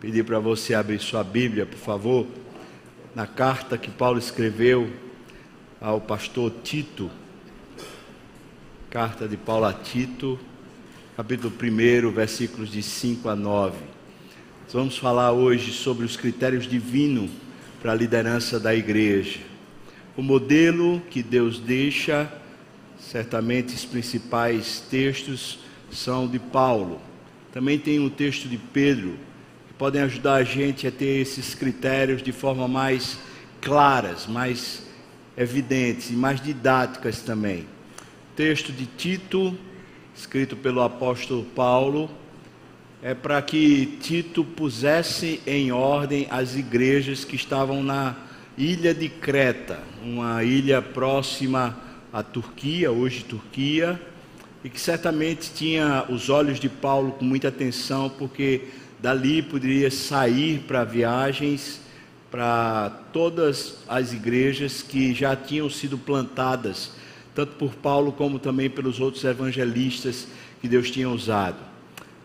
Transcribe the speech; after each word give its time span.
Pedir 0.00 0.24
para 0.24 0.38
você 0.38 0.72
abrir 0.72 0.98
sua 0.98 1.22
Bíblia, 1.22 1.66
por 1.66 1.76
favor, 1.76 2.26
na 3.14 3.26
carta 3.26 3.76
que 3.76 3.90
Paulo 3.90 4.18
escreveu 4.18 4.90
ao 5.78 6.00
pastor 6.00 6.50
Tito. 6.64 7.10
Carta 8.88 9.28
de 9.28 9.36
Paulo 9.36 9.66
a 9.66 9.74
Tito, 9.74 10.40
capítulo 11.14 11.52
1, 11.52 12.10
versículos 12.12 12.72
de 12.72 12.82
5 12.82 13.28
a 13.28 13.36
9. 13.36 13.76
Nós 14.64 14.72
vamos 14.72 14.96
falar 14.96 15.32
hoje 15.32 15.70
sobre 15.70 16.06
os 16.06 16.16
critérios 16.16 16.66
divinos 16.66 17.30
para 17.82 17.92
a 17.92 17.94
liderança 17.94 18.58
da 18.58 18.74
igreja. 18.74 19.40
O 20.16 20.22
modelo 20.22 21.02
que 21.10 21.22
Deus 21.22 21.60
deixa, 21.60 22.32
certamente 22.98 23.74
os 23.74 23.84
principais 23.84 24.80
textos 24.80 25.58
são 25.92 26.26
de 26.26 26.38
Paulo. 26.38 27.02
Também 27.52 27.78
tem 27.78 28.00
o 28.00 28.08
texto 28.08 28.48
de 28.48 28.56
Pedro, 28.56 29.28
podem 29.80 30.02
ajudar 30.02 30.34
a 30.34 30.44
gente 30.44 30.86
a 30.86 30.90
ter 30.90 31.22
esses 31.22 31.54
critérios 31.54 32.22
de 32.22 32.32
forma 32.32 32.68
mais 32.68 33.18
claras, 33.62 34.26
mais 34.26 34.82
evidentes 35.34 36.10
e 36.10 36.12
mais 36.12 36.38
didáticas 36.38 37.22
também. 37.22 37.64
Texto 38.36 38.72
de 38.72 38.84
Tito, 38.84 39.56
escrito 40.14 40.54
pelo 40.54 40.82
apóstolo 40.82 41.44
Paulo, 41.56 42.10
é 43.02 43.14
para 43.14 43.40
que 43.40 43.96
Tito 44.02 44.44
pusesse 44.44 45.40
em 45.46 45.72
ordem 45.72 46.26
as 46.28 46.56
igrejas 46.56 47.24
que 47.24 47.34
estavam 47.34 47.82
na 47.82 48.16
ilha 48.58 48.92
de 48.92 49.08
Creta, 49.08 49.80
uma 50.04 50.44
ilha 50.44 50.82
próxima 50.82 51.80
à 52.12 52.22
Turquia, 52.22 52.92
hoje 52.92 53.24
Turquia, 53.24 53.98
e 54.62 54.68
que 54.68 54.78
certamente 54.78 55.50
tinha 55.54 56.04
os 56.10 56.28
olhos 56.28 56.60
de 56.60 56.68
Paulo 56.68 57.12
com 57.12 57.24
muita 57.24 57.48
atenção, 57.48 58.10
porque 58.10 58.64
dali 59.00 59.42
poderia 59.42 59.90
sair 59.90 60.60
para 60.60 60.84
viagens 60.84 61.80
para 62.30 62.90
todas 63.12 63.78
as 63.88 64.12
igrejas 64.12 64.82
que 64.82 65.12
já 65.12 65.34
tinham 65.34 65.68
sido 65.68 65.98
plantadas, 65.98 66.92
tanto 67.34 67.56
por 67.56 67.74
Paulo 67.74 68.12
como 68.12 68.38
também 68.38 68.70
pelos 68.70 69.00
outros 69.00 69.24
evangelistas 69.24 70.28
que 70.60 70.68
Deus 70.68 70.90
tinha 70.90 71.08
usado. 71.08 71.56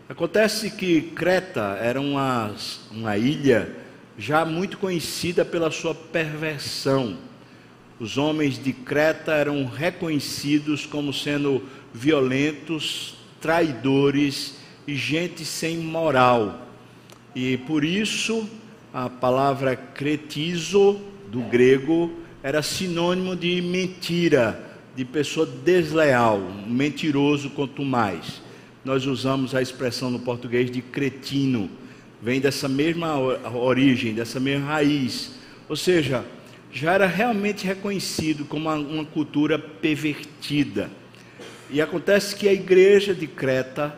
Acontece 0.08 0.70
que 0.70 1.02
Creta 1.02 1.78
era 1.82 2.00
uma, 2.00 2.54
uma 2.92 3.18
ilha 3.18 3.76
já 4.18 4.46
muito 4.46 4.78
conhecida 4.78 5.44
pela 5.44 5.72
sua 5.72 5.96
perversão. 5.96 7.18
Os 8.00 8.18
homens 8.18 8.62
de 8.62 8.72
Creta 8.72 9.32
eram 9.32 9.66
reconhecidos 9.66 10.86
como 10.86 11.12
sendo 11.12 11.64
violentos, 11.92 13.16
traidores 13.42 14.56
e 14.88 14.96
gente 14.96 15.44
sem 15.44 15.78
moral. 15.78 16.65
E 17.36 17.58
por 17.58 17.84
isso 17.84 18.50
a 18.94 19.10
palavra 19.10 19.76
cretizo 19.76 21.02
do 21.28 21.42
grego 21.42 22.14
era 22.42 22.64
sinônimo 22.64 23.36
de 23.36 23.62
mentira, 23.62 24.58
de 24.96 25.04
pessoa 25.04 25.46
desleal, 25.46 26.40
mentiroso 26.66 27.50
quanto 27.50 27.84
mais. 27.84 28.42
Nós 28.86 29.06
usamos 29.06 29.54
a 29.54 29.62
expressão 29.62 30.10
no 30.10 30.20
português 30.20 30.72
de 30.72 30.82
cretino, 30.82 31.70
vem 32.22 32.40
dessa 32.40 32.70
mesma 32.70 33.18
origem, 33.18 34.14
dessa 34.14 34.40
mesma 34.40 34.68
raiz. 34.68 35.34
Ou 35.68 35.76
seja, 35.76 36.24
já 36.72 36.94
era 36.94 37.06
realmente 37.06 37.66
reconhecido 37.66 38.46
como 38.46 38.70
uma, 38.70 39.04
cultura 39.04 39.60
pervertida. 39.60 40.90
E 41.70 41.82
acontece 41.82 42.36
que 42.36 42.48
a 42.48 42.54
igreja 42.54 43.14
de 43.14 43.28
Creta 43.28 43.94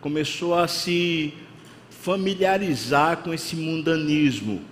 começou 0.00 0.54
a 0.54 0.68
se 0.68 1.32
familiarizar 2.08 3.18
com 3.18 3.34
esse 3.34 3.54
mundanismo. 3.54 4.62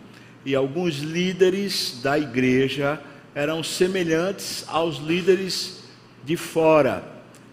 E 0.42 0.54
alguns 0.54 1.00
líderes 1.00 2.00
da 2.02 2.18
igreja 2.18 2.98
eram 3.34 3.62
semelhantes 3.62 4.64
aos 4.66 4.96
líderes 4.96 5.82
de 6.24 6.34
fora, 6.34 7.06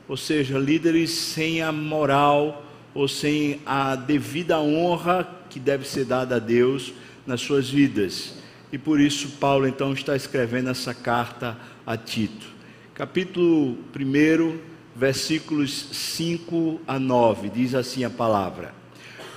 ou 0.08 0.16
seja, 0.16 0.58
líderes 0.58 1.12
sem 1.12 1.62
a 1.62 1.70
moral 1.70 2.66
ou 2.94 3.10
sem 3.10 3.60
a 3.66 3.98
devida 3.98 4.58
honra 4.58 5.30
que 5.50 5.60
deve 5.60 5.86
ser 5.86 6.06
dada 6.06 6.38
a 6.38 6.40
Deus 6.40 6.94
nas 7.28 7.42
suas 7.42 7.70
vidas. 7.70 8.36
E 8.72 8.78
por 8.78 9.02
isso 9.02 9.32
Paulo 9.32 9.68
então 9.68 9.92
está 9.92 10.16
escrevendo 10.16 10.70
essa 10.70 10.94
carta 10.94 11.58
a 11.86 11.98
Tito. 11.98 12.48
Capítulo 12.94 13.78
1, 13.94 14.60
versículos 14.96 15.90
5 15.92 16.80
a 16.88 16.98
9, 16.98 17.50
diz 17.50 17.76
assim 17.76 18.06
a 18.06 18.10
palavra: 18.10 18.83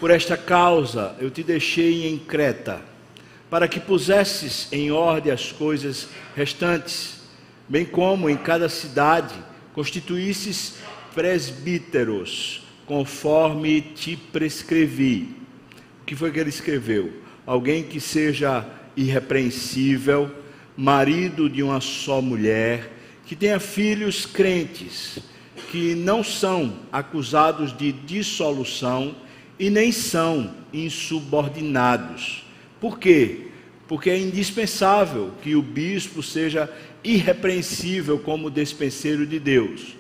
por 0.01 0.11
esta 0.11 0.37
causa 0.37 1.15
eu 1.19 1.31
te 1.31 1.43
deixei 1.43 2.07
em 2.07 2.19
Creta, 2.19 2.81
para 3.49 3.69
que 3.69 3.81
pusesses 3.81 4.69
em 4.73 4.91
ordem 4.91 5.33
as 5.33 5.53
coisas 5.53 6.09
restantes, 6.35 7.21
bem 7.69 7.85
como 7.85 8.29
em 8.29 8.37
cada 8.37 8.69
cidade 8.69 9.35
constituísses 9.73 10.77
presbíteros, 11.15 12.63
conforme 12.85 13.81
te 13.81 14.17
prescrevi. 14.17 15.35
O 16.03 16.05
que 16.05 16.15
foi 16.15 16.31
que 16.31 16.39
ele 16.39 16.51
escreveu? 16.51 17.13
Alguém 17.47 17.83
que 17.83 18.01
seja 18.01 18.67
irrepreensível, 18.97 20.31
marido 20.77 21.49
de 21.49 21.63
uma 21.63 21.81
só 21.81 22.21
mulher, 22.21 22.93
que 23.25 23.35
tenha 23.35 23.59
filhos 23.59 24.27
crentes, 24.27 25.19
que 25.71 25.95
não 25.95 26.23
são 26.23 26.81
acusados 26.93 27.77
de 27.77 27.93
dissolução 27.93 29.15
e 29.59 29.71
nem 29.71 29.91
são 29.91 30.55
insubordinados. 30.73 32.45
Por 32.81 32.99
quê? 32.99 33.49
Porque 33.89 34.11
é 34.11 34.19
indispensável 34.19 35.33
que 35.43 35.55
o 35.55 35.63
bispo 35.63 36.23
seja 36.23 36.71
irrepreensível 37.03 38.19
como 38.19 38.51
despenseiro 38.51 39.27
de 39.27 39.39
Deus, 39.39 39.97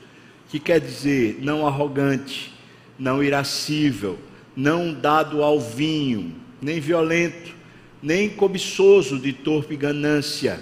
que 0.48 0.58
quer 0.58 0.80
dizer 0.80 1.38
não 1.40 1.66
arrogante, 1.66 2.52
não 2.98 3.22
irascível, 3.22 4.18
não 4.54 4.92
dado 4.92 5.42
ao 5.42 5.60
vinho, 5.60 6.34
nem 6.60 6.80
violento, 6.80 7.54
nem 8.02 8.28
cobiçoso 8.28 9.18
de 9.18 9.32
torpe 9.32 9.76
ganância, 9.76 10.60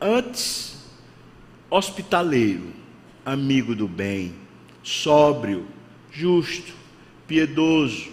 antes 0.00 0.72
hospitaleiro, 1.70 2.66
amigo 3.24 3.74
do 3.74 3.88
bem, 3.88 4.34
sóbrio, 4.82 5.66
justo, 6.10 6.72
piedoso, 7.26 8.10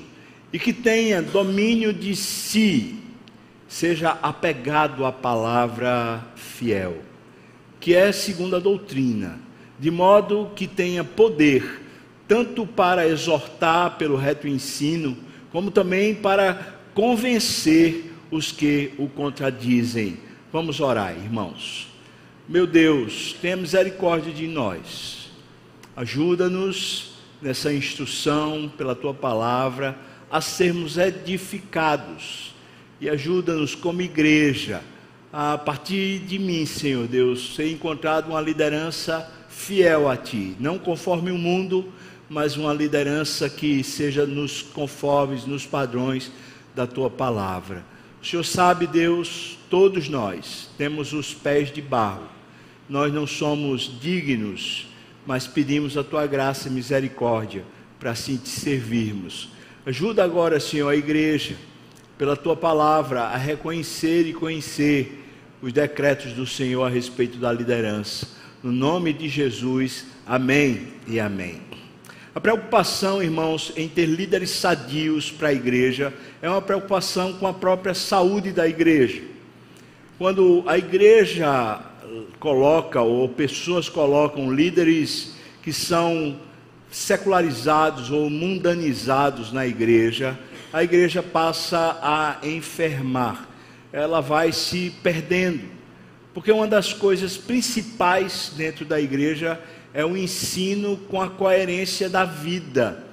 e 0.51 0.57
que 0.57 0.73
tenha 0.73 1.21
domínio 1.21 1.93
de 1.93 2.15
si, 2.15 2.95
seja 3.67 4.17
apegado 4.21 5.05
à 5.05 5.11
palavra 5.11 6.25
fiel, 6.35 7.03
que 7.79 7.93
é 7.93 8.11
segundo 8.11 8.55
a 8.55 8.59
doutrina, 8.59 9.39
de 9.79 9.91
modo 9.91 10.51
que 10.55 10.67
tenha 10.67 11.03
poder 11.03 11.81
tanto 12.27 12.65
para 12.65 13.07
exortar 13.07 13.97
pelo 13.97 14.15
reto 14.15 14.47
ensino, 14.47 15.17
como 15.51 15.71
também 15.71 16.13
para 16.13 16.77
convencer 16.93 18.11
os 18.29 18.51
que 18.51 18.93
o 18.97 19.07
contradizem. 19.07 20.19
Vamos 20.51 20.79
orar, 20.79 21.15
irmãos. 21.15 21.87
Meu 22.47 22.67
Deus, 22.67 23.35
tenha 23.41 23.55
misericórdia 23.55 24.33
de 24.33 24.47
nós. 24.47 25.31
Ajuda-nos 25.95 27.13
nessa 27.41 27.73
instrução 27.73 28.71
pela 28.77 28.95
tua 28.95 29.13
palavra 29.13 29.97
a 30.31 30.41
sermos 30.41 30.97
edificados 30.97 32.53
e 33.01 33.09
ajuda-nos 33.09 33.75
como 33.75 34.01
igreja. 34.01 34.81
A 35.31 35.57
partir 35.57 36.19
de 36.19 36.37
mim, 36.39 36.65
Senhor 36.65 37.07
Deus, 37.07 37.55
ser 37.55 37.71
encontrado 37.71 38.29
uma 38.29 38.41
liderança 38.41 39.29
fiel 39.49 40.09
a 40.09 40.17
Ti, 40.17 40.55
não 40.59 40.77
conforme 40.77 41.31
o 41.31 41.37
mundo, 41.37 41.91
mas 42.29 42.57
uma 42.57 42.73
liderança 42.73 43.49
que 43.49 43.83
seja 43.83 44.25
nos 44.25 44.61
conformes, 44.61 45.45
nos 45.45 45.65
padrões 45.65 46.31
da 46.75 46.85
Tua 46.85 47.09
palavra. 47.09 47.83
O 48.21 48.25
Senhor 48.25 48.43
sabe, 48.43 48.85
Deus, 48.85 49.57
todos 49.69 50.09
nós 50.09 50.69
temos 50.77 51.13
os 51.13 51.33
pés 51.33 51.71
de 51.71 51.81
barro, 51.81 52.27
nós 52.87 53.13
não 53.13 53.25
somos 53.25 53.99
dignos, 53.99 54.87
mas 55.25 55.47
pedimos 55.47 55.97
a 55.97 56.03
Tua 56.03 56.25
graça 56.27 56.67
e 56.67 56.71
misericórdia 56.71 57.63
para 57.99 58.11
assim 58.11 58.37
te 58.37 58.49
servirmos 58.49 59.49
Ajuda 59.89 60.23
agora, 60.23 60.59
Senhor, 60.59 60.87
a 60.87 60.95
igreja, 60.95 61.55
pela 62.15 62.37
tua 62.37 62.55
palavra, 62.55 63.23
a 63.23 63.35
reconhecer 63.35 64.27
e 64.27 64.33
conhecer 64.33 65.25
os 65.63 65.73
decretos 65.73 66.31
do 66.33 66.45
Senhor 66.45 66.83
a 66.83 66.89
respeito 66.89 67.39
da 67.39 67.51
liderança. 67.51 68.27
No 68.61 68.71
nome 68.71 69.11
de 69.11 69.27
Jesus, 69.27 70.05
amém 70.27 70.89
e 71.07 71.19
amém. 71.19 71.59
A 72.35 72.39
preocupação, 72.39 73.23
irmãos, 73.23 73.73
em 73.75 73.89
ter 73.89 74.05
líderes 74.05 74.51
sadios 74.51 75.31
para 75.31 75.47
a 75.47 75.53
igreja 75.53 76.13
é 76.39 76.47
uma 76.47 76.61
preocupação 76.61 77.33
com 77.33 77.47
a 77.47 77.53
própria 77.53 77.95
saúde 77.95 78.51
da 78.51 78.67
igreja. 78.67 79.23
Quando 80.19 80.63
a 80.67 80.77
igreja 80.77 81.81
coloca, 82.39 83.01
ou 83.01 83.27
pessoas 83.27 83.89
colocam 83.89 84.53
líderes 84.53 85.33
que 85.63 85.73
são 85.73 86.37
secularizados 86.91 88.09
ou 88.11 88.29
mundanizados 88.29 89.51
na 89.51 89.65
igreja, 89.65 90.37
a 90.71 90.83
igreja 90.83 91.21
passa 91.23 91.97
a 92.01 92.37
enfermar, 92.47 93.47
ela 93.91 94.21
vai 94.21 94.51
se 94.51 94.91
perdendo, 95.01 95.63
porque 96.33 96.51
uma 96.51 96.67
das 96.67 96.93
coisas 96.93 97.37
principais 97.37 98.53
dentro 98.55 98.85
da 98.85 98.99
igreja 98.99 99.59
é 99.93 100.05
o 100.05 100.15
ensino 100.15 100.97
com 101.09 101.21
a 101.21 101.29
coerência 101.29 102.07
da 102.09 102.23
vida, 102.23 103.03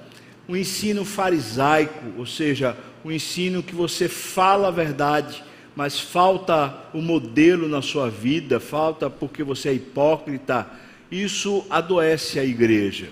o 0.47 0.55
ensino 0.55 1.03
farisaico, 1.03 2.13
ou 2.17 2.25
seja, 2.25 2.77
o 3.03 3.11
ensino 3.11 3.63
que 3.63 3.73
você 3.73 4.07
fala 4.07 4.67
a 4.67 4.71
verdade, 4.71 5.43
mas 5.75 5.99
falta 5.99 6.73
o 6.93 7.01
modelo 7.01 7.67
na 7.67 7.81
sua 7.81 8.09
vida, 8.09 8.59
falta 8.59 9.09
porque 9.09 9.43
você 9.43 9.69
é 9.69 9.73
hipócrita, 9.73 10.67
isso 11.11 11.65
adoece 11.69 12.39
a 12.39 12.43
igreja. 12.43 13.09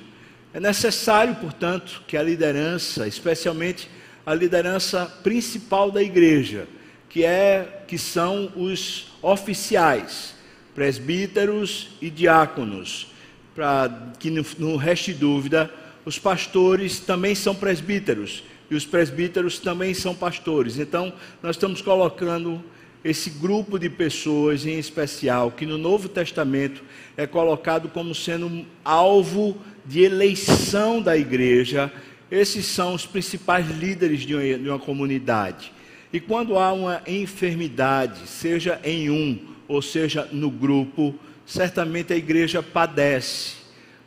É 0.56 0.60
necessário, 0.62 1.36
portanto, 1.36 2.02
que 2.08 2.16
a 2.16 2.24
liderança, 2.24 3.06
especialmente 3.10 3.90
a 4.26 4.34
liderança 4.34 5.06
principal 5.22 5.92
da 5.92 6.02
igreja, 6.02 6.66
que 7.10 7.26
é 7.26 7.84
que 7.86 7.98
são 7.98 8.50
os 8.56 9.12
oficiais, 9.22 10.34
presbíteros 10.74 11.90
e 12.02 12.10
diáconos, 12.10 13.08
para 13.54 14.14
que 14.18 14.32
não, 14.58 14.78
reste 14.78 15.14
dúvida, 15.14 15.70
os 16.06 16.18
pastores 16.18 17.02
também 17.02 17.36
são 17.36 17.54
presbíteros 17.54 18.42
e 18.72 18.76
os 18.76 18.86
presbíteros 18.86 19.60
também 19.60 19.94
são 19.94 20.16
pastores. 20.16 20.80
Então, 20.80 21.12
nós 21.44 21.58
estamos 21.58 21.82
colocando 21.82 22.64
esse 23.04 23.30
grupo 23.30 23.78
de 23.78 23.90
pessoas 23.90 24.66
em 24.66 24.80
especial, 24.80 25.52
que 25.52 25.66
no 25.66 25.78
Novo 25.78 26.08
Testamento 26.08 26.82
é 27.18 27.28
colocado 27.28 27.90
como 27.90 28.16
sendo 28.16 28.66
alvo 28.86 29.62
de 29.86 30.02
eleição 30.02 31.02
da 31.02 31.16
igreja, 31.16 31.92
esses 32.30 32.66
são 32.66 32.94
os 32.94 33.06
principais 33.06 33.70
líderes 33.70 34.22
de 34.22 34.34
uma, 34.34 34.58
de 34.58 34.70
uma 34.70 34.80
comunidade. 34.80 35.72
E 36.12 36.20
quando 36.20 36.58
há 36.58 36.74
uma 36.74 37.02
enfermidade, 37.06 38.28
seja 38.28 38.80
em 38.84 39.10
um 39.10 39.40
ou 39.68 39.82
seja 39.82 40.28
no 40.32 40.50
grupo, 40.50 41.14
certamente 41.46 42.14
a 42.14 42.16
igreja 42.16 42.64
padece. 42.64 43.56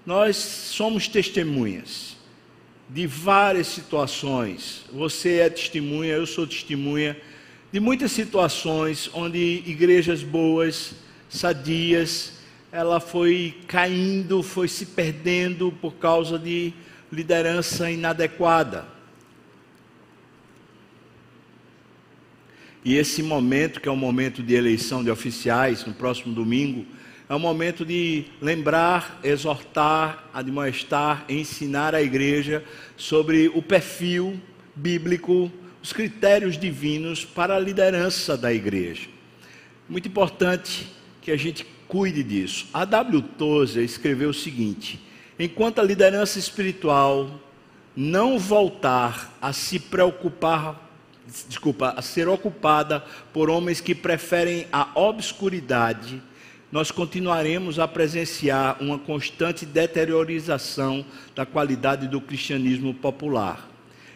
Nós 0.04 0.36
somos 0.36 1.06
testemunhas 1.06 2.16
de 2.88 3.06
várias 3.06 3.66
situações. 3.66 4.84
Você 4.92 5.38
é 5.38 5.50
testemunha, 5.50 6.14
eu 6.14 6.26
sou 6.26 6.46
testemunha 6.46 7.16
de 7.70 7.78
muitas 7.78 8.12
situações 8.12 9.10
onde 9.12 9.62
igrejas 9.66 10.22
boas, 10.22 10.94
sadias, 11.28 12.37
ela 12.70 13.00
foi 13.00 13.56
caindo, 13.66 14.42
foi 14.42 14.68
se 14.68 14.86
perdendo 14.86 15.72
por 15.80 15.94
causa 15.94 16.38
de 16.38 16.72
liderança 17.10 17.90
inadequada. 17.90 18.84
E 22.84 22.96
esse 22.96 23.22
momento, 23.22 23.80
que 23.80 23.88
é 23.88 23.92
o 23.92 23.96
momento 23.96 24.42
de 24.42 24.54
eleição 24.54 25.02
de 25.02 25.10
oficiais, 25.10 25.84
no 25.84 25.94
próximo 25.94 26.34
domingo, 26.34 26.86
é 27.28 27.34
um 27.34 27.38
momento 27.38 27.84
de 27.84 28.24
lembrar, 28.40 29.20
exortar, 29.22 30.28
admoestar, 30.32 31.24
ensinar 31.28 31.94
a 31.94 32.00
igreja 32.00 32.64
sobre 32.96 33.48
o 33.48 33.60
perfil 33.60 34.40
bíblico, 34.74 35.50
os 35.82 35.92
critérios 35.92 36.58
divinos 36.58 37.24
para 37.24 37.56
a 37.56 37.60
liderança 37.60 38.36
da 38.36 38.52
igreja. 38.52 39.08
Muito 39.88 40.08
importante 40.08 40.86
que 41.20 41.30
a 41.30 41.36
gente 41.36 41.66
cuide 41.88 42.22
disso. 42.22 42.66
A 42.72 42.84
W. 42.84 43.22
Tozer 43.36 43.82
escreveu 43.82 44.30
o 44.30 44.34
seguinte: 44.34 45.00
enquanto 45.38 45.80
a 45.80 45.84
liderança 45.84 46.38
espiritual 46.38 47.40
não 47.96 48.38
voltar 48.38 49.36
a 49.40 49.52
se 49.52 49.80
preocupar, 49.80 50.88
desculpa, 51.48 51.94
a 51.96 52.02
ser 52.02 52.28
ocupada 52.28 53.04
por 53.32 53.50
homens 53.50 53.80
que 53.80 53.94
preferem 53.94 54.66
a 54.70 54.88
obscuridade, 54.94 56.22
nós 56.70 56.90
continuaremos 56.90 57.78
a 57.78 57.88
presenciar 57.88 58.76
uma 58.80 58.98
constante 58.98 59.64
deteriorização 59.64 61.04
da 61.34 61.46
qualidade 61.46 62.06
do 62.06 62.20
cristianismo 62.20 62.92
popular. 62.92 63.68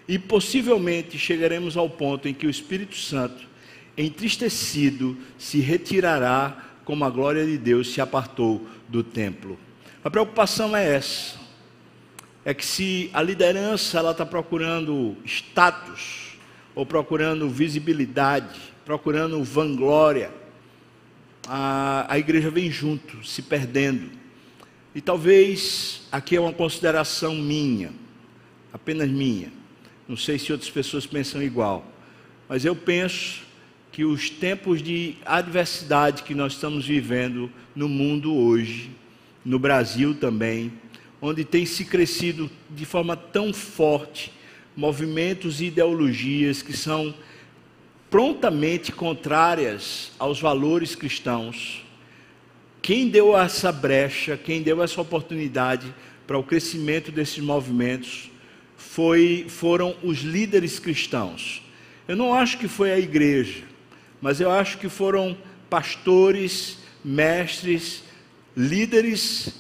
E 0.07 0.19
possivelmente 0.19 1.19
chegaremos 1.19 1.77
ao 1.77 1.89
ponto 1.89 2.29
em 2.29 2.35
que 2.35 2.47
o 2.47 2.51
Espírito 2.51 2.97
Santo, 2.97 3.49
entristecido, 3.97 5.17
se 5.39 5.61
retirará 5.61 6.72
como 6.85 7.05
a 7.05 7.11
glória 7.11 7.45
de 7.45 7.57
Deus 7.59 7.93
se 7.93 8.01
apartou 8.01 8.67
do 8.89 9.03
templo. 9.03 9.59
A 10.05 10.11
preocupação 10.11 10.77
é 10.77 10.95
essa. 10.95 11.41
É 12.45 12.53
que 12.53 12.67
se 12.67 13.09
a 13.13 13.23
liderança 13.23 13.99
ela 13.99 14.11
está 14.11 14.27
procurando 14.27 15.17
status, 15.25 16.33
ou 16.75 16.87
procurando 16.87 17.49
visibilidade, 17.49 18.59
procurando 18.85 19.43
vanglória, 19.45 20.33
a, 21.47 22.07
a 22.09 22.19
igreja 22.19 22.51
vem 22.51 22.71
junto, 22.71 23.25
se 23.27 23.43
perdendo. 23.43 24.11
E 24.95 25.01
talvez 25.01 26.03
aqui 26.11 26.37
é 26.37 26.41
uma 26.41 26.53
consideração 26.53 27.35
minha, 27.35 27.93
apenas 28.73 29.09
minha. 29.09 29.53
Não 30.09 30.17
sei 30.17 30.39
se 30.39 30.53
outras 30.53 30.71
pessoas 30.71 31.07
pensam 31.07 31.43
igual, 31.43 31.87
mas 32.49 32.65
eu 32.65 32.75
penso 32.75 33.43
que 33.93 34.07
os 34.07 34.31
tempos 34.31 34.83
de 34.83 35.17
adversidade 35.25 36.23
que 36.23 36.35
nós 36.35 36.55
estamos 36.55 36.87
vivendo 36.87 37.51
no 37.77 37.91
mundo 37.91 38.35
hoje, 38.35 38.91
no 39.45 39.59
Brasil 39.59 40.15
também, 40.15 40.73
onde 41.21 41.45
tem 41.45 41.67
se 41.67 41.85
crescido 41.85 42.51
de 42.71 42.87
forma 42.87 43.15
tão 43.15 43.53
forte 43.53 44.33
movimentos 44.75 45.61
e 45.61 45.67
ideologias 45.67 46.63
que 46.63 46.75
são 46.75 47.15
prontamente 48.11 48.91
contrárias 48.91 50.13
aos 50.19 50.41
valores 50.41 50.95
cristãos. 50.95 51.85
Quem 52.81 53.09
deu 53.09 53.39
essa 53.39 53.71
brecha, 53.71 54.37
quem 54.37 54.63
deu 54.63 54.83
essa 54.83 55.01
oportunidade 55.01 55.95
para 56.27 56.39
o 56.39 56.43
crescimento 56.43 57.13
desses 57.13 57.39
movimentos 57.39 58.31
foi, 58.77 59.45
foram 59.49 59.95
os 60.03 60.19
líderes 60.19 60.79
cristãos. 60.79 61.63
Eu 62.09 62.17
não 62.17 62.35
acho 62.35 62.59
que 62.59 62.67
foi 62.67 62.91
a 62.91 62.99
igreja, 62.99 63.72
mas 64.23 64.41
eu 64.41 64.53
acho 64.53 64.79
que 64.79 64.89
foram 64.89 65.37
pastores, 65.69 66.79
mestres, 67.05 68.05
líderes 68.57 69.53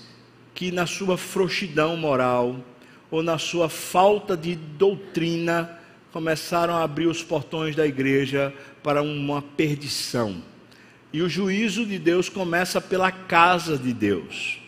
que, 0.54 0.70
na 0.70 0.86
sua 0.86 1.18
frouxidão 1.18 1.96
moral 1.96 2.64
ou 3.10 3.22
na 3.22 3.36
sua 3.38 3.68
falta 3.68 4.36
de 4.36 4.54
doutrina, 4.54 5.78
começaram 6.12 6.74
a 6.74 6.84
abrir 6.84 7.06
os 7.06 7.22
portões 7.22 7.74
da 7.74 7.86
igreja 7.86 8.54
para 8.82 9.02
uma 9.02 9.42
perdição. 9.42 10.42
E 11.12 11.20
o 11.20 11.28
juízo 11.28 11.84
de 11.84 11.98
Deus 11.98 12.28
começa 12.28 12.81
pela 12.81 13.10
casa 13.10 13.76
de 13.76 13.92
Deus. 13.92 14.58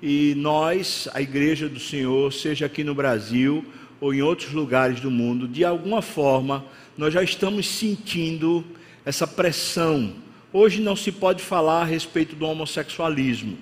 E 0.00 0.34
nós, 0.36 1.08
a 1.12 1.20
igreja 1.20 1.68
do 1.68 1.78
Senhor, 1.78 2.32
seja 2.32 2.66
aqui 2.66 2.82
no 2.82 2.94
Brasil 2.94 3.64
ou 4.00 4.14
em 4.14 4.22
outros 4.22 4.52
lugares 4.52 4.98
do 4.98 5.10
mundo, 5.10 5.46
de 5.46 5.64
alguma 5.64 6.02
forma, 6.02 6.64
nós 6.96 7.14
já 7.14 7.22
estamos 7.22 7.68
sentindo 7.68 8.64
essa 9.04 9.26
pressão. 9.26 10.14
Hoje 10.52 10.80
não 10.80 10.94
se 10.94 11.10
pode 11.10 11.42
falar 11.42 11.82
a 11.82 11.84
respeito 11.84 12.36
do 12.36 12.46
homossexualismo. 12.46 13.56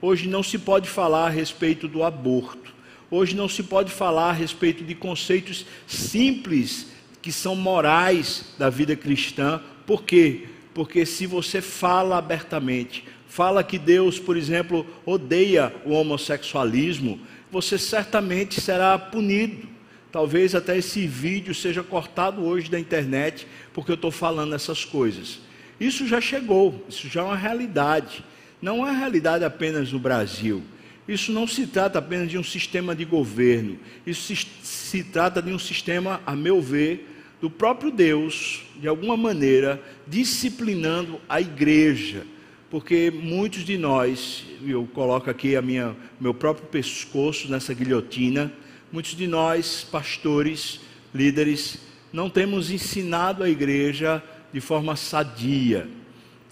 Hoje 0.00 0.28
não 0.28 0.42
se 0.42 0.58
pode 0.58 0.88
falar 0.88 1.26
a 1.26 1.30
respeito 1.30 1.86
do 1.86 2.02
aborto. 2.02 2.74
Hoje 3.10 3.36
não 3.36 3.48
se 3.48 3.62
pode 3.62 3.92
falar 3.92 4.30
a 4.30 4.32
respeito 4.32 4.82
de 4.82 4.94
conceitos 4.94 5.66
simples 5.86 6.88
que 7.20 7.30
são 7.30 7.54
morais 7.54 8.54
da 8.58 8.68
vida 8.68 8.96
cristã. 8.96 9.60
Por 9.86 10.02
quê? 10.02 10.48
Porque 10.74 11.06
se 11.06 11.26
você 11.26 11.60
fala 11.60 12.18
abertamente, 12.18 13.04
fala 13.28 13.62
que 13.62 13.78
Deus, 13.78 14.18
por 14.18 14.36
exemplo, 14.36 14.86
odeia 15.06 15.72
o 15.84 15.92
homossexualismo, 15.92 17.20
você 17.50 17.78
certamente 17.78 18.60
será 18.60 18.98
punido. 18.98 19.68
Talvez 20.10 20.54
até 20.54 20.76
esse 20.76 21.06
vídeo 21.06 21.54
seja 21.54 21.82
cortado 21.82 22.44
hoje 22.44 22.70
da 22.70 22.78
internet, 22.78 23.46
porque 23.72 23.90
eu 23.90 23.96
estou 23.96 24.10
falando 24.10 24.54
essas 24.54 24.84
coisas. 24.84 25.40
Isso 25.80 26.06
já 26.06 26.20
chegou, 26.20 26.84
isso 26.88 27.08
já 27.08 27.22
é 27.22 27.24
uma 27.24 27.36
realidade. 27.36 28.24
Não 28.60 28.86
é 28.86 28.92
realidade 28.92 29.44
apenas 29.44 29.92
no 29.92 29.98
Brasil. 29.98 30.62
Isso 31.06 31.32
não 31.32 31.46
se 31.46 31.66
trata 31.66 31.98
apenas 31.98 32.30
de 32.30 32.38
um 32.38 32.44
sistema 32.44 32.94
de 32.94 33.04
governo, 33.04 33.76
isso 34.06 34.34
se, 34.34 34.46
se, 34.62 35.02
trata 35.02 35.42
de 35.42 35.52
um 35.52 35.58
sistema, 35.58 36.20
a 36.24 36.36
meu 36.36 36.62
ver, 36.62 37.08
do 37.40 37.50
próprio 37.50 37.90
Deus, 37.90 38.62
de 38.80 38.86
alguma 38.86 39.16
maneira, 39.16 39.82
disciplinando 40.06 41.20
a 41.28 41.40
igreja, 41.40 42.24
porque 42.70 43.10
muitos 43.10 43.64
de 43.64 43.76
nós, 43.76 44.44
eu 44.64 44.88
coloco 44.94 45.28
aqui 45.28 45.56
a 45.56 45.60
minha, 45.60 45.96
meu 46.20 46.32
próprio 46.32 46.66
pescoço 46.68 47.50
nessa 47.50 47.74
guilhotina, 47.74 48.52
muitos 48.92 49.16
de 49.16 49.26
nós, 49.26 49.84
pastores, 49.90 50.80
líderes, 51.12 51.78
não 52.12 52.28
temos 52.28 52.70
ensinado 52.70 53.42
a 53.42 53.48
igreja 53.48 54.22
de 54.52 54.60
forma 54.60 54.94
sadia. 54.96 55.88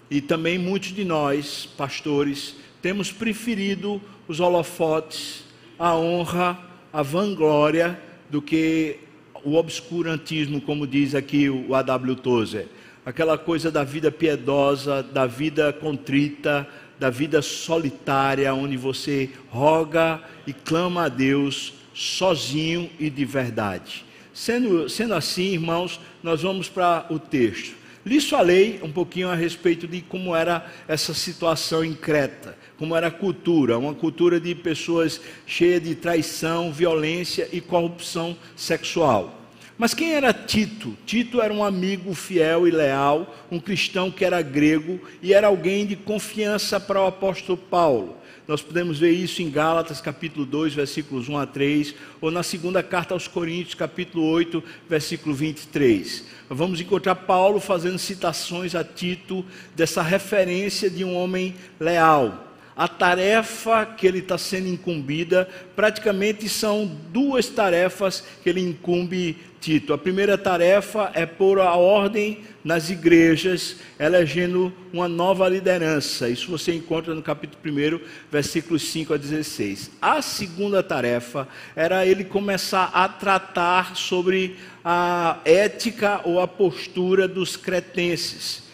E 0.09 0.19
também 0.19 0.57
muitos 0.57 0.93
de 0.93 1.05
nós, 1.05 1.69
pastores, 1.77 2.55
temos 2.81 3.11
preferido 3.11 4.01
os 4.27 4.39
holofotes, 4.39 5.43
a 5.77 5.95
honra, 5.95 6.59
a 6.91 7.01
vanglória 7.01 7.99
do 8.29 8.41
que 8.41 8.97
o 9.43 9.55
obscurantismo, 9.55 10.61
como 10.61 10.85
diz 10.85 11.15
aqui 11.15 11.49
o 11.49 11.73
A.W. 11.75 12.15
Tozer, 12.15 12.67
aquela 13.05 13.37
coisa 13.37 13.71
da 13.71 13.83
vida 13.83 14.11
piedosa, 14.11 15.01
da 15.01 15.25
vida 15.25 15.71
contrita, 15.73 16.67
da 16.99 17.09
vida 17.09 17.41
solitária, 17.41 18.53
onde 18.53 18.77
você 18.77 19.29
roga 19.49 20.21
e 20.45 20.53
clama 20.53 21.05
a 21.05 21.09
Deus 21.09 21.73
sozinho 21.93 22.89
e 22.99 23.09
de 23.09 23.25
verdade. 23.25 24.05
Sendo, 24.41 24.89
sendo 24.89 25.13
assim, 25.13 25.53
irmãos, 25.53 25.99
nós 26.23 26.41
vamos 26.41 26.67
para 26.67 27.05
o 27.11 27.19
texto. 27.19 27.75
Lhes 28.03 28.27
falei 28.27 28.79
um 28.81 28.91
pouquinho 28.91 29.29
a 29.29 29.35
respeito 29.35 29.87
de 29.87 30.01
como 30.01 30.35
era 30.35 30.65
essa 30.87 31.13
situação 31.13 31.85
em 31.85 31.93
Creta, 31.93 32.57
como 32.75 32.95
era 32.95 33.09
a 33.09 33.11
cultura, 33.11 33.77
uma 33.77 33.93
cultura 33.93 34.39
de 34.39 34.55
pessoas 34.55 35.21
cheias 35.45 35.83
de 35.83 35.93
traição, 35.93 36.73
violência 36.73 37.47
e 37.53 37.61
corrupção 37.61 38.35
sexual. 38.55 39.39
Mas 39.77 39.93
quem 39.93 40.13
era 40.13 40.33
Tito? 40.33 40.97
Tito 41.05 41.39
era 41.39 41.53
um 41.53 41.63
amigo 41.63 42.11
fiel 42.15 42.67
e 42.67 42.71
leal, 42.71 43.35
um 43.51 43.59
cristão 43.59 44.09
que 44.09 44.25
era 44.25 44.41
grego 44.41 44.99
e 45.21 45.35
era 45.35 45.45
alguém 45.45 45.85
de 45.85 45.95
confiança 45.95 46.79
para 46.79 46.99
o 46.99 47.05
apóstolo 47.05 47.59
Paulo. 47.59 48.17
Nós 48.51 48.61
podemos 48.61 48.99
ver 48.99 49.11
isso 49.11 49.41
em 49.41 49.49
Gálatas 49.49 50.01
capítulo 50.01 50.45
2, 50.45 50.73
versículos 50.73 51.29
1 51.29 51.37
a 51.37 51.45
3, 51.45 51.95
ou 52.19 52.29
na 52.29 52.43
segunda 52.43 52.83
carta 52.83 53.13
aos 53.13 53.25
Coríntios, 53.25 53.75
capítulo 53.75 54.25
8, 54.25 54.61
versículo 54.89 55.33
23. 55.33 56.25
Vamos 56.49 56.81
encontrar 56.81 57.15
Paulo 57.15 57.61
fazendo 57.61 57.97
citações 57.97 58.75
a 58.75 58.83
Tito 58.83 59.45
dessa 59.73 60.01
referência 60.01 60.89
de 60.89 61.05
um 61.05 61.15
homem 61.15 61.55
leal. 61.79 62.50
A 62.81 62.87
tarefa 62.87 63.85
que 63.85 64.07
ele 64.07 64.17
está 64.17 64.39
sendo 64.39 64.67
incumbida, 64.67 65.47
praticamente 65.75 66.49
são 66.49 66.89
duas 67.13 67.45
tarefas 67.47 68.23
que 68.41 68.49
ele 68.49 68.59
incumbe 68.59 69.37
Tito. 69.59 69.93
A 69.93 69.99
primeira 69.99 70.35
tarefa 70.35 71.11
é 71.13 71.23
pôr 71.23 71.59
a 71.59 71.75
ordem 71.75 72.39
nas 72.63 72.89
igrejas, 72.89 73.75
elegendo 73.99 74.73
uma 74.91 75.07
nova 75.07 75.47
liderança. 75.47 76.27
Isso 76.27 76.49
você 76.49 76.73
encontra 76.73 77.13
no 77.13 77.21
capítulo 77.21 77.61
1, 77.63 77.99
versículos 78.31 78.81
5 78.89 79.13
a 79.13 79.17
16. 79.17 79.91
A 80.01 80.19
segunda 80.23 80.81
tarefa 80.81 81.47
era 81.75 82.03
ele 82.03 82.23
começar 82.23 82.89
a 82.95 83.07
tratar 83.07 83.95
sobre 83.95 84.55
a 84.83 85.37
ética 85.45 86.21
ou 86.23 86.41
a 86.41 86.47
postura 86.47 87.27
dos 87.27 87.55
cretenses, 87.55 88.70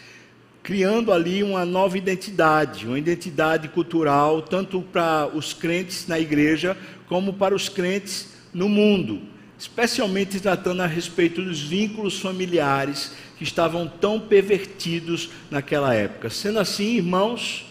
criando 0.68 1.14
ali 1.14 1.42
uma 1.42 1.66
nova 1.66 1.98
identidade, 1.98 2.86
uma 2.86 3.00
identidade 3.00 3.70
cultural, 3.70 4.42
tanto 4.42 4.82
para 4.82 5.26
os 5.34 5.54
crentes 5.54 6.06
na 6.08 6.20
igreja, 6.20 6.76
como 7.08 7.32
para 7.32 7.56
os 7.56 7.70
crentes 7.70 8.34
no 8.54 8.68
mundo 8.68 9.22
especialmente 9.58 10.40
tratando 10.40 10.82
a 10.82 10.86
respeito 10.86 11.42
dos 11.42 11.60
vínculos 11.60 12.20
familiares 12.20 13.14
que 13.38 13.44
estavam 13.44 13.88
tão 13.88 14.20
pervertidos 14.20 15.30
naquela 15.50 15.94
época. 15.94 16.30
Sendo 16.30 16.60
assim, 16.60 16.98
irmãos, 16.98 17.66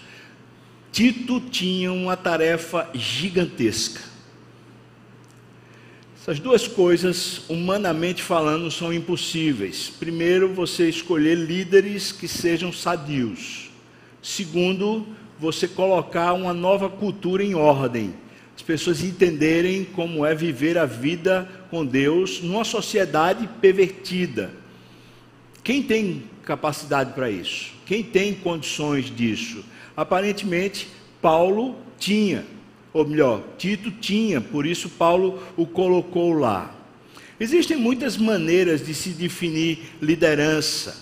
Tito 0.90 1.40
tinha 1.40 1.92
uma 1.92 2.16
tarefa 2.16 2.88
gigantesca. 2.92 4.00
Essas 6.26 6.40
duas 6.40 6.66
coisas, 6.66 7.42
humanamente 7.49 8.21
falando, 8.21 8.68
são 8.68 8.92
impossíveis. 8.92 9.88
Primeiro, 9.97 10.52
você 10.52 10.88
escolher 10.88 11.37
líderes 11.37 12.11
que 12.11 12.26
sejam 12.26 12.73
sadios. 12.73 13.71
Segundo, 14.21 15.06
você 15.38 15.68
colocar 15.68 16.33
uma 16.33 16.52
nova 16.52 16.90
cultura 16.90 17.45
em 17.45 17.54
ordem 17.54 18.12
as 18.56 18.62
pessoas 18.62 19.04
entenderem 19.04 19.85
como 19.85 20.26
é 20.26 20.35
viver 20.35 20.76
a 20.76 20.85
vida 20.85 21.49
com 21.71 21.87
Deus 21.87 22.40
numa 22.42 22.64
sociedade 22.64 23.49
pervertida. 23.61 24.50
Quem 25.62 25.80
tem 25.80 26.25
capacidade 26.42 27.12
para 27.12 27.30
isso? 27.30 27.73
Quem 27.87 28.02
tem 28.02 28.35
condições 28.35 29.14
disso? 29.14 29.64
Aparentemente, 29.97 30.88
Paulo 31.23 31.76
tinha, 32.00 32.45
ou 32.96 33.06
melhor, 33.06 33.42
Tito 33.58 33.90
tinha, 33.90 34.40
por 34.40 34.64
isso 34.64 34.88
Paulo 34.88 35.42
o 35.54 35.66
colocou 35.66 36.32
lá. 36.32 36.74
Existem 37.38 37.76
muitas 37.76 38.16
maneiras 38.16 38.84
de 38.84 38.94
se 38.94 39.10
definir 39.10 39.80
liderança. 40.00 40.96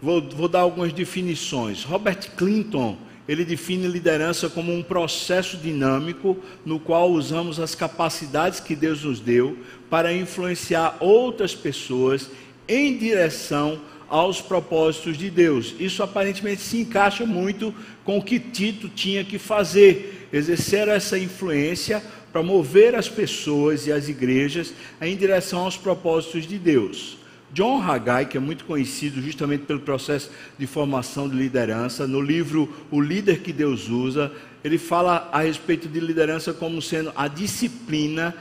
Vou, 0.00 0.22
vou 0.22 0.48
dar 0.48 0.60
algumas 0.60 0.90
definições. 0.90 1.84
Robert 1.84 2.30
Clinton 2.34 2.96
ele 3.28 3.44
define 3.44 3.86
liderança 3.86 4.48
como 4.48 4.74
um 4.74 4.82
processo 4.82 5.58
dinâmico 5.58 6.38
no 6.64 6.80
qual 6.80 7.10
usamos 7.10 7.60
as 7.60 7.74
capacidades 7.74 8.58
que 8.58 8.74
Deus 8.74 9.04
nos 9.04 9.20
deu 9.20 9.58
para 9.90 10.14
influenciar 10.14 10.96
outras 10.98 11.54
pessoas 11.54 12.30
em 12.66 12.96
direção 12.96 13.78
aos 14.08 14.40
propósitos 14.40 15.16
de 15.16 15.30
Deus. 15.30 15.72
Isso 15.78 16.02
aparentemente 16.02 16.60
se 16.60 16.78
encaixa 16.78 17.24
muito 17.24 17.72
com 18.04 18.18
o 18.18 18.22
que 18.22 18.40
Tito 18.40 18.88
tinha 18.88 19.22
que 19.22 19.38
fazer, 19.38 20.19
exercer 20.32 20.88
essa 20.88 21.18
influência 21.18 22.02
para 22.32 22.42
mover 22.42 22.94
as 22.94 23.08
pessoas 23.08 23.86
e 23.86 23.92
as 23.92 24.08
igrejas 24.08 24.72
em 25.00 25.16
direção 25.16 25.60
aos 25.60 25.76
propósitos 25.76 26.46
de 26.46 26.58
Deus. 26.58 27.18
John 27.52 27.82
Haggai, 27.82 28.26
que 28.26 28.36
é 28.36 28.40
muito 28.40 28.64
conhecido 28.64 29.20
justamente 29.20 29.64
pelo 29.64 29.80
processo 29.80 30.30
de 30.56 30.66
formação 30.66 31.28
de 31.28 31.34
liderança, 31.34 32.06
no 32.06 32.20
livro 32.20 32.72
O 32.90 33.00
Líder 33.00 33.40
que 33.40 33.52
Deus 33.52 33.88
Usa, 33.88 34.30
ele 34.62 34.78
fala 34.78 35.28
a 35.32 35.40
respeito 35.40 35.88
de 35.88 35.98
liderança 35.98 36.52
como 36.52 36.80
sendo 36.80 37.12
a 37.16 37.26
disciplina 37.26 38.34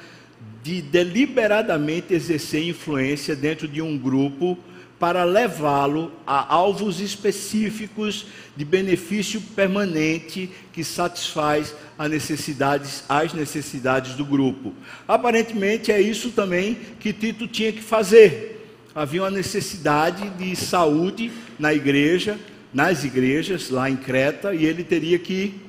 de 0.62 0.81
deliberadamente 0.81 2.13
exercer 2.13 2.67
influência 2.67 3.36
dentro 3.36 3.67
de 3.67 3.81
um 3.81 3.98
grupo 3.98 4.58
para 5.00 5.24
levá-lo 5.24 6.12
a 6.27 6.53
alvos 6.53 7.00
específicos 7.00 8.25
de 8.56 8.65
benefício 8.65 9.39
permanente 9.56 10.50
que 10.74 10.84
satisfaz 10.84 11.74
as 11.98 12.10
necessidades, 12.10 13.03
as 13.08 13.34
necessidades 13.34 14.15
do 14.15 14.25
grupo. 14.25 14.74
Aparentemente 15.08 15.91
é 15.91 16.01
isso 16.01 16.32
também 16.32 16.77
que 17.00 17.13
Tito 17.13 17.48
tinha 17.48 17.72
que 17.72 17.82
fazer 17.82 18.60
havia 18.94 19.22
uma 19.24 19.32
necessidade 19.32 20.29
de 20.32 20.56
saúde 20.56 21.32
na 21.58 21.74
igreja, 21.74 22.38
nas 22.74 23.03
igrejas 23.03 23.70
lá 23.70 23.89
em 23.89 23.96
Creta, 23.96 24.53
e 24.53 24.65
ele 24.65 24.84
teria 24.84 25.18
que 25.18 25.69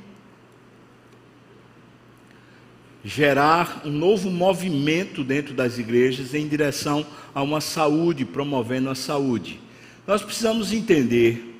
gerar 3.04 3.82
um 3.84 3.90
novo 3.90 4.30
movimento 4.30 5.24
dentro 5.24 5.54
das 5.54 5.78
igrejas 5.78 6.34
em 6.34 6.46
direção 6.46 7.06
a 7.34 7.42
uma 7.42 7.60
saúde, 7.60 8.24
promovendo 8.24 8.90
a 8.90 8.94
saúde. 8.94 9.60
Nós 10.06 10.22
precisamos 10.22 10.72
entender 10.72 11.58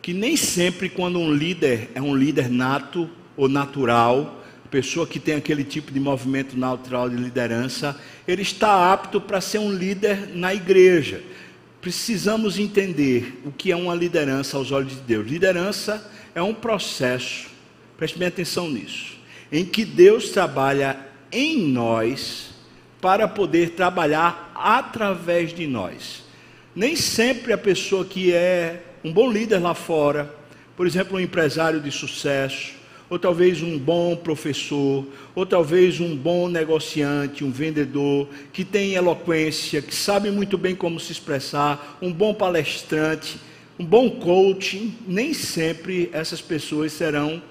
que 0.00 0.12
nem 0.12 0.36
sempre 0.36 0.88
quando 0.88 1.18
um 1.18 1.32
líder 1.32 1.90
é 1.94 2.02
um 2.02 2.14
líder 2.14 2.50
nato 2.50 3.08
ou 3.36 3.48
natural, 3.48 4.42
pessoa 4.72 5.06
que 5.06 5.20
tem 5.20 5.34
aquele 5.34 5.62
tipo 5.62 5.92
de 5.92 6.00
movimento 6.00 6.58
natural 6.58 7.10
de 7.10 7.16
liderança, 7.16 8.00
ele 8.26 8.40
está 8.40 8.90
apto 8.90 9.20
para 9.20 9.38
ser 9.38 9.58
um 9.58 9.70
líder 9.70 10.34
na 10.34 10.54
igreja. 10.54 11.22
Precisamos 11.82 12.58
entender 12.58 13.42
o 13.44 13.52
que 13.52 13.70
é 13.70 13.76
uma 13.76 13.94
liderança 13.94 14.56
aos 14.56 14.72
olhos 14.72 14.94
de 14.94 15.02
Deus. 15.02 15.28
Liderança 15.28 16.10
é 16.34 16.42
um 16.42 16.54
processo, 16.54 17.48
preste 17.98 18.18
bem 18.18 18.28
atenção 18.28 18.70
nisso, 18.70 19.18
em 19.52 19.66
que 19.66 19.84
Deus 19.84 20.30
trabalha 20.30 20.98
em 21.30 21.58
nós 21.68 22.50
para 23.02 23.28
poder 23.28 23.70
trabalhar 23.70 24.50
através 24.54 25.52
de 25.52 25.66
nós. 25.66 26.24
Nem 26.74 26.96
sempre 26.96 27.52
a 27.52 27.58
pessoa 27.58 28.02
que 28.02 28.32
é 28.32 28.82
um 29.04 29.12
bom 29.12 29.30
líder 29.30 29.58
lá 29.58 29.74
fora, 29.74 30.34
por 30.74 30.86
exemplo, 30.86 31.18
um 31.18 31.20
empresário 31.20 31.80
de 31.80 31.90
sucesso, 31.90 32.72
ou 33.10 33.18
talvez 33.18 33.60
um 33.60 33.78
bom 33.78 34.16
professor, 34.16 35.06
ou 35.34 35.44
talvez 35.44 36.00
um 36.00 36.16
bom 36.16 36.48
negociante, 36.48 37.44
um 37.44 37.50
vendedor, 37.50 38.26
que 38.54 38.64
tem 38.64 38.94
eloquência, 38.94 39.82
que 39.82 39.94
sabe 39.94 40.30
muito 40.30 40.56
bem 40.56 40.74
como 40.74 40.98
se 40.98 41.12
expressar, 41.12 41.98
um 42.00 42.10
bom 42.10 42.32
palestrante, 42.32 43.36
um 43.78 43.84
bom 43.84 44.08
coaching, 44.08 44.94
nem 45.06 45.34
sempre 45.34 46.08
essas 46.10 46.40
pessoas 46.40 46.92
serão 46.92 47.42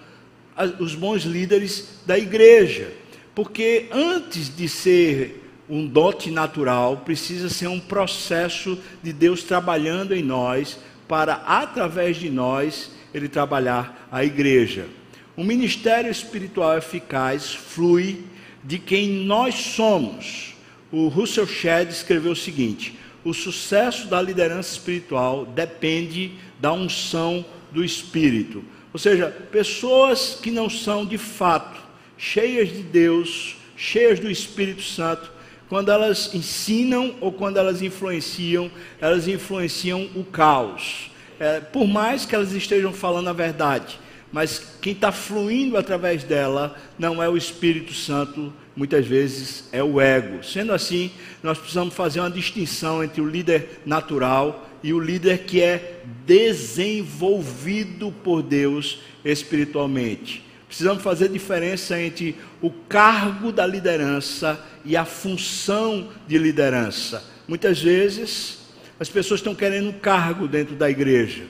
os 0.79 0.95
bons 0.95 1.23
líderes 1.23 2.01
da 2.05 2.17
igreja. 2.17 2.91
Porque 3.33 3.87
antes 3.91 4.55
de 4.55 4.67
ser 4.67 5.41
um 5.69 5.87
dote 5.87 6.29
natural, 6.29 6.97
precisa 6.97 7.49
ser 7.49 7.67
um 7.67 7.79
processo 7.79 8.77
de 9.01 9.13
Deus 9.13 9.43
trabalhando 9.43 10.13
em 10.13 10.21
nós, 10.21 10.77
para 11.07 11.35
através 11.35 12.17
de 12.17 12.29
nós 12.29 12.91
ele 13.13 13.29
trabalhar 13.29 14.07
a 14.11 14.23
igreja. 14.23 14.87
O 15.35 15.43
ministério 15.43 16.11
espiritual 16.11 16.77
eficaz 16.77 17.53
flui 17.53 18.23
de 18.63 18.77
quem 18.77 19.09
nós 19.09 19.55
somos. 19.55 20.53
O 20.91 21.07
Russell 21.07 21.47
Shedd 21.47 21.89
escreveu 21.89 22.33
o 22.33 22.35
seguinte: 22.35 22.97
o 23.23 23.33
sucesso 23.33 24.07
da 24.07 24.21
liderança 24.21 24.73
espiritual 24.73 25.45
depende 25.45 26.33
da 26.59 26.73
unção 26.73 27.45
do 27.71 27.83
Espírito. 27.83 28.63
Ou 28.93 28.99
seja, 28.99 29.29
pessoas 29.51 30.37
que 30.41 30.51
não 30.51 30.69
são 30.69 31.05
de 31.05 31.17
fato 31.17 31.79
cheias 32.17 32.69
de 32.69 32.83
Deus, 32.83 33.55
cheias 33.75 34.19
do 34.19 34.29
Espírito 34.29 34.83
Santo, 34.83 35.31
quando 35.67 35.89
elas 35.89 36.35
ensinam 36.35 37.15
ou 37.21 37.31
quando 37.31 37.57
elas 37.57 37.81
influenciam, 37.81 38.69
elas 38.99 39.27
influenciam 39.27 40.09
o 40.15 40.23
caos. 40.23 41.09
É, 41.39 41.59
por 41.59 41.87
mais 41.87 42.25
que 42.25 42.35
elas 42.35 42.51
estejam 42.51 42.93
falando 42.93 43.29
a 43.29 43.33
verdade, 43.33 43.99
mas 44.31 44.77
quem 44.81 44.93
está 44.93 45.11
fluindo 45.11 45.77
através 45.77 46.23
dela 46.23 46.75
não 46.99 47.23
é 47.23 47.27
o 47.27 47.35
Espírito 47.35 47.93
Santo, 47.93 48.53
muitas 48.75 49.07
vezes 49.07 49.67
é 49.71 49.83
o 49.83 49.99
ego. 49.99 50.43
Sendo 50.43 50.73
assim, 50.73 51.09
nós 51.41 51.57
precisamos 51.57 51.93
fazer 51.93 52.19
uma 52.19 52.29
distinção 52.29 53.03
entre 53.03 53.21
o 53.21 53.27
líder 53.27 53.81
natural 53.85 54.67
e 54.83 54.93
o 54.93 54.99
líder 54.99 55.39
que 55.45 55.61
é 55.61 56.01
desenvolvido 56.25 58.11
por 58.23 58.41
Deus 58.41 58.99
espiritualmente. 59.23 60.43
Precisamos 60.67 61.03
fazer 61.03 61.29
diferença 61.29 61.99
entre 61.99 62.37
o 62.61 62.69
cargo 62.69 63.51
da 63.51 63.67
liderança 63.67 64.63
e 64.85 64.95
a 64.95 65.03
função 65.03 66.09
de 66.27 66.37
liderança. 66.37 67.23
Muitas 67.47 67.81
vezes 67.81 68.59
as 68.99 69.09
pessoas 69.09 69.39
estão 69.39 69.53
querendo 69.53 69.89
um 69.89 69.99
cargo 69.99 70.47
dentro 70.47 70.75
da 70.75 70.89
igreja, 70.89 71.43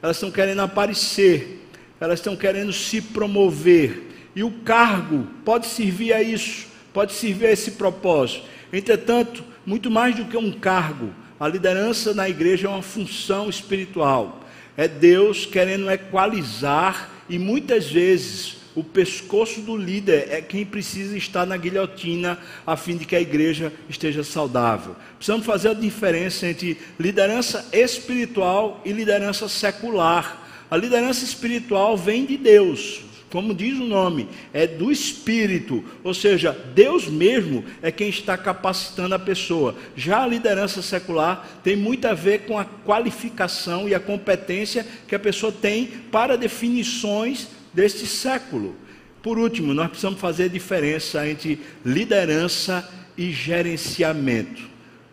elas 0.00 0.16
estão 0.16 0.30
querendo 0.30 0.60
aparecer, 0.60 1.66
elas 1.98 2.20
estão 2.20 2.36
querendo 2.36 2.72
se 2.72 3.00
promover, 3.00 4.02
e 4.36 4.44
o 4.44 4.50
cargo 4.50 5.26
pode 5.44 5.66
servir 5.66 6.12
a 6.12 6.22
isso, 6.22 6.66
pode 6.92 7.12
servir 7.12 7.46
a 7.46 7.52
esse 7.52 7.72
propósito. 7.72 8.44
Entretanto, 8.72 9.42
muito 9.66 9.90
mais 9.90 10.14
do 10.14 10.26
que 10.26 10.36
um 10.36 10.52
cargo, 10.52 11.12
a 11.40 11.46
liderança 11.46 12.12
na 12.12 12.28
igreja 12.28 12.66
é 12.66 12.70
uma 12.70 12.82
função 12.82 13.48
espiritual. 13.48 14.40
É 14.76 14.88
Deus 14.88 15.46
querendo 15.46 15.90
equalizar 15.90 17.10
e 17.28 17.38
muitas 17.38 17.90
vezes 17.90 18.56
o 18.74 18.84
pescoço 18.84 19.60
do 19.60 19.76
líder 19.76 20.28
é 20.30 20.40
quem 20.40 20.64
precisa 20.64 21.16
estar 21.16 21.44
na 21.44 21.56
guilhotina 21.56 22.38
a 22.64 22.76
fim 22.76 22.96
de 22.96 23.04
que 23.04 23.16
a 23.16 23.20
igreja 23.20 23.72
esteja 23.88 24.22
saudável. 24.22 24.94
Precisamos 25.16 25.44
fazer 25.44 25.70
a 25.70 25.74
diferença 25.74 26.46
entre 26.46 26.78
liderança 26.98 27.68
espiritual 27.72 28.80
e 28.84 28.92
liderança 28.92 29.48
secular. 29.48 30.46
A 30.70 30.76
liderança 30.76 31.24
espiritual 31.24 31.96
vem 31.96 32.24
de 32.24 32.36
Deus, 32.36 33.00
como 33.30 33.54
diz 33.54 33.78
o 33.78 33.84
nome, 33.84 34.28
é 34.52 34.66
do 34.66 34.90
Espírito, 34.90 35.84
ou 36.02 36.14
seja, 36.14 36.52
Deus 36.74 37.08
mesmo 37.08 37.64
é 37.82 37.90
quem 37.90 38.08
está 38.08 38.38
capacitando 38.38 39.14
a 39.14 39.18
pessoa. 39.18 39.74
Já 39.94 40.22
a 40.22 40.26
liderança 40.26 40.80
secular 40.80 41.46
tem 41.62 41.76
muito 41.76 42.06
a 42.06 42.14
ver 42.14 42.46
com 42.46 42.58
a 42.58 42.64
qualificação 42.64 43.88
e 43.88 43.94
a 43.94 44.00
competência 44.00 44.86
que 45.06 45.14
a 45.14 45.18
pessoa 45.18 45.52
tem 45.52 45.86
para 46.10 46.38
definições 46.38 47.48
deste 47.72 48.06
século. 48.06 48.74
Por 49.22 49.38
último, 49.38 49.74
nós 49.74 49.88
precisamos 49.88 50.20
fazer 50.20 50.48
diferença 50.48 51.28
entre 51.28 51.60
liderança 51.84 52.88
e 53.16 53.30
gerenciamento. 53.30 54.62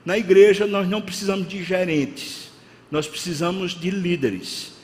Na 0.06 0.18
igreja, 0.18 0.66
nós 0.66 0.88
não 0.88 1.02
precisamos 1.02 1.48
de 1.48 1.64
gerentes, 1.64 2.52
nós 2.90 3.08
precisamos 3.08 3.78
de 3.78 3.90
líderes. 3.90 4.75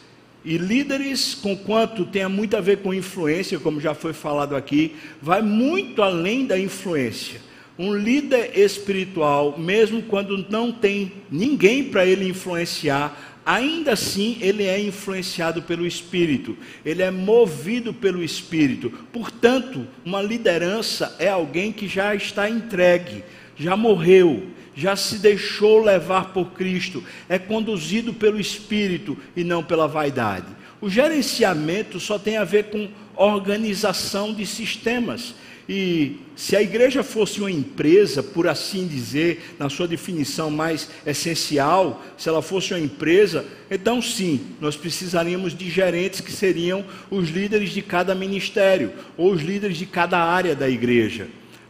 E 0.44 0.58
líderes, 0.58 1.36
com 1.36 1.56
quanto 1.56 2.06
tenha 2.06 2.28
muito 2.28 2.58
a 2.58 2.62
ver 2.62 2.78
com 2.78 2.94
influência, 2.94 3.60
como 3.60 3.80
já 3.80 3.94
foi 3.94 4.12
falado 4.12 4.56
aqui, 4.56 4.96
vai 5.22 5.42
muito 5.42 6.02
além 6.02 6.46
da 6.46 6.58
influência. 6.58 7.40
Um 7.78 7.96
líder 7.96 8.58
espiritual, 8.58 9.58
mesmo 9.58 10.02
quando 10.04 10.46
não 10.50 10.72
tem 10.72 11.12
ninguém 11.30 11.84
para 11.84 12.06
ele 12.06 12.28
influenciar, 12.28 13.40
ainda 13.46 13.94
assim 13.94 14.38
ele 14.42 14.64
é 14.64 14.80
influenciado 14.80 15.62
pelo 15.62 15.86
Espírito, 15.86 16.58
ele 16.86 17.02
é 17.02 17.12
movido 17.12 17.94
pelo 17.94 18.24
Espírito. 18.24 18.92
Portanto, 19.12 19.88
uma 20.04 20.22
liderança 20.22 21.16
é 21.20 21.28
alguém 21.28 21.72
que 21.72 21.88
já 21.88 22.16
está 22.16 22.50
entregue, 22.50 23.24
já 23.56 23.78
morreu, 23.78 24.48
já 24.76 24.96
se 24.96 25.18
deixou 25.18 25.84
levar 25.84 26.34
por 26.34 26.52
Cristo, 26.52 27.04
é 27.28 27.38
conduzido 27.38 28.14
pelo 28.14 28.40
Espírito 28.40 29.18
e 29.36 29.44
não 29.44 29.64
pela 29.64 29.88
vaidade. 29.88 30.48
O 30.80 30.90
gerenciamento 30.90 32.00
só 32.00 32.18
tem 32.18 32.38
a 32.38 32.44
ver 32.44 32.66
com 32.66 32.90
organização 33.16 34.34
de 34.34 34.46
sistemas. 34.46 35.36
E 35.70 36.18
se 36.36 36.56
a 36.56 36.62
igreja 36.62 37.04
fosse 37.04 37.40
uma 37.40 37.52
empresa, 37.52 38.24
por 38.24 38.48
assim 38.48 38.88
dizer, 38.88 39.56
na 39.60 39.70
sua 39.70 39.88
definição 39.88 40.50
mais 40.50 40.90
essencial, 41.06 42.04
se 42.18 42.28
ela 42.28 42.42
fosse 42.42 42.74
uma 42.74 42.80
empresa, 42.80 43.46
então 43.70 44.02
sim, 44.02 44.42
nós 44.60 44.76
precisaríamos 44.76 45.56
de 45.56 45.70
gerentes 45.70 46.20
que 46.20 46.32
seriam 46.32 46.84
os 47.10 47.30
líderes 47.30 47.70
de 47.70 47.82
cada 47.82 48.16
ministério, 48.16 48.92
ou 49.16 49.32
os 49.32 49.42
líderes 49.42 49.78
de 49.78 49.86
cada 49.86 50.18
área 50.18 50.56
da 50.56 50.68
igreja. 50.68 51.28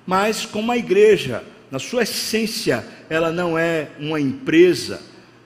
Mas 0.07 0.45
como 0.45 0.71
a 0.71 0.77
igreja, 0.77 1.43
na 1.71 1.79
sua 1.79 2.03
essência, 2.03 2.85
ela 3.09 3.31
não 3.31 3.57
é 3.57 3.87
uma 3.97 4.19
empresa, 4.19 5.01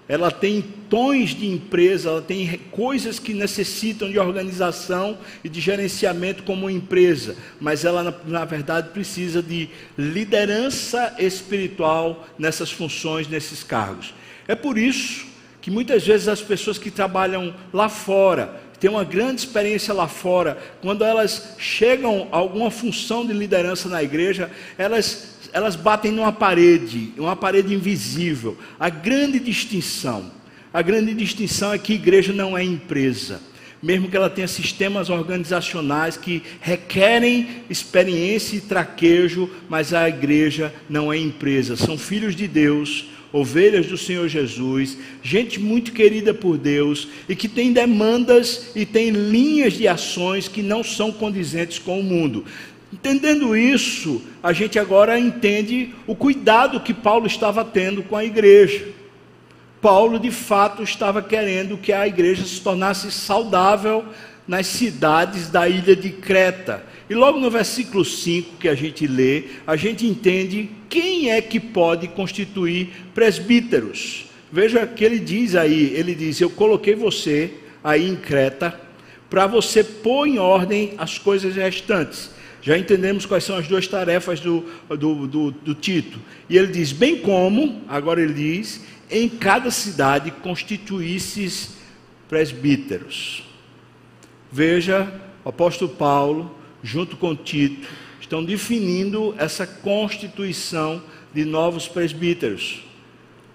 ela 0.08 0.30
tem 0.30 0.62
tons 0.90 1.36
de 1.36 1.48
empresa, 1.48 2.10
ela 2.10 2.22
tem 2.22 2.60
coisas 2.72 3.18
que 3.18 3.34
necessitam 3.34 4.10
de 4.10 4.20
organização 4.20 5.18
e 5.44 5.50
de 5.50 5.60
gerenciamento 5.60 6.44
como 6.44 6.70
empresa, 6.70 7.36
mas 7.60 7.86
ela, 7.86 8.22
na, 8.26 8.46
verdade, 8.46 8.90
precisa 8.90 9.42
de 9.42 9.70
liderança 9.98 11.16
espiritual 11.18 12.28
nessas 12.38 12.72
funções, 12.72 13.28
nesses 13.28 13.64
cargos. 13.64 14.14
É 14.48 14.54
por 14.54 14.78
isso 14.78 15.26
que 15.60 15.72
muitas 15.72 16.06
vezes 16.06 16.28
as 16.28 16.42
pessoas 16.42 16.78
que 16.78 16.92
trabalham 16.92 17.56
lá 17.74 17.90
fora, 17.90 18.62
têm 18.86 18.92
uma 18.92 19.04
grande 19.04 19.42
experiência 19.42 19.92
lá 19.96 20.08
fora, 20.08 20.60
quando 20.80 21.04
elas 21.04 21.56
chegam 21.58 22.28
a 22.32 22.38
alguma 22.38 22.70
função 22.70 23.26
de 23.26 23.34
liderança 23.34 23.90
na 23.90 24.04
igreja, 24.04 24.52
elas 24.78 25.34
elas 25.52 25.76
batem 25.76 26.12
numa 26.12 26.32
parede, 26.32 27.12
uma 27.18 27.36
parede 27.36 27.74
invisível. 27.74 28.56
A 28.80 28.90
grande 28.90 29.40
distinção, 29.40 30.30
a 30.72 30.84
grande 30.84 31.16
distinção 31.16 31.74
é 31.74 31.80
que 31.80 31.94
igreja 31.94 32.32
não 32.32 32.56
é 32.56 32.64
empresa. 32.64 33.42
Mesmo 33.82 34.08
que 34.08 34.18
ela 34.18 34.30
tenha 34.30 34.48
sistemas 34.48 35.10
organizacionais 35.10 36.16
que 36.16 36.44
requerem 36.62 37.64
experiência 37.68 38.58
e 38.58 38.62
traquejo, 38.62 39.50
mas 39.68 39.96
a 39.96 40.08
igreja 40.08 40.72
não 40.88 41.12
é 41.12 41.18
empresa. 41.18 41.76
São 41.76 41.98
filhos 41.98 42.36
de 42.36 42.48
Deus, 42.48 43.06
ovelhas 43.36 43.88
do 43.88 43.98
Senhor 43.98 44.30
Jesus, 44.30 44.98
gente 45.22 45.60
muito 45.60 45.92
querida 45.92 46.34
por 46.34 46.58
Deus 46.58 47.10
e 47.28 47.36
que 47.36 47.50
tem 47.50 47.74
demandas 47.74 48.72
e 48.74 48.86
tem 48.86 49.10
linhas 49.10 49.74
de 49.74 49.90
ações 49.90 50.48
que 50.48 50.64
não 50.64 50.82
são 50.82 51.12
condizentes 51.12 51.78
com 51.78 52.00
o 52.00 52.04
mundo. 52.04 52.46
Entendendo 52.94 53.58
isso, 53.58 54.22
a 54.42 54.54
gente 54.54 54.80
agora 54.80 55.20
entende 55.20 55.94
o 56.08 56.16
cuidado 56.16 56.80
que 56.80 56.94
Paulo 56.94 57.28
estava 57.28 57.66
tendo 57.66 58.02
com 58.04 58.16
a 58.16 58.24
igreja. 58.24 58.88
Paulo, 59.82 60.18
de 60.18 60.32
fato, 60.32 60.82
estava 60.82 61.22
querendo 61.22 61.78
que 61.78 61.92
a 61.92 62.08
igreja 62.08 62.46
se 62.46 62.62
tornasse 62.62 63.12
saudável 63.12 64.06
nas 64.48 64.66
cidades 64.68 65.50
da 65.50 65.68
ilha 65.68 65.94
de 65.94 66.10
Creta. 66.10 66.86
E 67.10 67.14
logo 67.14 67.40
no 67.40 67.52
versículo 67.52 68.04
5 68.04 68.58
que 68.58 68.68
a 68.68 68.76
gente 68.76 69.06
lê, 69.06 69.44
a 69.66 69.76
gente 69.76 70.06
entende 70.06 70.70
quem 70.90 71.30
é 71.30 71.42
que 71.42 71.60
pode 71.60 72.08
constituir 72.08 72.90
presbíteros. 73.14 74.26
Veja 74.52 74.88
que 74.88 75.04
ele 75.04 75.20
diz 75.20 75.56
aí, 75.56 75.94
ele 75.94 76.16
diz: 76.16 76.40
"Eu 76.42 76.50
coloquei 76.50 76.96
você 76.96 77.54
aí 77.84 78.10
em 78.10 78.16
Creta 78.16 78.80
para 79.30 79.48
você 79.48 79.84
pôr 79.84 80.28
em 80.28 80.40
ordem 80.40 80.94
as 80.98 81.18
coisas 81.18 81.56
restantes. 81.56 82.32
Já 82.62 82.78
entendemos 82.78 83.28
quais 83.28 83.44
são 83.44 83.58
as 83.58 83.68
duas 83.68 83.88
tarefas 83.88 84.40
do, 84.40 84.66
do, 84.90 85.28
do, 85.28 85.52
do 85.52 85.76
Tito. 85.76 86.20
E 86.50 86.58
ele 86.58 86.68
diz: 86.68 86.92
bem 86.92 87.18
como, 87.18 87.84
agora 87.88 88.22
ele 88.22 88.34
diz, 88.34 88.82
em 89.10 89.30
cada 89.30 89.70
cidade 89.70 90.32
constituísses 90.32 91.76
presbíteros. 92.28 93.44
Veja, 94.52 95.14
o 95.44 95.50
apóstolo 95.50 95.92
Paulo, 95.92 96.56
junto 96.86 97.18
com 97.18 97.36
Tito, 97.36 97.88
estão 98.22 98.44
definindo 98.44 99.34
essa 99.40 99.66
constituição 99.66 101.02
de 101.34 101.44
novos 101.44 101.88
presbíteros. 101.88 102.84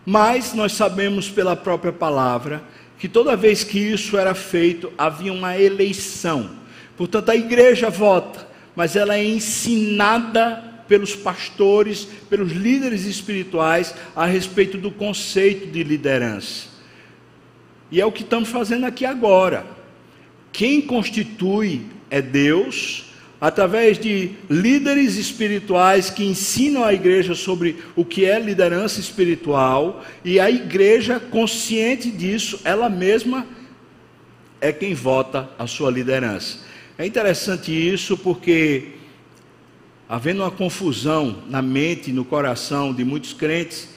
Mas 0.05 0.53
nós 0.53 0.73
sabemos 0.73 1.29
pela 1.29 1.55
própria 1.55 1.93
palavra 1.93 2.62
que 2.99 3.09
toda 3.09 3.37
vez 3.37 3.62
que 3.62 3.79
isso 3.79 4.19
era 4.19 4.35
feito, 4.35 4.93
havia 4.99 5.33
uma 5.33 5.57
eleição. 5.57 6.51
Portanto, 6.97 7.31
a 7.31 7.37
igreja 7.37 7.88
vota, 7.88 8.47
mas 8.75 8.97
ela 8.97 9.16
é 9.16 9.25
ensinada 9.25 10.64
pelos 10.88 11.14
pastores, 11.14 12.09
pelos 12.29 12.51
líderes 12.51 13.05
espirituais 13.05 13.95
a 14.14 14.27
respeito 14.27 14.77
do 14.77 14.90
conceito 14.90 15.69
de 15.69 15.85
liderança. 15.85 16.69
E 17.93 18.01
é 18.01 18.05
o 18.05 18.12
que 18.12 18.23
estamos 18.23 18.49
fazendo 18.49 18.85
aqui 18.85 19.05
agora. 19.05 19.64
Quem 20.53 20.81
constitui 20.81 21.87
é 22.11 22.21
Deus, 22.21 23.10
através 23.40 23.98
de 23.98 24.33
líderes 24.50 25.16
espirituais 25.16 26.11
que 26.11 26.24
ensinam 26.24 26.85
a 26.85 26.92
igreja 26.92 27.35
sobre 27.35 27.76
o 27.96 28.05
que 28.05 28.26
é 28.26 28.38
liderança 28.38 29.00
espiritual, 29.00 30.05
e 30.24 30.38
a 30.38 30.50
igreja, 30.50 31.18
consciente 31.18 32.11
disso, 32.11 32.61
ela 32.64 32.90
mesma 32.90 33.46
é 34.61 34.72
quem 34.72 34.92
vota 34.92 35.48
a 35.59 35.66
sua 35.66 35.90
liderança. 35.90 36.59
É 36.98 37.07
interessante 37.07 37.72
isso 37.72 38.16
porque 38.18 38.88
havendo 40.07 40.42
uma 40.42 40.50
confusão 40.50 41.44
na 41.48 41.62
mente 41.62 42.11
e 42.11 42.12
no 42.12 42.24
coração 42.24 42.92
de 42.92 43.05
muitos 43.05 43.33
crentes, 43.33 43.88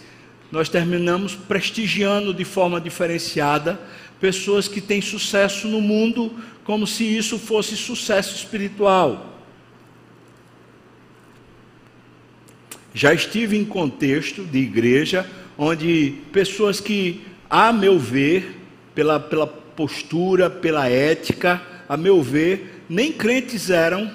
nós 0.52 0.70
terminamos 0.70 1.36
prestigiando 1.36 2.34
de 2.34 2.46
forma 2.46 2.80
diferenciada 2.80 3.80
pessoas 4.22 4.68
que 4.70 4.80
têm 4.80 5.02
sucesso 5.02 5.68
no 5.68 5.82
mundo, 5.82 6.32
como 6.64 6.88
se 6.88 7.04
isso 7.04 7.38
fosse 7.38 7.76
sucesso 7.76 8.36
espiritual. 8.36 9.33
Já 12.94 13.14
estive 13.14 13.58
em 13.58 13.66
contexto 13.66 14.44
de 14.44 14.60
igreja 14.60 15.26
onde 15.58 16.16
pessoas 16.32 16.80
que, 16.80 17.22
a 17.50 17.74
meu 17.74 17.98
ver, 17.98 18.60
pela, 18.94 19.20
pela 19.20 19.48
postura, 19.48 20.50
pela 20.50 20.88
ética, 20.88 21.62
a 21.88 21.98
meu 21.98 22.22
ver, 22.22 22.84
nem 22.88 23.12
crentes 23.12 23.70
eram, 23.70 24.12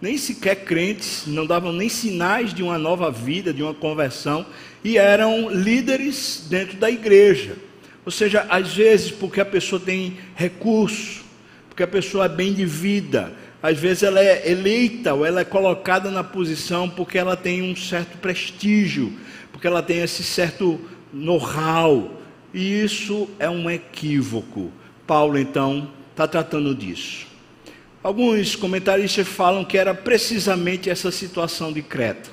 nem 0.00 0.16
sequer 0.16 0.64
crentes, 0.64 1.24
não 1.26 1.46
davam 1.46 1.72
nem 1.72 1.88
sinais 1.88 2.52
de 2.52 2.62
uma 2.62 2.78
nova 2.78 3.10
vida, 3.10 3.52
de 3.52 3.62
uma 3.62 3.74
conversão, 3.74 4.46
e 4.82 4.96
eram 4.96 5.50
líderes 5.50 6.46
dentro 6.48 6.76
da 6.76 6.90
igreja. 6.90 7.56
Ou 8.04 8.12
seja, 8.12 8.46
às 8.48 8.74
vezes 8.74 9.10
porque 9.10 9.40
a 9.40 9.44
pessoa 9.44 9.80
tem 9.80 10.16
recurso, 10.34 11.24
porque 11.68 11.82
a 11.82 11.88
pessoa 11.88 12.26
é 12.26 12.28
bem 12.28 12.54
de 12.54 12.64
vida, 12.64 13.32
às 13.66 13.76
vezes 13.76 14.04
ela 14.04 14.20
é 14.20 14.48
eleita 14.48 15.12
ou 15.12 15.26
ela 15.26 15.40
é 15.40 15.44
colocada 15.44 16.08
na 16.08 16.22
posição 16.22 16.88
porque 16.88 17.18
ela 17.18 17.36
tem 17.36 17.62
um 17.62 17.74
certo 17.74 18.16
prestígio, 18.18 19.12
porque 19.50 19.66
ela 19.66 19.82
tem 19.82 19.98
esse 19.98 20.22
certo 20.22 20.80
know-how, 21.12 22.22
e 22.54 22.84
isso 22.84 23.28
é 23.40 23.50
um 23.50 23.68
equívoco. 23.68 24.70
Paulo 25.04 25.36
então 25.36 25.90
está 26.12 26.28
tratando 26.28 26.76
disso. 26.76 27.26
Alguns 28.04 28.54
comentaristas 28.54 29.26
falam 29.26 29.64
que 29.64 29.76
era 29.76 29.92
precisamente 29.92 30.88
essa 30.88 31.10
situação 31.10 31.72
de 31.72 31.82
Creta. 31.82 32.30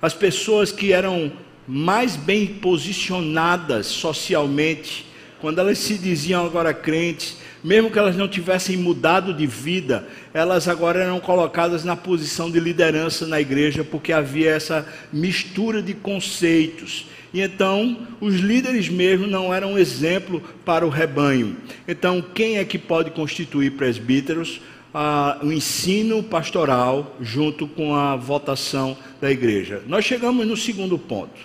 As 0.00 0.14
pessoas 0.14 0.70
que 0.70 0.92
eram 0.92 1.32
mais 1.66 2.14
bem 2.14 2.46
posicionadas 2.46 3.86
socialmente, 3.86 5.04
quando 5.44 5.58
elas 5.58 5.76
se 5.76 5.98
diziam 5.98 6.46
agora 6.46 6.72
crentes, 6.72 7.36
mesmo 7.62 7.90
que 7.90 7.98
elas 7.98 8.16
não 8.16 8.26
tivessem 8.26 8.78
mudado 8.78 9.34
de 9.34 9.46
vida, 9.46 10.08
elas 10.32 10.68
agora 10.68 11.02
eram 11.02 11.20
colocadas 11.20 11.84
na 11.84 11.94
posição 11.94 12.50
de 12.50 12.58
liderança 12.58 13.26
na 13.26 13.38
igreja, 13.38 13.84
porque 13.84 14.10
havia 14.10 14.52
essa 14.52 14.88
mistura 15.12 15.82
de 15.82 15.92
conceitos. 15.92 17.04
E 17.30 17.42
então, 17.42 18.06
os 18.22 18.36
líderes 18.36 18.88
mesmo 18.88 19.26
não 19.26 19.52
eram 19.52 19.78
exemplo 19.78 20.42
para 20.64 20.86
o 20.86 20.88
rebanho. 20.88 21.58
Então, 21.86 22.22
quem 22.22 22.56
é 22.56 22.64
que 22.64 22.78
pode 22.78 23.10
constituir 23.10 23.72
presbíteros? 23.72 24.62
Ah, 24.94 25.40
o 25.42 25.52
ensino 25.52 26.22
pastoral 26.22 27.18
junto 27.20 27.68
com 27.68 27.94
a 27.94 28.16
votação 28.16 28.96
da 29.20 29.30
igreja. 29.30 29.82
Nós 29.86 30.06
chegamos 30.06 30.46
no 30.46 30.56
segundo 30.56 30.98
ponto. 30.98 31.38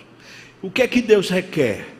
O 0.62 0.70
que 0.70 0.80
é 0.80 0.88
que 0.88 1.02
Deus 1.02 1.28
requer? 1.28 1.99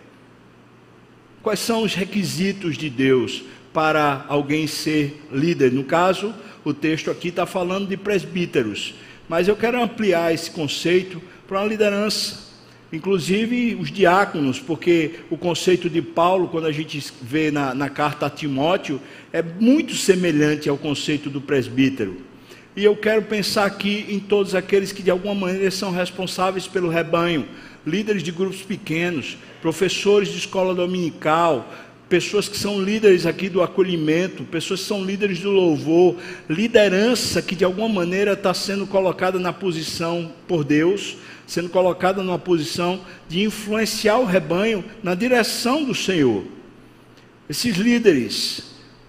Quais 1.42 1.60
são 1.60 1.82
os 1.82 1.94
requisitos 1.94 2.76
de 2.76 2.90
Deus 2.90 3.42
para 3.72 4.26
alguém 4.28 4.66
ser 4.66 5.22
líder? 5.32 5.72
No 5.72 5.84
caso, 5.84 6.34
o 6.62 6.74
texto 6.74 7.10
aqui 7.10 7.28
está 7.28 7.46
falando 7.46 7.88
de 7.88 7.96
presbíteros, 7.96 8.94
mas 9.26 9.48
eu 9.48 9.56
quero 9.56 9.82
ampliar 9.82 10.34
esse 10.34 10.50
conceito 10.50 11.20
para 11.48 11.60
uma 11.60 11.66
liderança, 11.66 12.50
inclusive 12.92 13.74
os 13.80 13.90
diáconos, 13.90 14.60
porque 14.60 15.20
o 15.30 15.38
conceito 15.38 15.88
de 15.88 16.02
Paulo, 16.02 16.48
quando 16.48 16.66
a 16.66 16.72
gente 16.72 17.02
vê 17.22 17.50
na, 17.50 17.74
na 17.74 17.88
carta 17.88 18.26
a 18.26 18.30
Timóteo, 18.30 19.00
é 19.32 19.42
muito 19.42 19.94
semelhante 19.94 20.68
ao 20.68 20.76
conceito 20.76 21.30
do 21.30 21.40
presbítero. 21.40 22.18
E 22.76 22.84
eu 22.84 22.94
quero 22.94 23.22
pensar 23.22 23.64
aqui 23.64 24.06
em 24.10 24.20
todos 24.20 24.54
aqueles 24.54 24.92
que 24.92 25.02
de 25.02 25.10
alguma 25.10 25.34
maneira 25.34 25.70
são 25.70 25.90
responsáveis 25.90 26.68
pelo 26.68 26.88
rebanho, 26.88 27.46
líderes 27.86 28.22
de 28.22 28.30
grupos 28.30 28.62
pequenos, 28.62 29.36
professores 29.60 30.28
de 30.28 30.38
escola 30.38 30.74
dominical, 30.74 31.68
pessoas 32.10 32.48
que 32.48 32.58
são 32.58 32.82
líderes 32.82 33.24
aqui 33.24 33.48
do 33.48 33.62
acolhimento, 33.62 34.42
pessoas 34.44 34.80
que 34.80 34.86
são 34.86 35.04
líderes 35.04 35.38
do 35.38 35.50
louvor, 35.50 36.16
liderança 36.48 37.40
que 37.40 37.54
de 37.54 37.64
alguma 37.64 37.88
maneira 37.88 38.32
está 38.32 38.52
sendo 38.52 38.84
colocada 38.84 39.38
na 39.38 39.52
posição 39.52 40.32
por 40.48 40.64
Deus, 40.64 41.16
sendo 41.46 41.68
colocada 41.68 42.22
numa 42.22 42.38
posição 42.38 43.00
de 43.28 43.44
influenciar 43.44 44.18
o 44.18 44.24
rebanho 44.24 44.84
na 45.02 45.14
direção 45.14 45.84
do 45.84 45.94
Senhor. 45.94 46.44
Esses 47.48 47.76
líderes, 47.76 48.58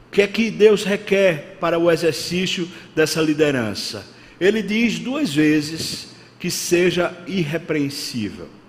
o 0.08 0.12
que 0.12 0.22
é 0.22 0.28
que 0.28 0.52
Deus 0.52 0.84
requer 0.84 1.58
para 1.60 1.80
o 1.80 1.90
exercício 1.92 2.68
dessa 2.96 3.20
liderança? 3.20 4.06
Ele 4.40 4.62
diz 4.62 5.00
duas 5.00 5.34
vezes 5.34 6.10
que 6.40 6.52
seja 6.52 7.16
irrepreensível 7.28 8.61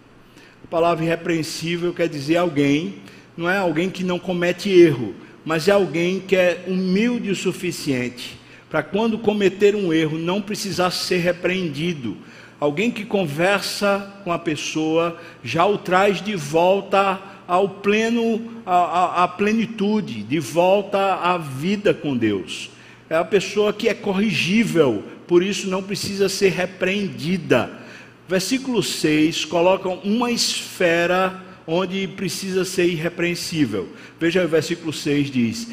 palavra 0.73 1.05
irrepreensível 1.05 1.93
quer 1.93 2.09
dizer 2.09 2.39
alguém, 2.39 2.95
não 3.37 3.47
é 3.47 3.59
alguém 3.59 3.91
que 3.91 4.03
não 4.03 4.19
comete 4.19 4.71
erro, 4.71 5.15
mas 5.45 5.69
é 5.69 5.73
alguém 5.73 6.19
que 6.19 6.35
é 6.35 6.65
humilde 6.67 7.31
o 7.31 7.37
suficiente 7.37 8.39
para 8.71 8.83
quando 8.83 9.19
cometer 9.19 9.77
um 9.77 9.93
erro 9.93 10.19
não 10.19 10.41
precisar 10.41 10.91
ser 10.91 11.19
repreendido. 11.19 12.17
Alguém 12.59 12.91
que 12.91 13.05
conversa 13.05 14.15
com 14.25 14.33
a 14.33 14.39
pessoa 14.39 15.21
já 15.45 15.67
o 15.67 15.77
traz 15.77 16.23
de 16.23 16.35
volta 16.35 17.21
ao 17.47 17.69
pleno, 17.69 18.41
à, 18.65 19.25
à 19.25 19.29
plenitude, 19.29 20.23
de 20.23 20.39
volta 20.39 21.17
à 21.17 21.37
vida 21.37 21.93
com 21.93 22.17
Deus. 22.17 22.71
É 23.11 23.17
a 23.17 23.25
pessoa 23.27 23.75
que 23.75 23.91
é 23.91 23.95
corrigível, 23.95 25.03
por 25.27 25.43
isso 25.43 25.69
não 25.69 25.83
precisa 25.83 26.31
ser 26.31 26.49
repreendida 26.49 27.82
Versículo 28.29 28.83
6 28.83 29.45
coloca 29.45 29.89
uma 29.89 30.31
esfera 30.31 31.43
onde 31.67 32.07
precisa 32.09 32.65
ser 32.65 32.87
irrepreensível. 32.87 33.89
Veja 34.19 34.45
o 34.45 34.49
versículo 34.49 34.93
6 34.93 35.31
diz: 35.31 35.69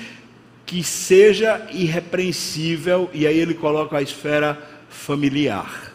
que 0.65 0.83
seja 0.83 1.67
irrepreensível, 1.71 3.09
e 3.11 3.25
aí 3.25 3.39
ele 3.39 3.55
coloca 3.55 3.97
a 3.97 4.03
esfera 4.03 4.55
familiar. 4.87 5.93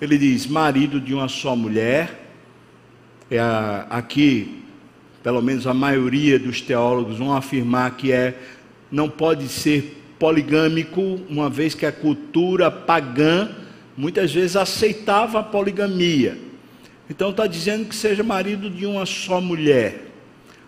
Ele 0.00 0.18
diz: 0.18 0.46
marido 0.46 1.00
de 1.00 1.14
uma 1.14 1.28
só 1.28 1.54
mulher. 1.54 2.20
É 3.30 3.38
aqui, 3.88 4.62
pelo 5.22 5.40
menos 5.40 5.66
a 5.66 5.72
maioria 5.72 6.38
dos 6.38 6.60
teólogos 6.60 7.18
vão 7.18 7.32
afirmar 7.34 7.96
que 7.96 8.12
é 8.12 8.36
não 8.90 9.08
pode 9.08 9.48
ser 9.48 10.02
poligâmico, 10.18 11.20
uma 11.30 11.48
vez 11.48 11.74
que 11.74 11.86
a 11.86 11.92
cultura 11.92 12.70
pagã 12.70 13.48
muitas 13.96 14.32
vezes 14.32 14.56
aceitava 14.56 15.40
a 15.40 15.42
poligamia. 15.42 16.38
Então 17.08 17.30
está 17.30 17.46
dizendo 17.46 17.86
que 17.86 17.94
seja 17.94 18.22
marido 18.22 18.70
de 18.70 18.86
uma 18.86 19.04
só 19.04 19.40
mulher. 19.40 20.12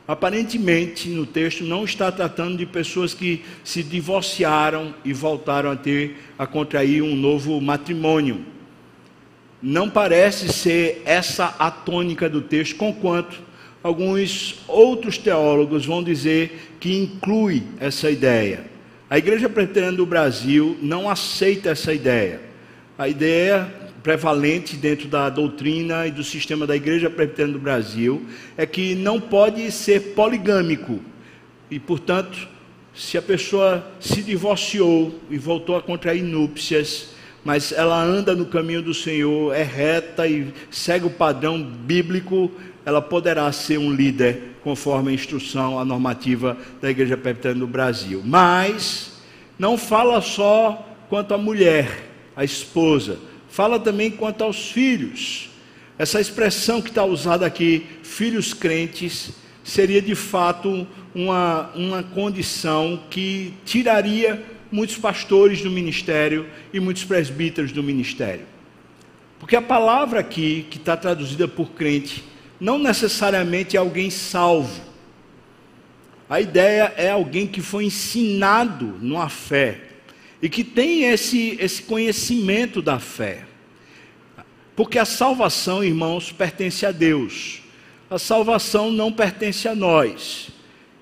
Aparentemente, 0.07 1.09
no 1.09 1.25
texto 1.25 1.65
não 1.65 1.85
está 1.85 2.13
tratando 2.13 2.59
de 2.59 2.67
pessoas 2.67 3.15
que 3.15 3.43
se 3.65 3.83
divorciaram 3.83 4.95
e 5.03 5.15
voltaram 5.15 5.71
a 5.71 5.77
ter 5.77 6.19
a 6.39 6.47
contrair 6.47 7.03
um 7.03 7.17
novo 7.17 7.59
matrimônio. 7.61 8.45
Não 9.63 9.89
parece 9.89 10.53
ser 10.53 11.01
essa 11.07 11.55
a 11.59 11.71
tônica 11.71 12.29
do 12.29 12.43
texto, 12.43 12.77
conquanto 12.77 13.41
alguns 13.83 14.57
outros 14.69 15.17
teólogos 15.17 15.87
vão 15.87 16.03
dizer 16.03 16.75
que 16.79 16.95
inclui 16.95 17.63
essa 17.81 18.11
ideia. 18.11 18.67
A 19.09 19.17
Igreja 19.17 19.49
Presbiteriana 19.49 19.97
do 19.97 20.05
Brasil 20.05 20.77
não 20.83 21.09
aceita 21.09 21.71
essa 21.71 21.95
ideia. 21.95 22.41
A 22.97 23.09
ideia 23.09 23.73
prevalente 24.05 24.77
dentro 24.77 25.09
da 25.09 25.29
doutrina 25.29 26.07
e 26.07 26.13
do 26.13 26.23
sistema 26.23 26.65
da 26.65 26.77
Igreja 26.77 27.11
Presbiteriana 27.11 27.55
do 27.55 27.59
Brasil 27.59 28.25
é 28.57 28.65
que 28.65 28.95
não 28.95 29.21
pode 29.21 29.73
ser 29.73 30.15
poligâmico. 30.15 31.01
E, 31.69 31.81
portanto, 31.81 32.47
se 32.95 33.19
a 33.19 33.23
pessoa 33.23 33.85
se 33.99 34.23
divorciou 34.23 35.19
e 35.29 35.39
voltou 35.39 35.75
a 35.75 35.83
contrair 35.83 36.23
núpcias, 36.23 37.15
mas 37.43 37.73
ela 37.73 38.01
anda 38.01 38.33
no 38.33 38.47
caminho 38.47 38.83
do 38.83 38.95
Senhor, 38.95 39.53
é 39.53 39.63
reta 39.63 40.29
e 40.29 40.53
segue 40.71 41.07
o 41.07 41.11
padrão 41.11 41.61
bíblico, 41.61 42.53
ela 42.87 43.03
poderá 43.03 43.51
ser 43.51 43.79
um 43.79 43.93
líder 43.93 44.55
conforme 44.63 45.11
a 45.11 45.15
instrução, 45.15 45.81
a 45.81 45.85
normativa 45.85 46.57
da 46.81 46.91
Igreja 46.91 47.17
Presbiteriana 47.17 47.61
do 47.61 47.67
Brasil. 47.67 48.23
Mas 48.25 49.15
não 49.59 49.77
fala 49.77 50.21
só 50.21 50.87
quanto 51.09 51.35
à 51.35 51.39
mulher 51.39 52.14
a 52.37 52.45
esposa. 52.45 53.19
Fala 53.49 53.79
também 53.79 54.11
quanto 54.11 54.43
aos 54.43 54.71
filhos. 54.71 55.51
Essa 55.99 56.21
expressão 56.21 56.83
que 56.83 56.89
está 56.89 57.05
usada 57.05 57.47
aqui, 57.47 57.87
filhos 58.03 58.53
crentes, 58.53 59.31
seria 59.63 60.03
de 60.03 60.15
fato 60.15 60.87
uma, 61.15 61.71
uma 61.75 62.03
condição 62.03 63.01
que 63.09 63.55
tiraria 63.65 64.45
muitos 64.71 64.97
pastores 64.97 65.63
do 65.63 65.71
ministério 65.71 66.47
e 66.73 66.81
muitos 66.81 67.05
presbíteros 67.05 67.71
do 67.71 67.83
ministério. 67.83 68.45
Porque 69.39 69.55
a 69.55 69.63
palavra 69.63 70.21
aqui, 70.21 70.67
que 70.69 70.79
está 70.79 70.97
traduzida 70.97 71.47
por 71.47 71.71
crente, 71.71 72.25
não 72.59 72.79
necessariamente 72.79 73.77
é 73.77 73.79
alguém 73.79 74.11
salvo. 74.11 74.83
A 76.29 76.41
ideia 76.41 76.93
é 76.97 77.11
alguém 77.11 77.47
que 77.47 77.61
foi 77.61 77.85
ensinado 77.85 78.87
numa 79.01 79.29
fé, 79.29 79.84
e 80.45 80.49
que 80.51 80.63
tem 80.63 81.05
esse, 81.05 81.57
esse 81.59 81.83
conhecimento 81.85 82.83
da 82.83 82.99
fé. 82.99 83.47
Porque 84.77 84.99
a 84.99 85.07
salvação, 85.07 85.83
irmãos, 85.83 86.33
pertence 86.33 86.85
a 86.85 86.93
Deus. 86.93 87.63
A 88.11 88.19
salvação 88.19 88.93
não 88.93 89.11
pertence 89.11 89.67
a 89.67 89.75
nós. 89.75 90.51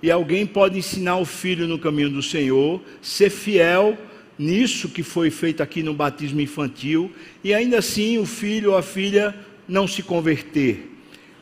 E 0.00 0.12
alguém 0.12 0.46
pode 0.46 0.78
ensinar 0.78 1.16
o 1.16 1.24
filho 1.24 1.66
no 1.66 1.76
caminho 1.76 2.08
do 2.08 2.22
Senhor, 2.22 2.80
ser 3.02 3.30
fiel 3.30 3.98
nisso 4.38 4.88
que 4.88 5.02
foi 5.02 5.28
feito 5.28 5.60
aqui 5.60 5.82
no 5.82 5.92
batismo 5.92 6.40
infantil, 6.40 7.10
e 7.42 7.52
ainda 7.52 7.80
assim 7.80 8.18
o 8.18 8.24
filho 8.24 8.70
ou 8.70 8.78
a 8.78 8.82
filha 8.82 9.34
não 9.66 9.88
se 9.88 10.04
converter. 10.04 10.88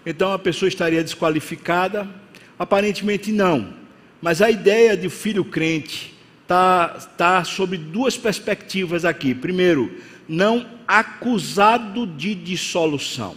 Então 0.06 0.32
a 0.32 0.38
pessoa 0.38 0.70
estaria 0.70 1.04
desqualificada? 1.04 2.08
Aparentemente 2.58 3.30
não. 3.30 3.74
Mas 4.22 4.40
a 4.40 4.50
ideia 4.50 4.96
de 4.96 5.10
filho 5.10 5.44
crente 5.44 6.09
está 6.50 6.88
tá 7.16 7.44
sobre 7.44 7.78
duas 7.78 8.16
perspectivas 8.16 9.04
aqui. 9.04 9.32
Primeiro, 9.32 9.98
não 10.28 10.66
acusado 10.86 12.04
de 12.04 12.34
dissolução. 12.34 13.36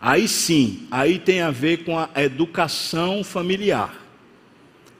Aí 0.00 0.28
sim, 0.28 0.86
aí 0.88 1.18
tem 1.18 1.40
a 1.40 1.50
ver 1.50 1.84
com 1.84 1.98
a 1.98 2.08
educação 2.16 3.24
familiar. 3.24 3.92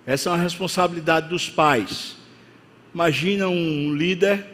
Essa 0.04 0.30
é 0.30 0.32
uma 0.32 0.42
responsabilidade 0.42 1.28
dos 1.28 1.48
pais. 1.48 2.16
Imagina 2.92 3.46
um 3.46 3.94
líder 3.94 4.44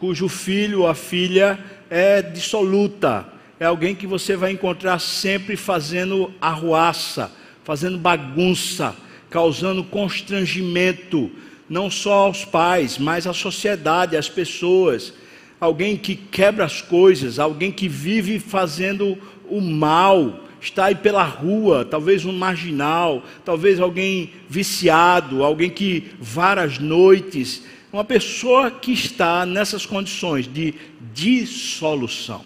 cujo 0.00 0.28
filho 0.28 0.80
ou 0.80 0.88
a 0.88 0.94
filha 0.94 1.58
é 1.88 2.20
dissoluta, 2.20 3.26
é 3.60 3.64
alguém 3.64 3.94
que 3.94 4.06
você 4.06 4.36
vai 4.36 4.52
encontrar 4.52 4.98
sempre 4.98 5.56
fazendo 5.56 6.32
arruaça, 6.40 7.30
fazendo 7.64 7.98
bagunça, 7.98 8.94
causando 9.30 9.84
constrangimento, 9.84 11.30
não 11.68 11.90
só 11.90 12.26
aos 12.26 12.44
pais, 12.44 12.98
mas 12.98 13.26
à 13.26 13.32
sociedade, 13.32 14.16
às 14.16 14.28
pessoas. 14.28 15.12
Alguém 15.60 15.96
que 15.96 16.14
quebra 16.14 16.64
as 16.64 16.80
coisas, 16.80 17.38
alguém 17.38 17.70
que 17.72 17.88
vive 17.88 18.38
fazendo 18.38 19.18
o 19.48 19.60
mal, 19.60 20.44
está 20.60 20.86
aí 20.86 20.94
pela 20.94 21.24
rua, 21.24 21.84
talvez 21.84 22.24
um 22.24 22.32
marginal, 22.32 23.24
talvez 23.44 23.80
alguém 23.80 24.32
viciado, 24.48 25.42
alguém 25.42 25.70
que 25.70 26.10
várias 26.20 26.78
noites, 26.78 27.62
uma 27.92 28.04
pessoa 28.04 28.70
que 28.70 28.92
está 28.92 29.46
nessas 29.46 29.86
condições 29.86 30.46
de 30.46 30.74
dissolução. 31.12 32.44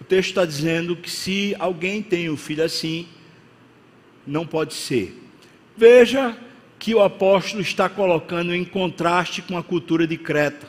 O 0.00 0.04
texto 0.04 0.30
está 0.30 0.44
dizendo 0.44 0.96
que 0.96 1.10
se 1.10 1.54
alguém 1.58 2.02
tem 2.02 2.30
um 2.30 2.36
filho 2.36 2.64
assim, 2.64 3.06
não 4.26 4.46
pode 4.46 4.74
ser. 4.74 5.25
Veja 5.76 6.36
que 6.78 6.94
o 6.94 7.02
apóstolo 7.02 7.60
está 7.60 7.88
colocando 7.88 8.54
em 8.54 8.64
contraste 8.64 9.42
com 9.42 9.58
a 9.58 9.62
cultura 9.62 10.06
de 10.06 10.16
Creta. 10.16 10.68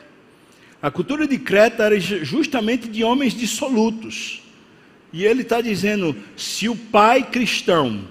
A 0.82 0.92
cultura 0.92 1.28
de 1.28 1.38
Creta 1.38 1.84
era 1.84 2.00
justamente 2.00 2.88
de 2.88 3.04
homens 3.04 3.34
dissolutos. 3.34 4.42
E 5.14 5.26
ele 5.26 5.42
está 5.42 5.62
dizendo: 5.62 6.16
se 6.36 6.68
o 6.68 6.76
pai 6.76 7.24
cristão, 7.24 8.02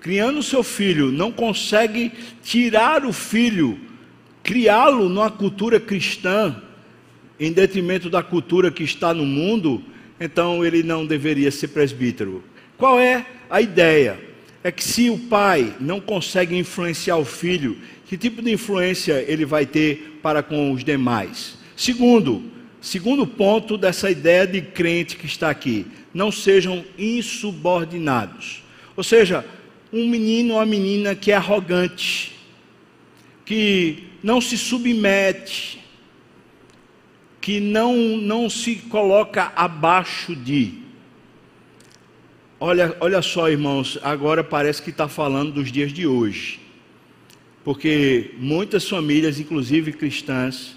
criando 0.00 0.42
seu 0.42 0.62
filho, 0.62 1.12
não 1.12 1.30
consegue 1.30 2.12
tirar 2.42 3.04
o 3.04 3.12
filho 3.12 3.78
criá-lo 4.48 5.10
numa 5.10 5.30
cultura 5.30 5.78
cristã, 5.78 6.56
em 7.38 7.52
detrimento 7.52 8.08
da 8.08 8.22
cultura 8.22 8.70
que 8.70 8.82
está 8.82 9.12
no 9.12 9.26
mundo, 9.26 9.82
então 10.18 10.64
ele 10.64 10.82
não 10.82 11.04
deveria 11.04 11.50
ser 11.50 11.68
presbítero. 11.68 12.42
Qual 12.78 12.98
é 12.98 13.26
a 13.50 13.60
ideia? 13.60 14.18
É 14.62 14.72
que 14.72 14.82
se 14.82 15.08
o 15.08 15.18
pai 15.18 15.74
não 15.78 16.00
consegue 16.00 16.56
influenciar 16.56 17.16
o 17.16 17.24
filho, 17.24 17.78
que 18.06 18.18
tipo 18.18 18.42
de 18.42 18.52
influência 18.52 19.24
ele 19.28 19.44
vai 19.44 19.64
ter 19.64 20.18
para 20.22 20.42
com 20.42 20.72
os 20.72 20.82
demais? 20.82 21.58
Segundo, 21.76 22.42
segundo 22.80 23.26
ponto 23.26 23.78
dessa 23.78 24.10
ideia 24.10 24.46
de 24.46 24.60
crente 24.60 25.16
que 25.16 25.26
está 25.26 25.48
aqui, 25.48 25.86
não 26.12 26.32
sejam 26.32 26.84
insubordinados. 26.98 28.62
Ou 28.96 29.04
seja, 29.04 29.44
um 29.92 30.08
menino 30.08 30.54
ou 30.54 30.60
uma 30.60 30.66
menina 30.66 31.14
que 31.14 31.30
é 31.30 31.36
arrogante, 31.36 32.34
que 33.44 34.04
não 34.22 34.40
se 34.40 34.58
submete, 34.58 35.78
que 37.40 37.60
não, 37.60 37.96
não 37.96 38.50
se 38.50 38.76
coloca 38.76 39.52
abaixo 39.54 40.34
de. 40.34 40.87
Olha, 42.60 42.96
olha 43.00 43.22
só, 43.22 43.48
irmãos, 43.48 43.98
agora 44.02 44.42
parece 44.42 44.82
que 44.82 44.90
está 44.90 45.06
falando 45.08 45.52
dos 45.52 45.70
dias 45.70 45.92
de 45.92 46.06
hoje. 46.06 46.60
Porque 47.64 48.32
muitas 48.38 48.88
famílias, 48.88 49.38
inclusive 49.38 49.92
cristãs, 49.92 50.76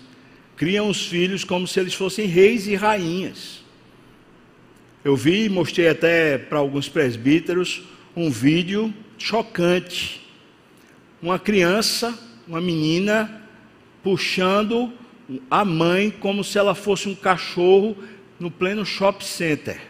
criam 0.56 0.90
os 0.90 1.06
filhos 1.08 1.44
como 1.44 1.68
se 1.68 1.80
eles 1.80 1.94
fossem 1.94 2.28
reis 2.28 2.68
e 2.68 2.76
rainhas. 2.76 3.64
Eu 5.04 5.16
vi, 5.16 5.50
mostrei 5.50 5.90
até 5.90 6.38
para 6.38 6.60
alguns 6.60 6.88
presbíteros, 6.88 7.82
um 8.16 8.30
vídeo 8.30 8.94
chocante. 9.18 10.22
Uma 11.22 11.40
criança 11.40 12.18
uma 12.48 12.60
menina 12.60 13.42
puxando 14.04 14.92
a 15.50 15.64
mãe 15.64 16.12
como 16.12 16.44
se 16.44 16.58
ela 16.58 16.76
fosse 16.76 17.08
um 17.08 17.16
cachorro 17.16 17.96
no 18.40 18.52
pleno 18.52 18.86
shopping 18.86 19.26
center. 19.26 19.82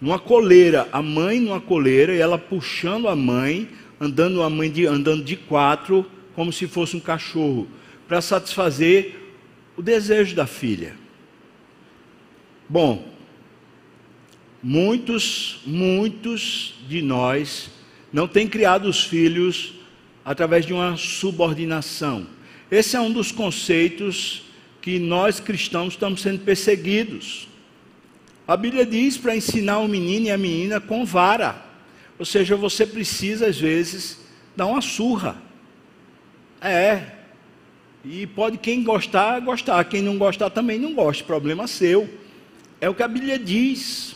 Numa 0.00 0.18
coleira, 0.18 0.88
a 0.92 1.00
mãe 1.00 1.40
numa 1.40 1.60
coleira 1.60 2.14
e 2.14 2.18
ela 2.18 2.36
puxando 2.36 3.08
a 3.08 3.16
mãe, 3.16 3.68
andando 4.00 4.42
a 4.42 4.50
mãe 4.50 4.70
de, 4.70 4.86
andando 4.86 5.24
de 5.24 5.36
quatro, 5.36 6.04
como 6.34 6.52
se 6.52 6.66
fosse 6.66 6.96
um 6.96 7.00
cachorro, 7.00 7.68
para 8.08 8.20
satisfazer 8.20 9.16
o 9.76 9.82
desejo 9.82 10.34
da 10.34 10.46
filha. 10.46 10.94
Bom, 12.68 13.06
muitos, 14.62 15.60
muitos 15.66 16.74
de 16.88 17.02
nós 17.02 17.70
não 18.12 18.26
têm 18.26 18.48
criado 18.48 18.88
os 18.88 19.04
filhos 19.04 19.74
através 20.24 20.64
de 20.64 20.72
uma 20.72 20.96
subordinação. 20.96 22.26
Esse 22.70 22.96
é 22.96 23.00
um 23.00 23.12
dos 23.12 23.30
conceitos 23.30 24.42
que 24.80 24.98
nós 24.98 25.40
cristãos 25.40 25.94
estamos 25.94 26.22
sendo 26.22 26.40
perseguidos. 26.40 27.48
A 28.46 28.56
Bíblia 28.56 28.84
diz 28.84 29.16
para 29.16 29.36
ensinar 29.36 29.78
o 29.78 29.88
menino 29.88 30.26
e 30.26 30.30
a 30.30 30.38
menina 30.38 30.80
com 30.80 31.04
vara. 31.04 31.62
Ou 32.18 32.24
seja, 32.24 32.56
você 32.56 32.86
precisa, 32.86 33.46
às 33.46 33.58
vezes, 33.58 34.18
dar 34.54 34.66
uma 34.66 34.80
surra. 34.80 35.36
É. 36.60 37.02
E 38.04 38.26
pode 38.26 38.58
quem 38.58 38.84
gostar, 38.84 39.40
gostar. 39.40 39.82
Quem 39.84 40.02
não 40.02 40.18
gostar 40.18 40.50
também 40.50 40.78
não 40.78 40.94
gosta. 40.94 41.24
Problema 41.24 41.66
seu. 41.66 42.08
É 42.80 42.88
o 42.88 42.94
que 42.94 43.02
a 43.02 43.08
Bíblia 43.08 43.38
diz. 43.38 44.14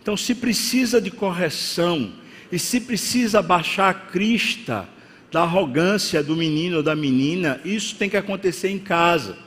Então, 0.00 0.16
se 0.16 0.34
precisa 0.34 1.00
de 1.00 1.10
correção 1.10 2.12
e 2.50 2.58
se 2.58 2.80
precisa 2.80 3.42
baixar 3.42 3.90
a 3.90 3.94
crista, 3.94 4.88
da 5.30 5.42
arrogância 5.42 6.22
do 6.22 6.34
menino 6.34 6.78
ou 6.78 6.82
da 6.82 6.96
menina, 6.96 7.60
isso 7.64 7.94
tem 7.94 8.10
que 8.10 8.16
acontecer 8.16 8.68
em 8.68 8.78
casa. 8.78 9.38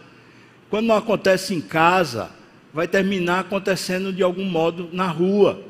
Quando 0.69 0.87
não 0.87 0.95
acontece 0.95 1.53
em 1.53 1.61
casa, 1.61 2.31
vai 2.73 2.87
terminar 2.87 3.41
acontecendo 3.41 4.11
de 4.11 4.23
algum 4.23 4.45
modo 4.45 4.89
na 4.91 5.07
rua. 5.07 5.63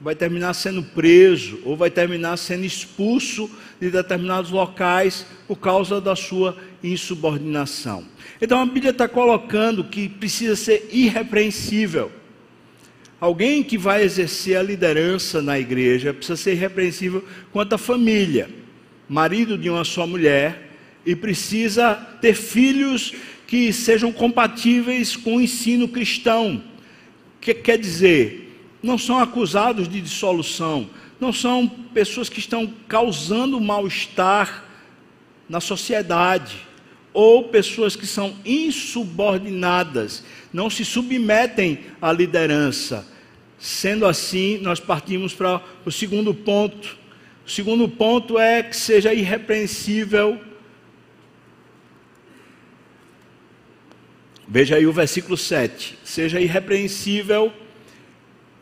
Vai 0.00 0.14
terminar 0.14 0.54
sendo 0.54 0.82
preso 0.82 1.60
ou 1.64 1.76
vai 1.76 1.90
terminar 1.90 2.36
sendo 2.36 2.64
expulso 2.64 3.50
de 3.80 3.90
determinados 3.90 4.50
locais 4.50 5.26
por 5.46 5.56
causa 5.56 6.00
da 6.00 6.14
sua 6.14 6.56
insubordinação. 6.82 8.04
Então 8.40 8.60
a 8.60 8.66
Bíblia 8.66 8.90
está 8.90 9.08
colocando 9.08 9.84
que 9.84 10.08
precisa 10.08 10.54
ser 10.54 10.88
irrepreensível. 10.92 12.12
Alguém 13.18 13.62
que 13.62 13.78
vai 13.78 14.02
exercer 14.02 14.56
a 14.56 14.62
liderança 14.62 15.40
na 15.40 15.58
igreja 15.58 16.12
precisa 16.12 16.36
ser 16.36 16.52
irrepreensível 16.52 17.24
quanto 17.50 17.74
à 17.74 17.78
família 17.78 18.50
marido 19.08 19.56
de 19.56 19.70
uma 19.70 19.84
só 19.84 20.06
mulher, 20.06 20.62
e 21.04 21.14
precisa 21.14 21.94
ter 22.20 22.34
filhos 22.34 23.14
que 23.46 23.72
sejam 23.72 24.12
compatíveis 24.12 25.16
com 25.16 25.36
o 25.36 25.40
ensino 25.40 25.88
cristão. 25.88 26.62
Que 27.40 27.54
quer 27.54 27.78
dizer? 27.78 28.42
Não 28.82 28.98
são 28.98 29.18
acusados 29.18 29.88
de 29.88 30.00
dissolução, 30.00 30.88
não 31.20 31.32
são 31.32 31.66
pessoas 31.68 32.28
que 32.28 32.38
estão 32.38 32.72
causando 32.88 33.60
mal-estar 33.60 34.64
na 35.48 35.60
sociedade, 35.60 36.56
ou 37.12 37.44
pessoas 37.44 37.96
que 37.96 38.06
são 38.06 38.36
insubordinadas, 38.44 40.22
não 40.52 40.68
se 40.68 40.84
submetem 40.84 41.80
à 42.00 42.12
liderança. 42.12 43.06
Sendo 43.58 44.06
assim, 44.06 44.58
nós 44.58 44.78
partimos 44.78 45.32
para 45.32 45.62
o 45.84 45.90
segundo 45.90 46.34
ponto 46.34 46.96
o 47.46 47.48
segundo 47.48 47.88
ponto 47.88 48.40
é 48.40 48.60
que 48.60 48.76
seja 48.76 49.14
irrepreensível. 49.14 50.36
Veja 54.48 54.76
aí 54.76 54.86
o 54.86 54.92
versículo 54.92 55.36
7. 55.36 55.98
Seja 56.04 56.40
irrepreensível 56.40 57.52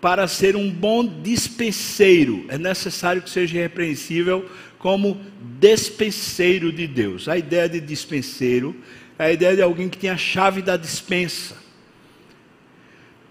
para 0.00 0.26
ser 0.28 0.56
um 0.56 0.70
bom 0.70 1.04
dispenseiro. 1.22 2.44
É 2.48 2.58
necessário 2.58 3.22
que 3.22 3.30
seja 3.30 3.58
repreensível 3.58 4.48
como 4.78 5.20
despenseiro 5.58 6.72
de 6.72 6.86
Deus. 6.86 7.28
A 7.28 7.38
ideia 7.38 7.68
de 7.68 7.80
dispenseiro 7.80 8.76
é 9.18 9.24
a 9.24 9.32
ideia 9.32 9.56
de 9.56 9.62
alguém 9.62 9.88
que 9.88 9.98
tem 9.98 10.10
a 10.10 10.16
chave 10.16 10.60
da 10.60 10.76
dispensa. 10.76 11.56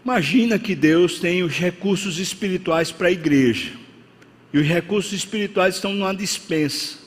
Imagina 0.03 0.59
que 0.59 0.75
Deus 0.75 1.19
tem 1.19 1.43
os 1.43 1.53
recursos 1.57 2.19
espirituais 2.19 2.91
para 2.91 3.07
a 3.07 3.11
igreja. 3.11 3.71
E 4.51 4.57
os 4.57 4.67
recursos 4.67 5.13
espirituais 5.13 5.75
estão 5.75 5.93
numa 5.93 6.13
dispensa. 6.13 7.02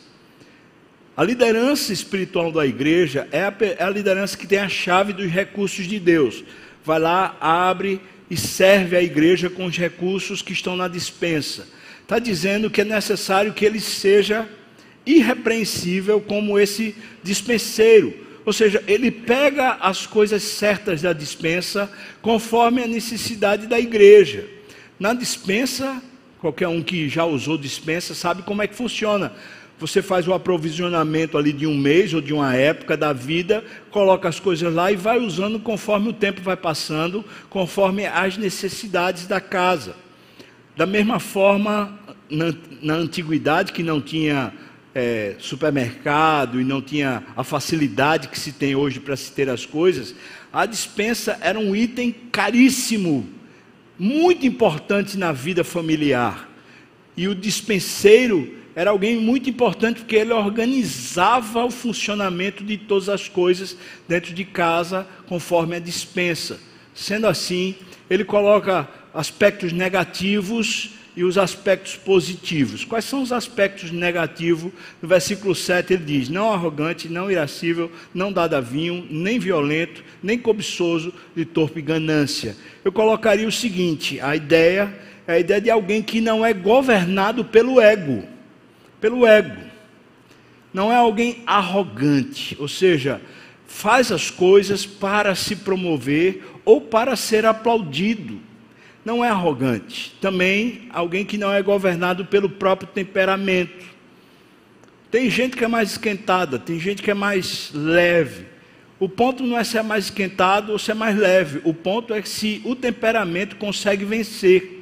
A 1.17 1.25
liderança 1.25 1.95
espiritual 1.95 2.53
da 2.53 2.67
igreja 2.67 3.27
é 3.33 3.41
a, 3.41 3.55
é 3.79 3.83
a, 3.83 3.89
liderança 3.89 4.37
que 4.37 4.47
tem 4.47 4.59
a 4.59 4.69
chave 4.69 5.15
dos 5.15 5.31
recursos 5.31 5.87
de 5.87 5.99
Deus. 5.99 6.45
Vai 6.85 6.99
lá, 6.99 7.35
abre 7.41 8.03
e 8.31 8.37
serve 8.37 8.97
a 8.97 9.03
igreja 9.03 9.49
com 9.49 9.65
os 9.65 9.79
recursos 9.79 10.43
que 10.43 10.53
estão 10.53 10.77
na 10.77 10.89
dispensa. 10.89 11.67
Está 12.03 12.19
dizendo 12.19 12.69
que 12.69 12.83
é 12.83 12.85
necessário 12.85 13.55
que 13.55 13.65
ele 13.65 13.81
seja 13.81 14.47
irrepreensível 15.07 16.21
como 16.21 16.59
esse 16.59 16.95
dispenseiro. 17.23 18.13
Ou 18.45 18.53
seja, 18.53 18.85
ele 18.87 19.11
pega 19.11 19.79
as 19.81 20.07
coisas 20.07 20.43
certas 20.43 21.01
da 21.01 21.15
dispensa 21.15 21.91
conforme 22.21 22.83
a 22.83 22.87
necessidade 22.87 23.67
da 23.67 23.81
igreja. 23.81 24.47
Na 25.01 25.15
dispensa, 25.15 26.03
qualquer 26.39 26.69
um 26.69 26.83
que 26.83 27.09
já 27.09 27.25
usou 27.25 27.57
dispensa 27.57 28.15
sabe 28.15 28.43
como 28.43 28.61
é 28.61 28.67
que 28.67 28.75
funciona. 28.75 29.33
Você 29.79 30.01
faz 30.01 30.27
o 30.27 30.33
aprovisionamento 30.33 31.37
ali 31.37 31.53
de 31.53 31.67
um 31.67 31.77
mês 31.77 32.15
ou 32.15 32.21
de 32.23 32.33
uma 32.33 32.55
época 32.55 32.97
da 32.97 33.13
vida, 33.13 33.63
coloca 33.91 34.27
as 34.27 34.41
coisas 34.41 34.73
lá 34.73 34.91
e 34.91 34.97
vai 34.97 35.19
usando 35.19 35.61
conforme 35.61 36.09
o 36.09 36.13
tempo 36.15 36.41
vai 36.41 36.57
passando, 36.57 37.23
conforme 37.51 38.07
as 38.07 38.39
necessidades 38.39 39.27
da 39.27 39.39
casa. 39.39 39.95
Da 40.75 40.87
mesma 40.87 41.21
forma, 41.21 41.99
na, 42.31 42.55
na 42.81 42.95
antiguidade, 42.95 43.73
que 43.73 43.83
não 43.83 44.01
tinha 44.01 44.53
é, 44.95 45.35
supermercado 45.39 46.59
e 46.59 46.65
não 46.65 46.81
tinha 46.81 47.23
a 47.37 47.45
facilidade 47.45 48.29
que 48.29 48.41
se 48.41 48.53
tem 48.53 48.75
hoje 48.75 48.99
para 48.99 49.15
se 49.15 49.31
ter 49.31 49.51
as 49.51 49.67
coisas, 49.67 50.15
a 50.51 50.65
dispensa 50.65 51.37
era 51.43 51.59
um 51.59 51.77
item 51.77 52.15
caríssimo, 52.33 53.29
muito 53.99 54.47
importante 54.47 55.19
na 55.19 55.33
vida 55.33 55.63
familiar. 55.63 56.49
E 57.15 57.29
o 57.29 57.35
dispenseiro 57.35 58.55
era 58.77 58.91
alguém 58.91 59.17
muito 59.17 59.49
importante 59.49 60.01
porque 60.01 60.17
ele 60.17 60.35
organizava 60.35 61.65
o 61.65 61.71
funcionamento 61.71 62.63
de 62.63 62.77
todas 62.77 63.09
as 63.09 63.27
coisas 63.27 63.75
dentro 64.07 64.35
de 64.35 64.45
casa 64.45 65.07
conforme 65.27 65.77
a 65.77 65.79
dispensa. 65.79 66.61
Sendo 66.95 67.27
assim, 67.27 67.75
ele 68.11 68.23
coloca 68.23 68.87
aspectos 69.15 69.73
negativos 69.73 70.91
e 71.17 71.25
os 71.25 71.39
aspectos 71.39 71.97
positivos. 71.97 72.85
Quais 72.85 73.07
são 73.07 73.23
os 73.23 73.33
aspectos 73.33 73.91
negativos? 73.91 74.71
No 75.01 75.09
versículo 75.09 75.55
7 75.55 75.95
ele 75.95 76.05
diz: 76.05 76.29
Não 76.29 76.53
arrogante, 76.53 77.09
não 77.09 77.31
irascível, 77.31 77.91
não 78.13 78.31
dado 78.31 78.57
a 78.57 78.61
vinho, 78.61 79.07
nem 79.09 79.39
violento, 79.39 80.05
nem 80.23 80.39
cobiçoso, 80.39 81.15
de 81.35 81.47
torpe 81.47 81.81
ganância. 81.81 82.55
Eu 82.85 82.93
colocaria 82.93 83.49
o 83.49 83.53
seguinte: 83.53 84.21
a 84.21 84.37
ideia 84.37 84.95
é 85.27 85.33
a 85.33 85.39
ideia 85.39 85.63
de 85.63 85.71
alguém 85.71 86.03
que 86.03 86.21
não 86.21 86.45
é 86.45 86.53
governado 86.53 87.43
pelo 87.43 87.81
ego 87.81 88.36
pelo 89.01 89.27
ego. 89.27 89.57
Não 90.73 90.93
é 90.93 90.97
alguém 90.97 91.43
arrogante, 91.47 92.57
ou 92.59 92.69
seja, 92.69 93.21
faz 93.67 94.13
as 94.13 94.31
coisas 94.31 94.85
para 94.85 95.35
se 95.35 95.57
promover 95.57 96.45
ou 96.65 96.81
para 96.81 97.17
ser 97.17 97.47
aplaudido. 97.47 98.41
Não 99.05 99.25
é 99.25 99.29
arrogante. 99.29 100.15
Também 100.21 100.89
alguém 100.93 101.25
que 101.25 101.39
não 101.39 101.53
é 101.53 101.63
governado 101.63 102.25
pelo 102.27 102.49
próprio 102.49 102.89
temperamento. 102.89 103.87
Tem 105.11 105.31
gente 105.31 105.57
que 105.57 105.65
é 105.65 105.69
mais 105.69 105.93
esquentada, 105.93 106.59
tem 106.59 106.79
gente 106.79 107.03
que 107.03 107.11
é 107.11 107.15
mais 107.15 107.71
leve. 107.73 108.47
O 108.99 109.09
ponto 109.09 109.43
não 109.43 109.57
é 109.57 109.63
se 109.63 109.79
é 109.79 109.83
mais 109.83 110.07
esquentado 110.07 110.73
ou 110.73 110.79
se 110.79 110.91
é 110.91 110.95
mais 110.95 111.17
leve. 111.17 111.61
O 111.65 111.73
ponto 111.73 112.13
é 112.13 112.23
se 112.23 112.61
o 112.65 112.75
temperamento 112.75 113.57
consegue 113.57 114.05
vencer. 114.05 114.76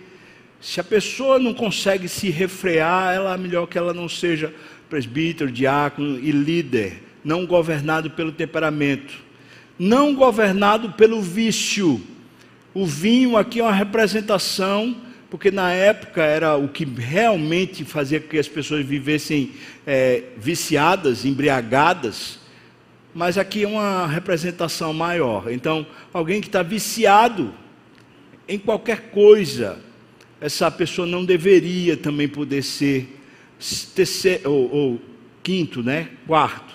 Se 0.64 0.81
a 0.81 0.85
pessoa 0.85 1.38
não 1.38 1.53
consegue 1.53 2.09
se 2.09 2.31
refrear, 2.31 3.14
ela 3.14 3.35
é 3.35 3.37
melhor 3.37 3.66
que 3.66 3.77
ela 3.77 3.92
não 3.92 4.09
seja 4.09 4.50
presbítero, 4.88 5.53
diácono 5.53 6.18
e 6.18 6.31
líder, 6.31 7.03
não 7.22 7.44
governado 7.44 8.11
pelo 8.11 8.33
temperamento, 8.33 9.12
não 9.79 10.14
governado 10.14 10.92
pelo 10.92 11.20
vício. 11.20 12.00
O 12.72 12.87
vinho 12.87 13.37
aqui 13.37 13.61
é 13.61 13.62
uma 13.62 13.74
representação, 13.74 14.96
porque 15.29 15.50
na 15.50 15.70
época 15.70 16.22
era 16.22 16.57
o 16.57 16.66
que 16.66 16.87
realmente 16.87 17.85
fazia 17.85 18.18
que 18.18 18.38
as 18.38 18.48
pessoas 18.48 18.87
vivessem 18.87 19.53
é, 19.87 20.22
viciadas, 20.38 21.27
embriagadas, 21.27 22.38
mas 23.12 23.37
aqui 23.37 23.64
é 23.64 23.68
uma 23.68 24.07
representação 24.07 24.94
maior. 24.94 25.53
Então, 25.53 25.87
alguém 26.11 26.40
que 26.40 26.46
está 26.46 26.62
viciado 26.62 27.53
em 28.48 28.59
qualquer 28.59 29.11
coisa, 29.11 29.84
essa 30.44 30.70
pessoa 30.70 31.07
não 31.07 31.24
deveria 31.24 31.96
também 31.96 32.28
poder 32.28 32.62
ser 32.62 33.18
terceiro, 33.94 34.52
ou, 34.52 34.74
ou 34.74 35.02
quinto, 35.42 35.83
né? 35.83 36.11
Quarto, 36.26 36.74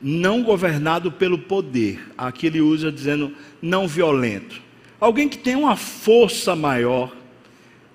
não 0.00 0.44
governado 0.44 1.10
pelo 1.10 1.36
poder. 1.36 2.00
Aqui 2.16 2.46
ele 2.46 2.60
usa 2.60 2.92
dizendo 2.92 3.34
não 3.60 3.88
violento. 3.88 4.62
Alguém 5.00 5.28
que 5.28 5.36
tem 5.36 5.56
uma 5.56 5.74
força 5.74 6.54
maior 6.54 7.12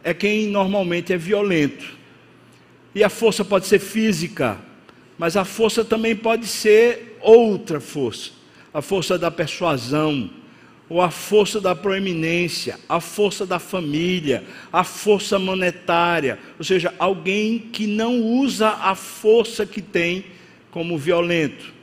é 0.03 0.13
quem 0.13 0.47
normalmente 0.47 1.13
é 1.13 1.17
violento. 1.17 1.85
E 2.93 3.05
a 3.05 3.09
força 3.09 3.45
pode 3.45 3.67
ser 3.67 3.79
física, 3.79 4.57
mas 5.17 5.37
a 5.37 5.45
força 5.45 5.85
também 5.85 6.13
pode 6.13 6.45
ser 6.45 7.17
outra 7.21 7.79
força. 7.79 8.31
A 8.73 8.81
força 8.81 9.17
da 9.17 9.31
persuasão, 9.31 10.29
ou 10.89 11.01
a 11.01 11.09
força 11.09 11.61
da 11.61 11.75
proeminência, 11.75 12.77
a 12.87 12.99
força 12.99 13.45
da 13.45 13.57
família, 13.57 14.43
a 14.71 14.83
força 14.83 15.39
monetária, 15.39 16.37
ou 16.57 16.65
seja, 16.65 16.93
alguém 16.99 17.57
que 17.57 17.87
não 17.87 18.21
usa 18.21 18.69
a 18.69 18.93
força 18.93 19.65
que 19.65 19.81
tem 19.81 20.25
como 20.71 20.97
violento, 20.97 21.73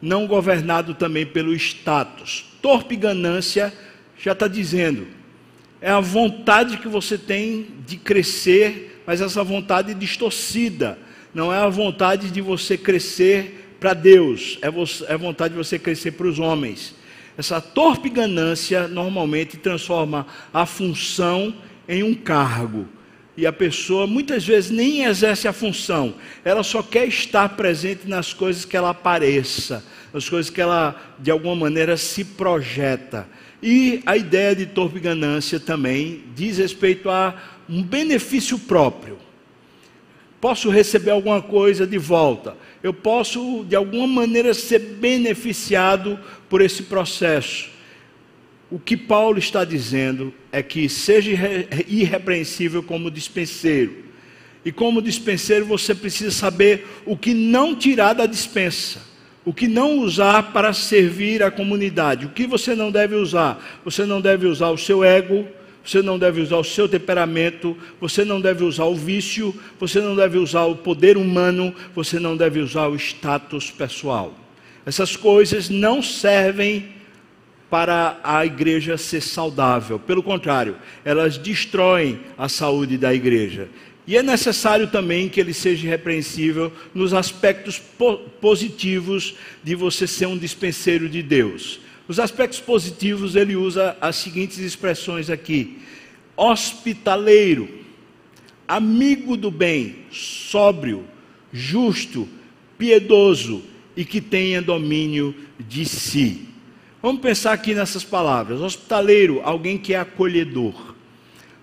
não 0.00 0.26
governado 0.26 0.94
também 0.94 1.26
pelo 1.26 1.54
status. 1.54 2.44
Torpe 2.62 2.96
ganância 2.96 3.72
já 4.16 4.32
está 4.32 4.46
dizendo, 4.46 5.06
é 5.80 5.90
a 5.90 6.00
vontade 6.00 6.78
que 6.78 6.88
você 6.88 7.18
tem 7.18 7.66
de 7.86 7.96
crescer, 7.96 9.02
mas 9.06 9.20
essa 9.20 9.44
vontade 9.44 9.92
distorcida, 9.92 10.98
não 11.34 11.52
é 11.52 11.58
a 11.58 11.68
vontade 11.68 12.30
de 12.30 12.40
você 12.40 12.78
crescer 12.78 13.76
para 13.80 13.92
Deus, 13.92 14.58
é, 14.62 14.68
a 14.68 15.12
é 15.12 15.16
vontade 15.18 15.52
de 15.52 15.58
você 15.58 15.78
crescer 15.78 16.12
para 16.12 16.26
os 16.26 16.38
homens. 16.38 16.94
Essa 17.36 17.60
torpe 17.60 18.08
ganância 18.08 18.86
normalmente 18.86 19.56
transforma 19.56 20.26
a 20.52 20.64
função 20.64 21.54
em 21.88 22.02
um 22.02 22.14
cargo. 22.14 22.86
E 23.36 23.46
a 23.46 23.52
pessoa 23.52 24.06
muitas 24.06 24.46
vezes 24.46 24.70
nem 24.70 25.04
exerce 25.04 25.48
a 25.48 25.52
função, 25.52 26.14
ela 26.44 26.62
só 26.62 26.82
quer 26.82 27.06
estar 27.08 27.48
presente 27.50 28.08
nas 28.08 28.32
coisas 28.32 28.64
que 28.64 28.76
ela 28.76 28.90
apareça, 28.90 29.84
nas 30.12 30.28
coisas 30.28 30.50
que 30.50 30.60
ela 30.60 30.94
de 31.18 31.32
alguma 31.32 31.56
maneira 31.56 31.96
se 31.96 32.24
projeta. 32.24 33.26
E 33.60 34.02
a 34.06 34.16
ideia 34.16 34.54
de 34.54 34.66
torpe 34.66 35.00
ganância 35.00 35.58
também 35.58 36.22
diz 36.36 36.58
respeito 36.58 37.10
a 37.10 37.34
um 37.68 37.82
benefício 37.82 38.56
próprio. 38.56 39.18
Posso 40.40 40.68
receber 40.68 41.10
alguma 41.10 41.40
coisa 41.40 41.86
de 41.86 41.98
volta, 41.98 42.56
eu 42.84 42.92
posso 42.92 43.64
de 43.66 43.74
alguma 43.74 44.06
maneira 44.06 44.52
ser 44.52 44.78
beneficiado 44.78 46.20
por 46.50 46.60
esse 46.60 46.82
processo. 46.82 47.70
O 48.70 48.78
que 48.78 48.94
Paulo 48.94 49.38
está 49.38 49.64
dizendo 49.64 50.34
é 50.52 50.62
que 50.62 50.86
seja 50.86 51.30
irrepreensível 51.88 52.82
como 52.82 53.10
dispenseiro. 53.10 54.04
E 54.62 54.70
como 54.70 55.00
dispenseiro 55.00 55.64
você 55.64 55.94
precisa 55.94 56.30
saber 56.30 56.86
o 57.06 57.16
que 57.16 57.32
não 57.32 57.74
tirar 57.74 58.12
da 58.12 58.26
dispensa, 58.26 59.00
o 59.46 59.54
que 59.54 59.66
não 59.66 60.00
usar 60.00 60.52
para 60.52 60.74
servir 60.74 61.42
a 61.42 61.50
comunidade, 61.50 62.26
o 62.26 62.30
que 62.30 62.46
você 62.46 62.74
não 62.74 62.90
deve 62.90 63.14
usar. 63.14 63.80
Você 63.82 64.04
não 64.04 64.20
deve 64.20 64.46
usar 64.46 64.68
o 64.68 64.76
seu 64.76 65.02
ego, 65.02 65.48
você 65.84 66.00
não 66.00 66.18
deve 66.18 66.40
usar 66.40 66.56
o 66.56 66.64
seu 66.64 66.88
temperamento, 66.88 67.76
você 68.00 68.24
não 68.24 68.40
deve 68.40 68.64
usar 68.64 68.84
o 68.84 68.94
vício, 68.94 69.54
você 69.78 70.00
não 70.00 70.16
deve 70.16 70.38
usar 70.38 70.64
o 70.64 70.76
poder 70.76 71.16
humano, 71.16 71.74
você 71.94 72.18
não 72.18 72.36
deve 72.36 72.60
usar 72.60 72.88
o 72.88 72.96
status 72.96 73.70
pessoal. 73.70 74.32
Essas 74.86 75.14
coisas 75.14 75.68
não 75.68 76.02
servem 76.02 76.88
para 77.68 78.18
a 78.22 78.46
igreja 78.46 78.96
ser 78.96 79.20
saudável, 79.20 79.98
pelo 79.98 80.22
contrário, 80.22 80.76
elas 81.04 81.36
destroem 81.36 82.20
a 82.38 82.48
saúde 82.48 82.96
da 82.96 83.12
igreja. 83.12 83.68
E 84.06 84.16
é 84.16 84.22
necessário 84.22 84.86
também 84.86 85.28
que 85.28 85.40
ele 85.40 85.54
seja 85.54 85.88
repreensível 85.88 86.72
nos 86.94 87.12
aspectos 87.12 87.78
po 87.78 88.18
positivos 88.40 89.34
de 89.62 89.74
você 89.74 90.06
ser 90.06 90.26
um 90.26 90.36
dispenseiro 90.36 91.08
de 91.08 91.22
Deus. 91.22 91.80
Os 92.06 92.20
aspectos 92.20 92.60
positivos, 92.60 93.34
ele 93.34 93.56
usa 93.56 93.96
as 94.00 94.16
seguintes 94.16 94.58
expressões 94.58 95.30
aqui: 95.30 95.78
hospitaleiro, 96.36 97.68
amigo 98.68 99.36
do 99.36 99.50
bem, 99.50 99.96
sóbrio, 100.10 101.04
justo, 101.52 102.28
piedoso 102.76 103.62
e 103.96 104.04
que 104.04 104.20
tenha 104.20 104.60
domínio 104.60 105.34
de 105.58 105.86
si. 105.86 106.48
Vamos 107.00 107.22
pensar 107.22 107.52
aqui 107.52 107.74
nessas 107.74 108.04
palavras. 108.04 108.60
Hospitaleiro, 108.60 109.40
alguém 109.42 109.78
que 109.78 109.94
é 109.94 109.98
acolhedor, 109.98 110.94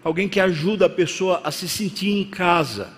alguém 0.04 0.28
que 0.28 0.40
ajuda 0.40 0.88
a 0.88 0.90
pessoa 0.90 1.42
a 1.44 1.52
se 1.52 1.70
sentir 1.70 2.10
em 2.10 2.24
casa. 2.24 2.94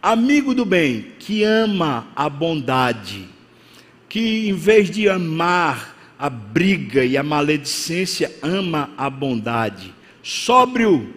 Amigo 0.00 0.54
do 0.54 0.64
bem, 0.64 1.06
que 1.18 1.42
ama 1.42 2.06
a 2.14 2.28
bondade, 2.28 3.28
que 4.08 4.48
em 4.48 4.54
vez 4.54 4.88
de 4.88 5.08
amar 5.08 5.97
a 6.18 6.28
briga 6.28 7.04
e 7.04 7.16
a 7.16 7.22
maledicência, 7.22 8.34
ama 8.42 8.90
a 8.96 9.08
bondade. 9.08 9.94
Sóbrio, 10.22 11.14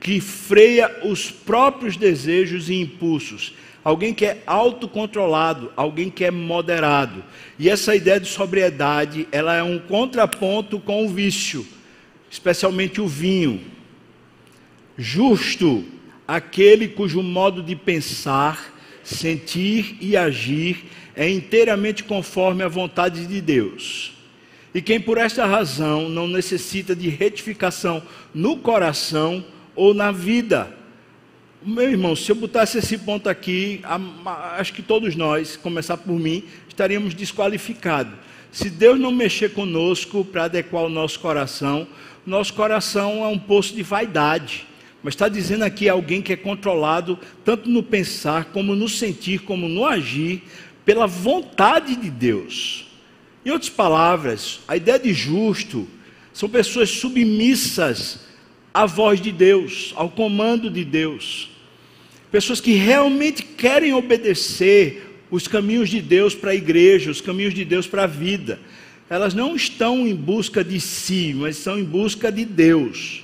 que 0.00 0.20
freia 0.20 1.04
os 1.04 1.30
próprios 1.30 1.96
desejos 1.96 2.68
e 2.68 2.74
impulsos 2.74 3.52
alguém 3.88 4.12
que 4.12 4.26
é 4.26 4.42
autocontrolado, 4.46 5.72
alguém 5.74 6.10
que 6.10 6.22
é 6.22 6.30
moderado. 6.30 7.24
E 7.58 7.70
essa 7.70 7.96
ideia 7.96 8.20
de 8.20 8.28
sobriedade, 8.28 9.26
ela 9.32 9.54
é 9.56 9.62
um 9.62 9.78
contraponto 9.78 10.78
com 10.78 11.06
o 11.06 11.08
vício, 11.08 11.66
especialmente 12.30 13.00
o 13.00 13.08
vinho. 13.08 13.62
Justo, 14.96 15.86
aquele 16.26 16.88
cujo 16.88 17.22
modo 17.22 17.62
de 17.62 17.74
pensar, 17.74 18.74
sentir 19.02 19.96
e 20.02 20.18
agir 20.18 20.84
é 21.16 21.26
inteiramente 21.26 22.04
conforme 22.04 22.62
a 22.62 22.68
vontade 22.68 23.26
de 23.26 23.40
Deus. 23.40 24.17
E 24.74 24.82
quem 24.82 25.00
por 25.00 25.18
esta 25.18 25.46
razão 25.46 26.08
não 26.08 26.28
necessita 26.28 26.94
de 26.94 27.08
retificação 27.08 28.02
no 28.34 28.56
coração 28.58 29.44
ou 29.74 29.94
na 29.94 30.12
vida, 30.12 30.76
meu 31.62 31.90
irmão, 31.90 32.14
se 32.14 32.30
eu 32.30 32.36
botasse 32.36 32.78
esse 32.78 32.96
ponto 32.98 33.28
aqui, 33.28 33.80
acho 34.56 34.72
que 34.72 34.82
todos 34.82 35.16
nós, 35.16 35.56
começar 35.56 35.96
por 35.96 36.18
mim, 36.18 36.44
estaríamos 36.68 37.14
desqualificados. 37.14 38.12
Se 38.52 38.70
Deus 38.70 38.98
não 38.98 39.10
mexer 39.10 39.52
conosco 39.52 40.24
para 40.24 40.44
adequar 40.44 40.84
o 40.84 40.88
nosso 40.88 41.18
coração, 41.20 41.86
nosso 42.24 42.54
coração 42.54 43.24
é 43.24 43.28
um 43.28 43.38
poço 43.38 43.74
de 43.74 43.82
vaidade. 43.82 44.66
Mas 45.02 45.14
está 45.14 45.28
dizendo 45.28 45.62
aqui 45.64 45.88
alguém 45.88 46.22
que 46.22 46.32
é 46.32 46.36
controlado 46.36 47.18
tanto 47.44 47.68
no 47.68 47.82
pensar, 47.82 48.46
como 48.46 48.74
no 48.74 48.88
sentir, 48.88 49.40
como 49.42 49.68
no 49.68 49.84
agir, 49.84 50.42
pela 50.84 51.06
vontade 51.06 51.96
de 51.96 52.10
Deus. 52.10 52.87
Em 53.44 53.50
outras 53.50 53.70
palavras, 53.70 54.60
a 54.66 54.76
ideia 54.76 54.98
de 54.98 55.12
justo 55.12 55.86
são 56.32 56.48
pessoas 56.48 56.90
submissas 56.90 58.20
à 58.72 58.86
voz 58.86 59.20
de 59.20 59.32
Deus, 59.32 59.92
ao 59.96 60.10
comando 60.10 60.70
de 60.70 60.84
Deus. 60.84 61.50
Pessoas 62.30 62.60
que 62.60 62.72
realmente 62.72 63.42
querem 63.42 63.92
obedecer 63.94 65.08
os 65.30 65.48
caminhos 65.48 65.88
de 65.88 66.00
Deus 66.00 66.34
para 66.34 66.50
a 66.50 66.54
igreja, 66.54 67.10
os 67.10 67.20
caminhos 67.20 67.54
de 67.54 67.64
Deus 67.64 67.86
para 67.86 68.04
a 68.04 68.06
vida. 68.06 68.58
Elas 69.10 69.34
não 69.34 69.56
estão 69.56 70.06
em 70.06 70.14
busca 70.14 70.62
de 70.62 70.78
si, 70.80 71.34
mas 71.34 71.56
estão 71.56 71.78
em 71.78 71.84
busca 71.84 72.30
de 72.30 72.44
Deus. 72.44 73.22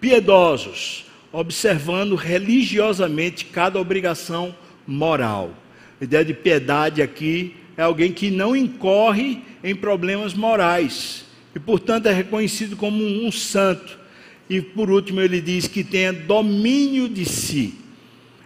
Piedosos, 0.00 1.04
observando 1.32 2.14
religiosamente 2.14 3.44
cada 3.44 3.78
obrigação 3.78 4.54
moral. 4.86 5.52
A 6.00 6.04
ideia 6.04 6.24
de 6.24 6.32
piedade 6.32 7.02
aqui 7.02 7.54
é 7.76 7.82
alguém 7.82 8.12
que 8.12 8.30
não 8.30 8.56
incorre 8.56 9.42
em 9.62 9.74
problemas 9.74 10.34
morais 10.34 11.24
e, 11.54 11.58
portanto, 11.58 12.06
é 12.06 12.12
reconhecido 12.12 12.76
como 12.76 13.02
um 13.04 13.30
santo 13.30 14.06
e 14.48 14.60
por 14.60 14.90
último, 14.90 15.20
ele 15.20 15.40
diz 15.40 15.66
que 15.66 15.82
tenha 15.82 16.12
domínio 16.12 17.08
de 17.08 17.24
si. 17.24 17.74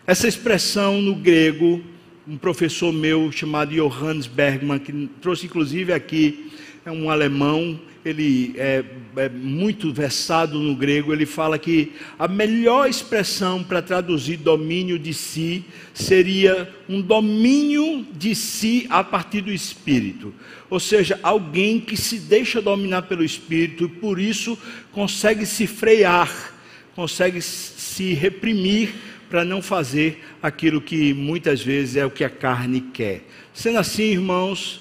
Essa 0.06 0.26
expressão 0.26 1.00
no 1.00 1.14
grego, 1.14 1.82
um 2.26 2.38
professor 2.38 2.92
meu 2.92 3.30
chamado 3.30 3.74
Johannes 3.74 4.26
Bergman, 4.26 4.78
que 4.78 5.08
trouxe 5.20 5.46
inclusive 5.46 5.92
aqui, 5.92 6.50
é 6.86 6.90
um 6.90 7.10
alemão, 7.10 7.78
ele 8.04 8.54
é, 8.56 8.82
é, 9.16 9.28
muito 9.28 9.92
versado 9.92 10.58
no 10.58 10.74
grego, 10.74 11.12
ele 11.12 11.26
fala 11.26 11.58
que 11.58 11.92
a 12.18 12.26
melhor 12.26 12.88
expressão 12.88 13.62
para 13.62 13.82
traduzir 13.82 14.38
domínio 14.38 14.98
de 14.98 15.12
si 15.12 15.64
seria 15.92 16.72
um 16.88 17.00
domínio 17.00 18.06
de 18.12 18.34
si 18.34 18.86
a 18.88 19.04
partir 19.04 19.42
do 19.42 19.52
espírito. 19.52 20.34
Ou 20.70 20.80
seja, 20.80 21.20
alguém 21.22 21.78
que 21.78 21.96
se 21.96 22.18
deixa 22.18 22.62
dominar 22.62 23.02
pelo 23.02 23.24
espírito 23.24 23.84
e 23.84 23.88
por 23.88 24.18
isso 24.18 24.58
consegue 24.92 25.44
se 25.44 25.66
frear, 25.66 26.54
consegue 26.94 27.42
se 27.42 28.14
reprimir 28.14 28.94
para 29.28 29.44
não 29.44 29.60
fazer 29.60 30.24
aquilo 30.42 30.80
que 30.80 31.12
muitas 31.14 31.62
vezes 31.62 31.96
é 31.96 32.04
o 32.04 32.10
que 32.10 32.24
a 32.24 32.30
carne 32.30 32.80
quer. 32.80 33.24
Sendo 33.52 33.78
assim, 33.78 34.04
irmãos, 34.04 34.80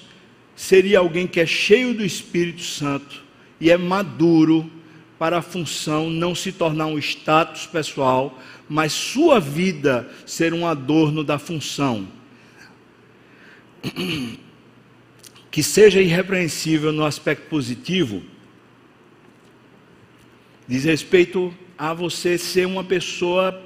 seria 0.60 0.98
alguém 0.98 1.26
que 1.26 1.40
é 1.40 1.46
cheio 1.46 1.94
do 1.94 2.04
Espírito 2.04 2.60
Santo 2.60 3.24
e 3.58 3.70
é 3.70 3.78
maduro 3.78 4.70
para 5.18 5.38
a 5.38 5.42
função 5.42 6.10
não 6.10 6.34
se 6.34 6.52
tornar 6.52 6.84
um 6.84 6.98
status 6.98 7.66
pessoal, 7.66 8.38
mas 8.68 8.92
sua 8.92 9.40
vida 9.40 10.06
ser 10.26 10.52
um 10.52 10.66
adorno 10.66 11.24
da 11.24 11.38
função. 11.38 12.06
Que 15.50 15.64
seja 15.64 16.00
irrepreensível 16.00 16.92
no 16.92 17.04
aspecto 17.04 17.48
positivo, 17.48 18.22
diz 20.68 20.84
respeito 20.84 21.52
a 21.76 21.92
você 21.92 22.38
ser 22.38 22.68
uma 22.68 22.84
pessoa 22.84 23.60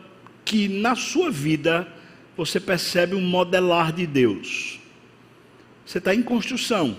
que 0.47 0.67
na 0.67 0.97
sua 0.97 1.31
vida 1.31 1.87
você 2.35 2.59
percebe 2.59 3.15
um 3.15 3.21
modelar 3.21 3.93
de 3.93 4.07
Deus. 4.07 4.81
Você 5.85 5.99
está 5.99 6.15
em 6.15 6.23
construção, 6.23 6.97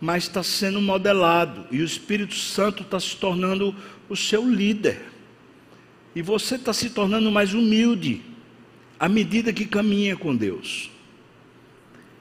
mas 0.00 0.24
está 0.24 0.42
sendo 0.42 0.80
modelado, 0.80 1.66
e 1.70 1.80
o 1.80 1.84
Espírito 1.84 2.34
Santo 2.34 2.82
está 2.82 2.98
se 2.98 3.16
tornando 3.16 3.74
o 4.08 4.16
seu 4.16 4.48
líder. 4.48 5.00
E 6.14 6.20
você 6.20 6.56
está 6.56 6.72
se 6.72 6.90
tornando 6.90 7.30
mais 7.30 7.54
humilde 7.54 8.20
à 9.00 9.08
medida 9.08 9.52
que 9.52 9.64
caminha 9.64 10.16
com 10.16 10.34
Deus. 10.36 10.90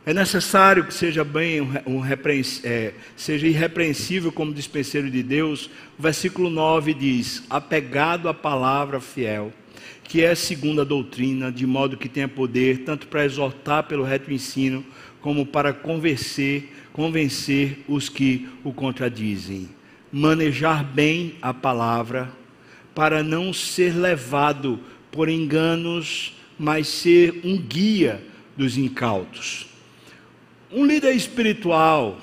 É 0.04 0.16
necessário 0.16 0.84
que 0.84 0.94
seja 0.94 1.24
bem 1.24 1.62
um, 1.62 2.04
é, 2.64 2.94
seja 3.16 3.46
irrepreensível 3.46 4.32
como 4.32 4.52
dispenseiro 4.52 5.12
de 5.12 5.22
Deus. 5.22 5.70
O 6.00 6.02
versículo 6.02 6.50
9 6.50 6.96
diz: 6.96 7.44
apegado 7.48 8.28
à 8.28 8.34
palavra 8.34 9.00
fiel, 9.00 9.54
que 10.04 10.24
é 10.24 10.34
segundo 10.34 10.82
a 10.82 10.84
doutrina, 10.84 11.52
de 11.52 11.68
modo 11.68 11.98
que 11.98 12.10
tenha 12.10 12.28
poder 12.28 12.80
tanto 12.80 13.08
para 13.08 13.26
exortar 13.26 13.84
pelo 13.84 14.04
reto 14.04 14.34
ensino, 14.34 14.84
como 15.22 15.46
para 15.46 15.72
convencer, 15.72 16.72
convencer 16.92 17.80
os 17.88 18.10
que 18.10 18.50
o 18.64 18.74
contradizem. 18.74 19.70
Manejar 20.12 20.84
bem 20.84 21.36
a 21.42 21.54
palavra, 21.54 22.32
para 22.94 23.24
não 23.24 23.54
ser 23.54 23.96
levado 23.96 24.80
por 25.12 25.30
enganos, 25.30 26.34
mas 26.60 26.88
ser 26.88 27.40
um 27.44 27.58
guia 27.58 28.22
dos 28.58 28.78
incautos. 28.78 29.68
Um 30.72 30.86
líder 30.86 31.16
espiritual 31.16 32.20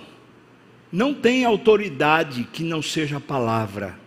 não 0.90 1.12
tem 1.12 1.44
autoridade 1.44 2.46
que 2.52 2.62
não 2.62 2.80
seja 2.82 3.18
a 3.18 3.20
palavra. 3.20 3.98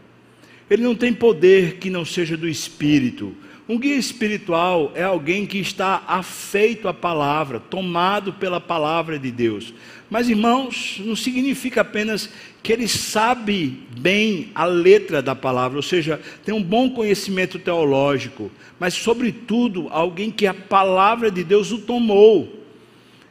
Ele 0.69 0.83
não 0.83 0.95
tem 0.95 1.13
poder 1.13 1.77
que 1.77 1.89
não 1.89 2.05
seja 2.05 2.37
do 2.37 2.47
espírito. 2.47 3.35
Um 3.71 3.77
guia 3.77 3.95
espiritual 3.95 4.91
é 4.95 5.01
alguém 5.01 5.45
que 5.45 5.57
está 5.57 6.03
afeito 6.05 6.89
à 6.89 6.93
palavra, 6.93 7.57
tomado 7.57 8.33
pela 8.33 8.59
palavra 8.59 9.17
de 9.17 9.31
Deus. 9.31 9.73
Mas, 10.09 10.27
irmãos, 10.27 11.01
não 11.05 11.15
significa 11.15 11.79
apenas 11.79 12.29
que 12.61 12.73
ele 12.73 12.85
sabe 12.85 13.81
bem 13.97 14.49
a 14.53 14.65
letra 14.65 15.21
da 15.21 15.33
palavra, 15.33 15.77
ou 15.77 15.81
seja, 15.81 16.19
tem 16.43 16.53
um 16.53 16.61
bom 16.61 16.89
conhecimento 16.89 17.57
teológico, 17.57 18.51
mas, 18.77 18.93
sobretudo, 18.93 19.87
alguém 19.89 20.31
que 20.31 20.45
a 20.45 20.53
palavra 20.53 21.31
de 21.31 21.41
Deus 21.41 21.71
o 21.71 21.77
tomou. 21.77 22.65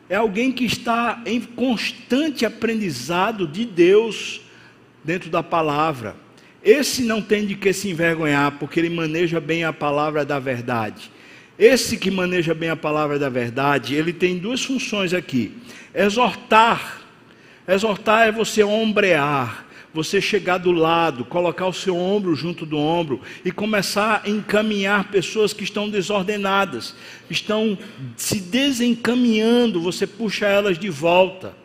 É 0.09 0.16
alguém 0.16 0.51
que 0.51 0.64
está 0.64 1.20
em 1.26 1.38
constante 1.38 2.47
aprendizado 2.47 3.47
de 3.47 3.66
Deus 3.66 4.41
dentro 5.05 5.28
da 5.28 5.43
palavra. 5.43 6.16
Esse 6.62 7.02
não 7.02 7.22
tem 7.22 7.46
de 7.46 7.54
que 7.54 7.72
se 7.72 7.88
envergonhar, 7.88 8.52
porque 8.58 8.78
ele 8.78 8.90
maneja 8.90 9.40
bem 9.40 9.64
a 9.64 9.72
palavra 9.72 10.24
da 10.24 10.38
verdade. 10.38 11.11
Esse 11.58 11.96
que 11.96 12.11
maneja 12.11 12.54
bem 12.54 12.70
a 12.70 12.76
palavra 12.76 13.18
da 13.18 13.28
verdade, 13.28 13.94
ele 13.94 14.12
tem 14.12 14.38
duas 14.38 14.62
funções 14.62 15.12
aqui: 15.12 15.52
exortar. 15.94 17.00
Exortar 17.68 18.26
é 18.26 18.32
você 18.32 18.64
ombrear, 18.64 19.66
você 19.92 20.20
chegar 20.20 20.58
do 20.58 20.72
lado, 20.72 21.24
colocar 21.24 21.66
o 21.66 21.72
seu 21.72 21.96
ombro 21.96 22.34
junto 22.34 22.66
do 22.66 22.78
ombro 22.78 23.20
e 23.44 23.52
começar 23.52 24.22
a 24.24 24.28
encaminhar 24.28 25.11
pessoas 25.11 25.52
que 25.52 25.64
estão 25.64 25.88
desordenadas, 25.88 26.94
estão 27.28 27.78
se 28.16 28.40
desencaminhando, 28.40 29.80
você 29.80 30.06
puxa 30.06 30.46
elas 30.46 30.78
de 30.78 30.88
volta. 30.88 31.59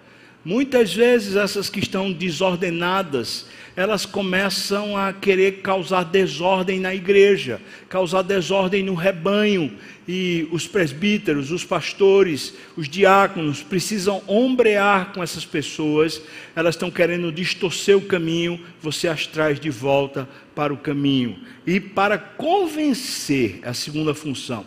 Muitas 0.46 0.94
vezes 0.94 1.36
essas 1.36 1.72
que 1.72 1.80
estão 1.80 2.12
desordenadas, 2.12 3.48
elas 3.76 4.06
começam 4.06 4.96
a 4.96 5.12
querer 5.12 5.64
causar 5.64 6.04
desordem 6.04 6.80
na 6.80 6.94
igreja, 6.94 7.60
causar 7.90 8.22
desordem 8.22 8.84
no 8.84 8.94
rebanho, 8.94 9.76
e 10.08 10.48
os 10.52 10.68
presbíteros, 10.68 11.50
os 11.50 11.66
pastores, 11.66 12.54
os 12.78 12.88
diáconos 12.88 13.64
precisam 13.64 14.22
ombrear 14.28 15.12
com 15.14 15.24
essas 15.24 15.44
pessoas, 15.44 16.22
elas 16.56 16.76
estão 16.76 16.92
querendo 16.92 17.32
distorcer 17.32 17.98
o 17.98 18.02
caminho, 18.02 18.64
você 18.80 19.08
as 19.08 19.26
traz 19.26 19.60
de 19.60 19.72
volta 19.72 20.30
para 20.54 20.72
o 20.72 20.78
caminho. 20.78 21.40
E 21.66 21.80
para 21.80 22.20
convencer, 22.20 23.62
é 23.64 23.70
a 23.70 23.74
segunda 23.74 24.14
função. 24.14 24.60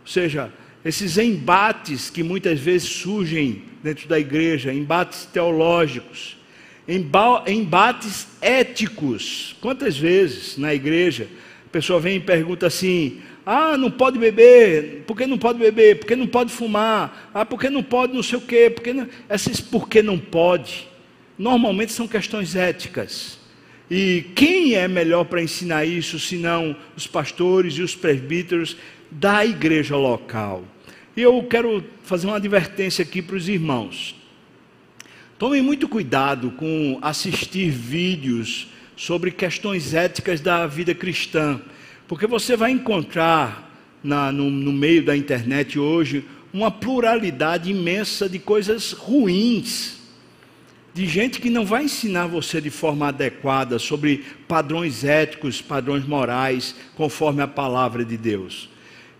Ou 0.00 0.06
seja, 0.06 0.50
esses 0.84 1.16
embates 1.18 2.10
que 2.10 2.22
muitas 2.22 2.58
vezes 2.58 2.88
surgem 2.88 3.62
dentro 3.82 4.08
da 4.08 4.18
igreja, 4.18 4.72
embates 4.72 5.26
teológicos, 5.26 6.36
embates 7.46 8.26
éticos. 8.40 9.56
Quantas 9.60 9.96
vezes 9.96 10.58
na 10.58 10.74
igreja 10.74 11.28
a 11.66 11.68
pessoa 11.70 12.00
vem 12.00 12.16
e 12.16 12.20
pergunta 12.20 12.66
assim: 12.66 13.20
ah, 13.46 13.76
não 13.76 13.90
pode 13.90 14.18
beber, 14.18 15.04
por 15.06 15.16
que 15.16 15.26
não 15.26 15.38
pode 15.38 15.58
beber? 15.58 15.98
Por 15.98 16.06
que 16.06 16.16
não 16.16 16.26
pode 16.26 16.52
fumar? 16.52 17.30
Ah, 17.34 17.44
por 17.44 17.60
que 17.60 17.68
não 17.68 17.82
pode 17.82 18.14
não 18.14 18.22
sei 18.22 18.38
o 18.38 18.42
quê? 18.42 18.70
Por 18.70 18.82
que 18.82 18.92
não... 18.92 19.08
Essas 19.28 19.60
por 19.60 19.88
que 19.88 20.02
não 20.02 20.18
pode, 20.18 20.88
normalmente 21.38 21.92
são 21.92 22.06
questões 22.06 22.54
éticas. 22.54 23.38
E 23.90 24.24
quem 24.34 24.74
é 24.74 24.88
melhor 24.88 25.24
para 25.24 25.42
ensinar 25.42 25.84
isso 25.84 26.18
senão 26.18 26.74
os 26.96 27.06
pastores 27.06 27.74
e 27.74 27.82
os 27.82 27.94
presbíteros 27.94 28.76
da 29.10 29.44
igreja 29.44 29.96
local? 29.96 30.64
E 31.14 31.20
eu 31.20 31.42
quero 31.42 31.84
fazer 32.04 32.26
uma 32.26 32.36
advertência 32.36 33.02
aqui 33.02 33.20
para 33.20 33.36
os 33.36 33.48
irmãos. 33.48 34.14
Tomem 35.38 35.60
muito 35.60 35.86
cuidado 35.86 36.52
com 36.52 36.98
assistir 37.02 37.68
vídeos 37.68 38.68
sobre 38.96 39.30
questões 39.30 39.92
éticas 39.92 40.40
da 40.40 40.66
vida 40.66 40.94
cristã, 40.94 41.60
porque 42.08 42.26
você 42.26 42.56
vai 42.56 42.70
encontrar 42.70 43.70
na, 44.02 44.32
no, 44.32 44.50
no 44.50 44.72
meio 44.72 45.04
da 45.04 45.16
internet 45.16 45.78
hoje 45.78 46.24
uma 46.52 46.70
pluralidade 46.70 47.70
imensa 47.70 48.28
de 48.28 48.38
coisas 48.38 48.92
ruins, 48.92 49.98
de 50.94 51.06
gente 51.06 51.40
que 51.40 51.50
não 51.50 51.64
vai 51.64 51.84
ensinar 51.84 52.26
você 52.26 52.60
de 52.60 52.70
forma 52.70 53.08
adequada 53.08 53.78
sobre 53.78 54.24
padrões 54.48 55.04
éticos, 55.04 55.60
padrões 55.60 56.06
morais, 56.06 56.74
conforme 56.94 57.42
a 57.42 57.48
palavra 57.48 58.04
de 58.04 58.16
Deus. 58.16 58.71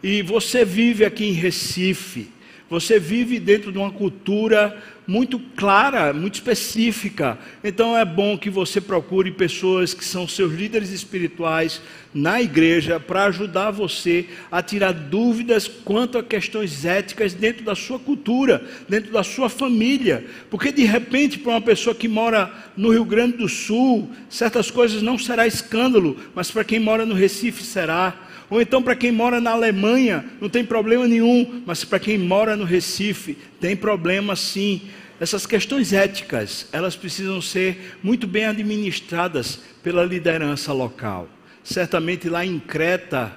E 0.03 0.21
você 0.21 0.65
vive 0.65 1.05
aqui 1.05 1.25
em 1.25 1.33
Recife, 1.33 2.29
você 2.69 2.99
vive 2.99 3.39
dentro 3.39 3.71
de 3.71 3.79
uma 3.79 3.91
cultura 3.91 4.77
muito 5.07 5.39
clara, 5.39 6.13
muito 6.13 6.35
específica. 6.35 7.39
Então 7.63 7.97
é 7.97 8.05
bom 8.05 8.39
que 8.39 8.49
você 8.49 8.81
procure 8.81 9.31
pessoas 9.31 9.93
que 9.93 10.05
são 10.05 10.27
seus 10.27 10.53
líderes 10.53 10.91
espirituais 10.91 11.83
na 12.15 12.41
igreja 12.41 12.99
para 12.99 13.25
ajudar 13.25 13.71
você 13.71 14.27
a 14.51 14.63
tirar 14.63 14.93
dúvidas 14.93 15.69
quanto 15.69 16.19
a 16.19 16.23
questões 16.23 16.85
éticas 16.85 17.35
dentro 17.35 17.65
da 17.65 17.75
sua 17.75 17.99
cultura, 17.99 18.65
dentro 18.89 19.13
da 19.13 19.23
sua 19.23 19.49
família. 19.49 20.25
Porque 20.51 20.73
de 20.73 20.85
repente, 20.85 21.39
para 21.39 21.53
uma 21.53 21.61
pessoa 21.61 21.95
que 21.95 22.09
mora 22.09 22.51
no 22.77 22.91
Rio 22.91 23.05
Grande 23.05 23.37
do 23.37 23.49
Sul, 23.49 24.11
certas 24.29 24.71
coisas 24.71 25.03
não 25.03 25.19
será 25.19 25.47
escândalo, 25.47 26.17
mas 26.35 26.51
para 26.51 26.65
quem 26.65 26.81
mora 26.81 27.05
no 27.05 27.15
Recife 27.15 27.63
será. 27.63 28.31
Ou 28.53 28.61
então, 28.61 28.83
para 28.83 28.95
quem 28.95 29.11
mora 29.11 29.41
na 29.41 29.53
Alemanha, 29.53 30.27
não 30.39 30.47
tem 30.47 30.63
problema 30.63 31.09
nenhum, 31.09 31.63
mas 31.65 31.87
para 31.87 31.99
quem 31.99 32.19
mora 32.19 32.55
no 32.55 32.65
Recife, 32.65 33.35
tem 33.59 33.75
problema 33.75 34.37
sim. 34.37 34.83
Essas 35.19 35.47
questões 35.47 35.95
éticas, 35.95 36.69
elas 36.71 36.95
precisam 36.95 37.41
ser 37.41 37.97
muito 38.03 38.27
bem 38.27 38.45
administradas 38.45 39.59
pela 39.83 40.05
liderança 40.05 40.71
local. 40.71 41.31
Certamente 41.65 42.29
lá 42.29 42.45
em 42.45 42.59
Creta, 42.59 43.35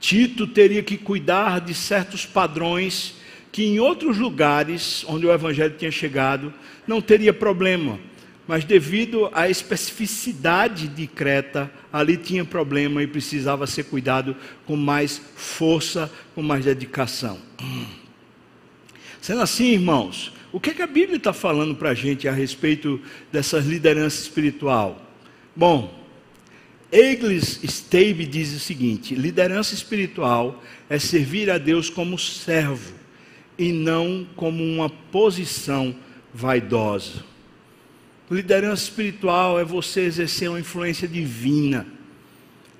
Tito 0.00 0.48
teria 0.48 0.82
que 0.82 0.96
cuidar 0.96 1.60
de 1.60 1.72
certos 1.72 2.26
padrões 2.26 3.14
que 3.52 3.62
em 3.64 3.78
outros 3.78 4.18
lugares 4.18 5.04
onde 5.06 5.24
o 5.24 5.32
evangelho 5.32 5.76
tinha 5.78 5.92
chegado 5.92 6.52
não 6.84 7.00
teria 7.00 7.32
problema 7.32 7.96
mas 8.46 8.64
devido 8.64 9.28
à 9.32 9.48
especificidade 9.50 10.86
de 10.88 11.06
Creta, 11.06 11.70
ali 11.92 12.16
tinha 12.16 12.44
problema 12.44 13.02
e 13.02 13.06
precisava 13.06 13.66
ser 13.66 13.84
cuidado 13.84 14.36
com 14.64 14.76
mais 14.76 15.20
força, 15.34 16.10
com 16.34 16.42
mais 16.42 16.64
dedicação. 16.64 17.38
Sendo 19.20 19.40
assim, 19.40 19.72
irmãos, 19.72 20.32
o 20.52 20.60
que, 20.60 20.70
é 20.70 20.74
que 20.74 20.82
a 20.82 20.86
Bíblia 20.86 21.16
está 21.16 21.32
falando 21.32 21.74
para 21.74 21.90
a 21.90 21.94
gente 21.94 22.28
a 22.28 22.32
respeito 22.32 23.00
dessa 23.32 23.58
liderança 23.58 24.22
espiritual? 24.22 25.02
Bom, 25.54 25.92
Eglis 26.92 27.60
Stave 27.64 28.24
diz 28.24 28.54
o 28.54 28.60
seguinte: 28.60 29.14
liderança 29.14 29.74
espiritual 29.74 30.62
é 30.88 30.98
servir 30.98 31.50
a 31.50 31.58
Deus 31.58 31.90
como 31.90 32.16
servo 32.16 32.94
e 33.58 33.72
não 33.72 34.26
como 34.36 34.62
uma 34.62 34.88
posição 34.88 35.94
vaidosa. 36.32 37.24
Liderança 38.30 38.82
espiritual 38.82 39.58
é 39.58 39.64
você 39.64 40.00
exercer 40.00 40.48
uma 40.50 40.58
influência 40.58 41.06
divina, 41.06 41.86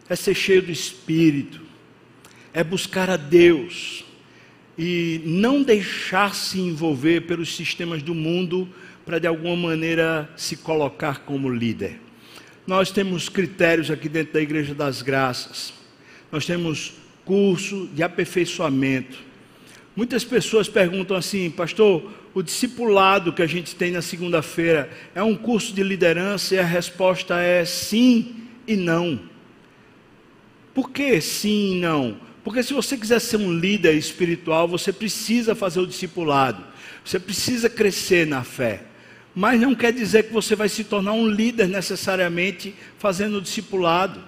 é 0.08 0.16
ser 0.16 0.34
cheio 0.34 0.60
do 0.60 0.72
Espírito, 0.72 1.60
é 2.52 2.64
buscar 2.64 3.08
a 3.08 3.16
Deus 3.16 4.04
e 4.76 5.20
não 5.24 5.62
deixar 5.62 6.34
se 6.34 6.58
envolver 6.58 7.22
pelos 7.22 7.54
sistemas 7.54 8.02
do 8.02 8.14
mundo 8.14 8.68
para 9.04 9.20
de 9.20 9.26
alguma 9.28 9.56
maneira 9.56 10.28
se 10.36 10.56
colocar 10.56 11.20
como 11.20 11.48
líder. 11.48 12.00
Nós 12.66 12.90
temos 12.90 13.28
critérios 13.28 13.88
aqui 13.88 14.08
dentro 14.08 14.34
da 14.34 14.42
Igreja 14.42 14.74
das 14.74 15.00
Graças, 15.00 15.72
nós 16.32 16.44
temos 16.44 16.94
curso 17.24 17.88
de 17.94 18.02
aperfeiçoamento. 18.02 19.16
Muitas 19.96 20.24
pessoas 20.24 20.68
perguntam 20.68 21.16
assim, 21.16 21.48
pastor, 21.48 22.12
o 22.34 22.42
discipulado 22.42 23.32
que 23.32 23.40
a 23.40 23.46
gente 23.46 23.74
tem 23.74 23.90
na 23.90 24.02
segunda-feira 24.02 24.90
é 25.14 25.22
um 25.22 25.34
curso 25.34 25.72
de 25.72 25.82
liderança 25.82 26.54
e 26.54 26.58
a 26.58 26.64
resposta 26.64 27.40
é 27.40 27.64
sim 27.64 28.46
e 28.66 28.76
não. 28.76 29.18
Por 30.74 30.90
que 30.90 31.18
sim 31.22 31.76
e 31.76 31.80
não? 31.80 32.18
Porque 32.44 32.62
se 32.62 32.74
você 32.74 32.98
quiser 32.98 33.20
ser 33.20 33.38
um 33.38 33.50
líder 33.50 33.94
espiritual, 33.94 34.68
você 34.68 34.92
precisa 34.92 35.54
fazer 35.54 35.80
o 35.80 35.86
discipulado, 35.86 36.62
você 37.02 37.18
precisa 37.18 37.70
crescer 37.70 38.26
na 38.26 38.44
fé. 38.44 38.82
Mas 39.34 39.58
não 39.58 39.74
quer 39.74 39.94
dizer 39.94 40.24
que 40.24 40.32
você 40.32 40.54
vai 40.54 40.68
se 40.68 40.84
tornar 40.84 41.12
um 41.12 41.26
líder 41.26 41.68
necessariamente 41.68 42.74
fazendo 42.98 43.38
o 43.38 43.42
discipulado. 43.42 44.22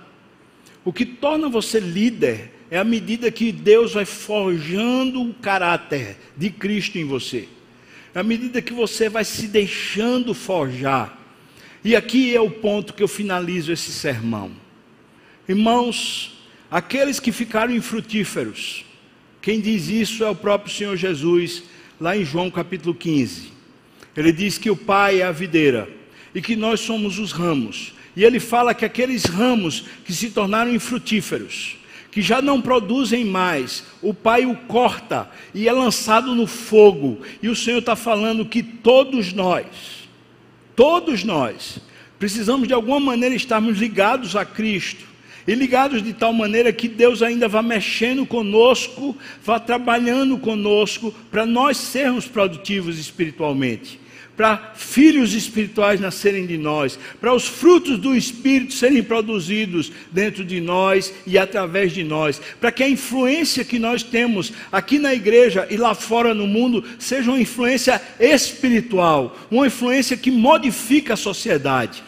O 0.82 0.94
que 0.94 1.04
torna 1.04 1.46
você 1.48 1.78
líder 1.78 2.57
é 2.70 2.78
a 2.78 2.84
medida 2.84 3.30
que 3.30 3.50
Deus 3.50 3.94
vai 3.94 4.04
forjando 4.04 5.22
o 5.22 5.34
caráter 5.34 6.16
de 6.36 6.50
Cristo 6.50 6.98
em 6.98 7.04
você 7.04 7.48
à 8.18 8.22
medida 8.22 8.60
que 8.60 8.72
você 8.72 9.08
vai 9.08 9.24
se 9.24 9.46
deixando 9.46 10.34
forjar. 10.34 11.16
E 11.84 11.94
aqui 11.94 12.34
é 12.34 12.40
o 12.40 12.50
ponto 12.50 12.92
que 12.92 13.02
eu 13.02 13.08
finalizo 13.08 13.72
esse 13.72 13.92
sermão. 13.92 14.50
Irmãos, 15.48 16.36
aqueles 16.70 17.20
que 17.20 17.30
ficaram 17.30 17.72
infrutíferos, 17.72 18.84
quem 19.40 19.60
diz 19.60 19.88
isso 19.88 20.24
é 20.24 20.28
o 20.28 20.34
próprio 20.34 20.74
Senhor 20.74 20.96
Jesus, 20.96 21.62
lá 22.00 22.16
em 22.16 22.24
João 22.24 22.50
capítulo 22.50 22.92
15. 22.92 23.52
Ele 24.16 24.32
diz 24.32 24.58
que 24.58 24.68
o 24.68 24.76
Pai 24.76 25.20
é 25.20 25.24
a 25.24 25.32
videira 25.32 25.88
e 26.34 26.42
que 26.42 26.56
nós 26.56 26.80
somos 26.80 27.20
os 27.20 27.30
ramos. 27.30 27.94
E 28.16 28.24
ele 28.24 28.40
fala 28.40 28.74
que 28.74 28.84
aqueles 28.84 29.24
ramos 29.26 29.84
que 30.04 30.12
se 30.12 30.30
tornaram 30.30 30.74
infrutíferos, 30.74 31.77
que 32.10 32.22
já 32.22 32.40
não 32.40 32.60
produzem 32.60 33.24
mais, 33.24 33.84
o 34.02 34.14
Pai 34.14 34.46
o 34.46 34.54
corta 34.54 35.30
e 35.54 35.68
é 35.68 35.72
lançado 35.72 36.34
no 36.34 36.46
fogo. 36.46 37.20
E 37.42 37.48
o 37.48 37.56
Senhor 37.56 37.78
está 37.78 37.94
falando 37.94 38.46
que 38.46 38.62
todos 38.62 39.32
nós, 39.32 39.66
todos 40.74 41.22
nós, 41.24 41.78
precisamos 42.18 42.66
de 42.66 42.74
alguma 42.74 43.00
maneira 43.00 43.34
estarmos 43.34 43.78
ligados 43.78 44.34
a 44.36 44.44
Cristo. 44.44 45.06
E 45.46 45.54
ligados 45.54 46.02
de 46.02 46.12
tal 46.12 46.32
maneira 46.32 46.72
que 46.74 46.88
Deus 46.88 47.22
ainda 47.22 47.48
vá 47.48 47.62
mexendo 47.62 48.26
conosco, 48.26 49.16
vá 49.42 49.58
trabalhando 49.58 50.36
conosco, 50.36 51.14
para 51.30 51.46
nós 51.46 51.78
sermos 51.78 52.26
produtivos 52.26 52.98
espiritualmente 52.98 53.98
para 54.38 54.70
filhos 54.76 55.34
espirituais 55.34 55.98
nascerem 55.98 56.46
de 56.46 56.56
nós, 56.56 56.96
para 57.20 57.34
os 57.34 57.44
frutos 57.44 57.98
do 57.98 58.14
Espírito 58.14 58.72
serem 58.72 59.02
produzidos 59.02 59.90
dentro 60.12 60.44
de 60.44 60.60
nós 60.60 61.12
e 61.26 61.36
através 61.36 61.92
de 61.92 62.04
nós, 62.04 62.40
para 62.60 62.70
que 62.70 62.84
a 62.84 62.88
influência 62.88 63.64
que 63.64 63.80
nós 63.80 64.04
temos 64.04 64.52
aqui 64.70 64.96
na 65.00 65.12
igreja 65.12 65.66
e 65.68 65.76
lá 65.76 65.92
fora 65.92 66.32
no 66.34 66.46
mundo 66.46 66.84
seja 67.00 67.32
uma 67.32 67.40
influência 67.40 68.00
espiritual, 68.20 69.36
uma 69.50 69.66
influência 69.66 70.16
que 70.16 70.30
modifica 70.30 71.14
a 71.14 71.16
sociedade. 71.16 72.04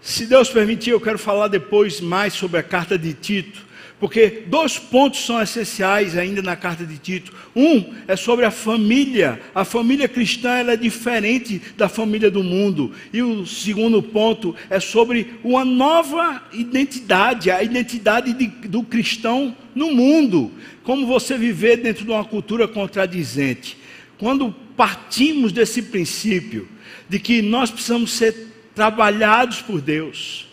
Se 0.00 0.24
Deus 0.24 0.48
permitir, 0.48 0.92
eu 0.92 1.00
quero 1.00 1.18
falar 1.18 1.48
depois 1.48 2.00
mais 2.00 2.32
sobre 2.32 2.58
a 2.58 2.62
carta 2.62 2.96
de 2.96 3.12
Tito, 3.12 3.67
Porque 4.00 4.44
dois 4.46 4.78
pontos 4.78 5.24
são 5.26 5.42
essenciais 5.42 6.16
ainda 6.16 6.40
na 6.40 6.54
carta 6.54 6.86
de 6.86 6.98
Tito. 6.98 7.32
Um 7.54 7.94
é 8.06 8.14
sobre 8.14 8.44
a 8.44 8.50
família. 8.50 9.40
A 9.52 9.64
família 9.64 10.08
cristã 10.08 10.50
é 10.50 10.76
diferente 10.76 11.60
da 11.76 11.88
família 11.88 12.30
do 12.30 12.44
mundo. 12.44 12.92
E 13.12 13.20
o 13.22 13.44
segundo 13.44 14.00
ponto 14.00 14.54
é 14.70 14.78
sobre 14.78 15.34
uma 15.42 15.64
nova 15.64 16.44
identidade, 16.52 17.50
a 17.50 17.60
identidade 17.60 18.32
de, 18.34 18.46
do 18.68 18.84
cristão 18.84 19.56
no 19.74 19.92
mundo. 19.92 20.52
Como 20.84 21.04
você 21.04 21.36
viver 21.36 21.78
dentro 21.78 22.04
de 22.04 22.10
uma 22.10 22.24
cultura 22.24 22.68
contradizente. 22.68 23.76
Quando 24.16 24.54
partimos 24.76 25.50
desse 25.50 25.82
princípio 25.82 26.68
de 27.08 27.18
que 27.18 27.42
nós 27.42 27.68
precisamos 27.68 28.12
ser 28.12 28.46
trabalhados 28.76 29.60
por 29.60 29.80
Deus 29.80 30.47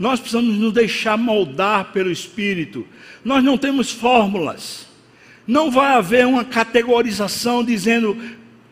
nós 0.00 0.18
precisamos 0.18 0.56
nos 0.56 0.72
deixar 0.72 1.18
moldar 1.18 1.92
pelo 1.92 2.10
Espírito. 2.10 2.86
Nós 3.22 3.44
não 3.44 3.58
temos 3.58 3.90
fórmulas. 3.90 4.86
Não 5.46 5.70
vai 5.70 5.92
haver 5.92 6.26
uma 6.26 6.42
categorização 6.42 7.62
dizendo 7.62 8.16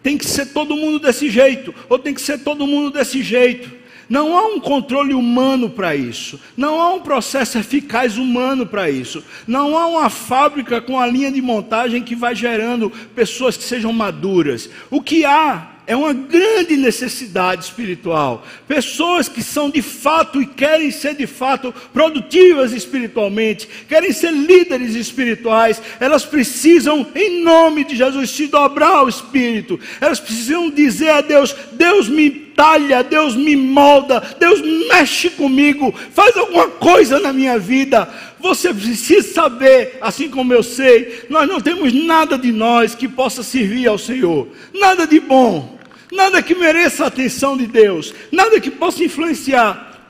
tem 0.03 0.17
que 0.17 0.25
ser 0.25 0.47
todo 0.47 0.75
mundo 0.75 0.99
desse 0.99 1.29
jeito, 1.29 1.75
ou 1.87 1.99
tem 1.99 2.15
que 2.15 2.23
ser 2.23 2.39
todo 2.39 2.67
mundo 2.67 2.91
desse 2.91 3.23
jeito. 3.23 3.71
Não 4.09 4.35
há 4.39 4.47
um 4.47 4.59
controle 4.59 5.13
humano 5.13 5.69
para 5.69 5.95
isso. 5.95 6.41
Não 6.57 6.81
há 6.81 6.95
um 6.95 7.01
processo 7.01 7.59
eficaz 7.59 8.17
humano 8.17 8.65
para 8.65 8.89
isso. 8.91 9.23
Não 9.47 9.77
há 9.77 9.87
uma 9.87 10.09
fábrica 10.09 10.81
com 10.81 10.99
a 10.99 11.07
linha 11.07 11.31
de 11.31 11.43
montagem 11.43 12.03
que 12.03 12.17
vai 12.17 12.35
gerando 12.35 12.91
pessoas 13.15 13.55
que 13.55 13.65
sejam 13.65 13.93
maduras. 13.93 14.71
O 14.91 15.03
que 15.03 15.27
há 15.27 15.78
é 15.89 15.97
uma 15.97 16.13
grande 16.13 16.77
necessidade 16.77 17.65
espiritual. 17.65 18.47
Pessoas 18.69 19.27
que 19.27 19.43
são 19.43 19.71
de 19.71 19.81
fato 19.81 20.41
e 20.43 20.45
querem 20.45 20.91
ser 20.91 21.15
de 21.15 21.27
fato 21.27 21.73
produtivas 21.95 22.75
espiritualmente, 22.75 23.67
querem 23.89 24.13
ser 24.13 24.31
líderes 24.31 24.95
espirituais, 24.95 25.81
elas 25.99 26.27
precisam, 26.27 27.07
em 27.15 27.43
nome 27.43 27.85
de 27.85 27.97
Jesus, 27.97 28.29
se 28.29 28.49
dobrar 28.49 28.97
ao 28.97 29.09
Espírito. 29.09 29.81
Elas 29.99 30.21
precisam 30.21 30.69
dizer 30.69 31.09
a 31.09 31.23
Deus: 31.23 31.57
Deus 31.73 32.07
me 32.07 32.29
talha, 32.29 33.03
Deus 33.03 33.35
me 33.35 33.57
molda, 33.57 34.21
Deus 34.39 34.61
mexe 34.89 35.31
comigo, 35.31 35.95
faz 36.13 36.37
alguma 36.37 36.69
coisa 36.69 37.19
na 37.19 37.33
minha 37.33 37.59
vida. 37.59 38.07
Você 38.41 38.75
precisa 38.75 39.33
saber, 39.33 39.97
assim 40.03 40.29
como 40.29 40.53
eu 40.53 40.63
sei, 40.63 41.25
nós 41.31 41.49
não 41.49 41.63
temos 41.63 41.95
nada 41.95 42.37
de 42.37 42.53
nós 42.53 42.95
que 42.95 43.09
possa 43.09 43.43
servir 43.43 43.87
ao 43.89 43.97
Senhor, 43.97 44.49
nada 44.75 45.07
de 45.07 45.19
bom 45.19 45.78
nada 46.13 46.43
que 46.43 46.55
mereça 46.55 47.05
a 47.05 47.09
atenção 47.09 47.57
de 47.57 47.67
Deus, 47.67 48.15
nada 48.33 48.61
que 48.61 48.71
possa 48.71 49.05
influenciar, 49.05 50.01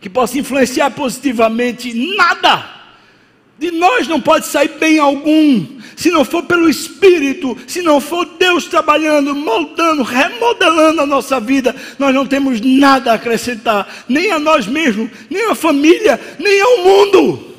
que 0.00 0.08
possa 0.08 0.38
influenciar 0.38 0.90
positivamente, 0.90 1.92
nada. 2.16 2.76
De 3.58 3.70
nós 3.70 4.06
não 4.06 4.20
pode 4.20 4.46
sair 4.46 4.68
bem 4.78 4.98
algum, 4.98 5.80
se 5.96 6.10
não 6.10 6.26
for 6.26 6.42
pelo 6.42 6.68
Espírito, 6.68 7.56
se 7.66 7.80
não 7.80 8.02
for 8.02 8.26
Deus 8.38 8.66
trabalhando, 8.66 9.34
moldando, 9.34 10.02
remodelando 10.02 11.00
a 11.00 11.06
nossa 11.06 11.40
vida, 11.40 11.74
nós 11.98 12.14
não 12.14 12.26
temos 12.26 12.60
nada 12.60 13.12
a 13.12 13.14
acrescentar, 13.14 14.04
nem 14.06 14.30
a 14.30 14.38
nós 14.38 14.66
mesmos, 14.66 15.10
nem 15.30 15.50
a 15.50 15.54
família, 15.54 16.20
nem 16.38 16.60
ao 16.60 16.84
mundo. 16.84 17.56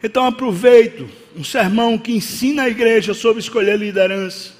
Então 0.00 0.24
aproveito 0.24 1.08
um 1.38 1.44
sermão 1.44 1.96
que 1.96 2.10
ensina 2.10 2.64
a 2.64 2.68
igreja 2.68 3.14
sobre 3.14 3.38
escolher 3.38 3.78
liderança. 3.78 4.50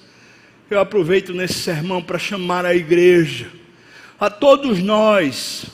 Eu 0.70 0.78
aproveito 0.78 1.34
nesse 1.34 1.54
sermão 1.54 2.00
para 2.00 2.20
chamar 2.20 2.64
a 2.64 2.72
igreja, 2.72 3.50
a 4.20 4.30
todos 4.30 4.80
nós, 4.80 5.66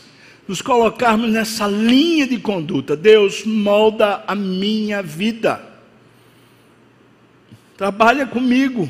nos 0.48 0.62
colocarmos 0.62 1.30
nessa 1.30 1.66
linha 1.66 2.26
de 2.26 2.38
conduta. 2.38 2.96
Deus 2.96 3.44
molda 3.44 4.24
a 4.26 4.34
minha 4.34 5.02
vida. 5.02 5.61
Trabalha 7.76 8.26
comigo. 8.26 8.88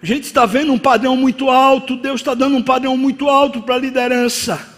A 0.00 0.06
gente 0.06 0.24
está 0.24 0.46
vendo 0.46 0.72
um 0.72 0.78
padrão 0.78 1.16
muito 1.16 1.50
alto, 1.50 1.96
Deus 1.96 2.20
está 2.20 2.32
dando 2.32 2.56
um 2.56 2.62
padrão 2.62 2.96
muito 2.96 3.28
alto 3.28 3.60
para 3.60 3.74
a 3.74 3.78
liderança. 3.78 4.71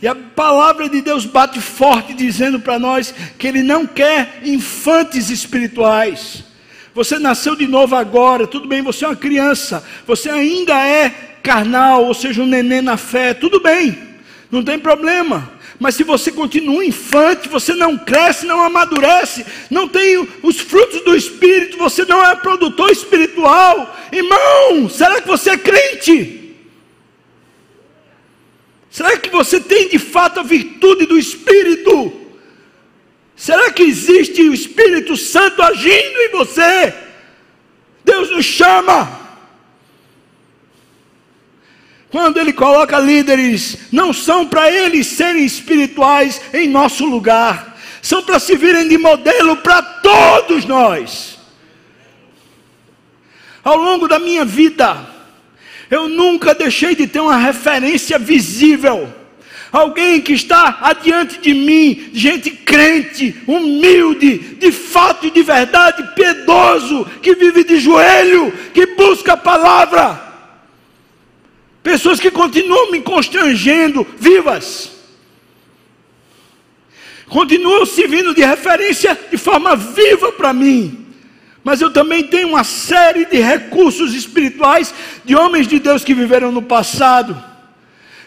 E 0.00 0.06
a 0.06 0.14
palavra 0.14 0.88
de 0.88 1.00
Deus 1.00 1.24
bate 1.24 1.60
forte 1.60 2.14
dizendo 2.14 2.60
para 2.60 2.78
nós 2.78 3.12
que 3.36 3.46
Ele 3.46 3.62
não 3.62 3.86
quer 3.86 4.40
infantes 4.44 5.28
espirituais. 5.28 6.44
Você 6.94 7.18
nasceu 7.18 7.56
de 7.56 7.66
novo 7.66 7.96
agora, 7.96 8.46
tudo 8.46 8.68
bem, 8.68 8.82
você 8.82 9.04
é 9.04 9.08
uma 9.08 9.16
criança, 9.16 9.84
você 10.06 10.28
ainda 10.30 10.74
é 10.74 11.10
carnal, 11.42 12.04
ou 12.04 12.14
seja, 12.14 12.42
um 12.42 12.46
neném 12.46 12.82
na 12.82 12.96
fé, 12.96 13.34
tudo 13.34 13.60
bem, 13.60 13.96
não 14.50 14.62
tem 14.62 14.78
problema. 14.78 15.58
Mas 15.78 15.94
se 15.94 16.02
você 16.02 16.32
continua 16.32 16.84
infante, 16.84 17.48
você 17.48 17.72
não 17.72 17.96
cresce, 17.96 18.46
não 18.46 18.60
amadurece, 18.60 19.46
não 19.70 19.88
tem 19.88 20.28
os 20.42 20.58
frutos 20.58 21.02
do 21.04 21.14
Espírito, 21.14 21.78
você 21.78 22.04
não 22.04 22.24
é 22.24 22.34
produtor 22.34 22.90
espiritual. 22.90 23.96
Irmão, 24.10 24.88
será 24.88 25.20
que 25.20 25.28
você 25.28 25.50
é 25.50 25.56
crente? 25.56 26.37
Será 28.98 29.16
que 29.16 29.30
você 29.30 29.60
tem 29.60 29.88
de 29.88 29.96
fato 29.96 30.40
a 30.40 30.42
virtude 30.42 31.06
do 31.06 31.16
Espírito? 31.16 32.12
Será 33.36 33.70
que 33.70 33.84
existe 33.84 34.42
o 34.42 34.52
Espírito 34.52 35.16
Santo 35.16 35.62
agindo 35.62 36.18
em 36.20 36.30
você? 36.30 36.92
Deus 38.04 38.28
nos 38.28 38.44
chama. 38.44 39.08
Quando 42.10 42.38
Ele 42.38 42.52
coloca 42.52 42.98
líderes, 42.98 43.78
não 43.92 44.12
são 44.12 44.48
para 44.48 44.68
eles 44.68 45.06
serem 45.06 45.44
espirituais 45.44 46.40
em 46.52 46.66
nosso 46.66 47.06
lugar, 47.06 47.78
são 48.02 48.20
para 48.24 48.40
se 48.40 48.56
virem 48.56 48.88
de 48.88 48.98
modelo 48.98 49.58
para 49.58 49.80
todos 49.80 50.64
nós. 50.64 51.38
Ao 53.62 53.76
longo 53.76 54.08
da 54.08 54.18
minha 54.18 54.44
vida, 54.44 55.17
eu 55.90 56.08
nunca 56.08 56.54
deixei 56.54 56.94
de 56.94 57.06
ter 57.06 57.20
uma 57.20 57.36
referência 57.36 58.18
visível. 58.18 59.12
Alguém 59.70 60.20
que 60.20 60.32
está 60.32 60.78
adiante 60.80 61.38
de 61.38 61.52
mim, 61.52 62.10
gente 62.12 62.50
crente, 62.50 63.36
humilde, 63.46 64.38
de 64.38 64.72
fato 64.72 65.26
e 65.26 65.30
de 65.30 65.42
verdade, 65.42 66.14
piedoso, 66.14 67.04
que 67.22 67.34
vive 67.34 67.64
de 67.64 67.78
joelho, 67.78 68.50
que 68.72 68.86
busca 68.86 69.34
a 69.34 69.36
palavra. 69.36 70.26
Pessoas 71.82 72.18
que 72.18 72.30
continuam 72.30 72.90
me 72.90 73.00
constrangendo, 73.00 74.06
vivas. 74.18 74.92
Continuam 77.28 77.84
servindo 77.84 78.34
de 78.34 78.42
referência 78.42 79.18
de 79.30 79.36
forma 79.36 79.76
viva 79.76 80.32
para 80.32 80.52
mim 80.52 81.07
mas 81.68 81.82
eu 81.82 81.90
também 81.90 82.24
tenho 82.24 82.48
uma 82.48 82.64
série 82.64 83.26
de 83.26 83.42
recursos 83.42 84.14
espirituais 84.14 84.94
de 85.22 85.36
homens 85.36 85.68
de 85.68 85.78
Deus 85.78 86.02
que 86.02 86.14
viveram 86.14 86.50
no 86.50 86.62
passado, 86.62 87.36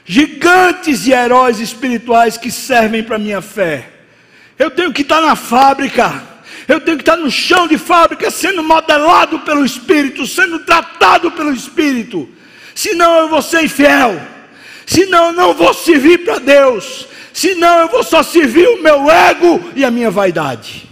gigantes 0.05 1.07
e 1.07 1.11
heróis 1.11 1.59
espirituais 1.59 2.37
que 2.37 2.51
servem 2.51 3.01
para 3.01 3.15
a 3.15 3.19
minha 3.19 3.41
fé. 3.41 3.89
Eu 4.59 4.69
tenho 4.69 4.93
que 4.93 5.01
estar 5.01 5.21
na 5.21 5.35
fábrica, 5.35 6.21
eu 6.67 6.79
tenho 6.81 6.97
que 6.97 7.01
estar 7.01 7.17
no 7.17 7.31
chão 7.31 7.67
de 7.67 7.79
fábrica, 7.79 8.29
sendo 8.29 8.61
modelado 8.61 9.39
pelo 9.39 9.65
Espírito, 9.65 10.27
sendo 10.27 10.59
tratado 10.59 11.31
pelo 11.31 11.51
Espírito, 11.51 12.29
senão 12.75 13.21
eu 13.21 13.27
vou 13.27 13.41
ser 13.41 13.63
infiel, 13.63 14.21
senão 14.85 15.29
eu 15.29 15.33
não 15.33 15.55
vou 15.55 15.73
servir 15.73 16.19
para 16.19 16.37
Deus, 16.37 17.07
senão 17.33 17.79
eu 17.79 17.87
vou 17.87 18.03
só 18.03 18.21
servir 18.21 18.67
o 18.67 18.83
meu 18.83 19.09
ego 19.09 19.71
e 19.75 19.83
a 19.83 19.89
minha 19.89 20.11
vaidade. 20.11 20.90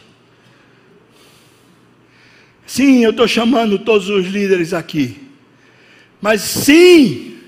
Sim, 2.69 3.03
eu 3.03 3.09
estou 3.09 3.27
chamando 3.27 3.79
todos 3.79 4.09
os 4.09 4.27
líderes 4.27 4.75
aqui. 4.75 5.17
Mas 6.21 6.41
sim, 6.41 7.39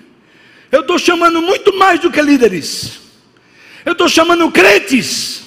eu 0.71 0.81
estou 0.81 0.97
chamando 0.97 1.39
muito 1.43 1.77
mais 1.77 1.99
do 1.99 2.09
que 2.09 2.19
líderes. 2.19 2.99
Eu 3.85 3.91
estou 3.91 4.09
chamando 4.09 4.49
crentes 4.49 5.43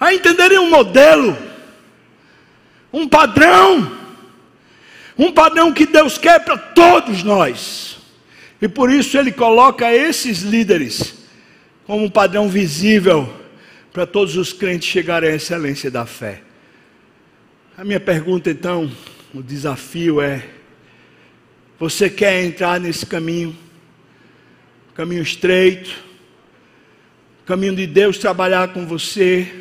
a 0.00 0.12
entenderem 0.12 0.58
um 0.58 0.68
modelo, 0.68 1.38
um 2.92 3.06
padrão, 3.06 3.96
um 5.16 5.30
padrão 5.30 5.72
que 5.72 5.86
Deus 5.86 6.18
quer 6.18 6.40
para 6.40 6.58
todos 6.58 7.22
nós. 7.22 7.98
E 8.60 8.66
por 8.66 8.92
isso 8.92 9.16
Ele 9.16 9.30
coloca 9.30 9.94
esses 9.94 10.42
líderes 10.42 11.14
como 11.86 12.04
um 12.04 12.10
padrão 12.10 12.48
visível 12.48 13.32
para 13.92 14.04
todos 14.04 14.36
os 14.36 14.52
crentes 14.52 14.88
chegarem 14.88 15.30
à 15.30 15.36
excelência 15.36 15.92
da 15.92 16.04
fé. 16.04 16.42
A 17.78 17.84
minha 17.84 18.00
pergunta 18.00 18.50
então, 18.50 18.90
o 19.34 19.42
desafio 19.42 20.18
é: 20.18 20.42
você 21.78 22.08
quer 22.08 22.42
entrar 22.42 22.80
nesse 22.80 23.04
caminho? 23.04 23.54
Caminho 24.94 25.22
estreito, 25.22 25.90
caminho 27.44 27.76
de 27.76 27.86
Deus 27.86 28.16
trabalhar 28.16 28.68
com 28.68 28.86
você, 28.86 29.52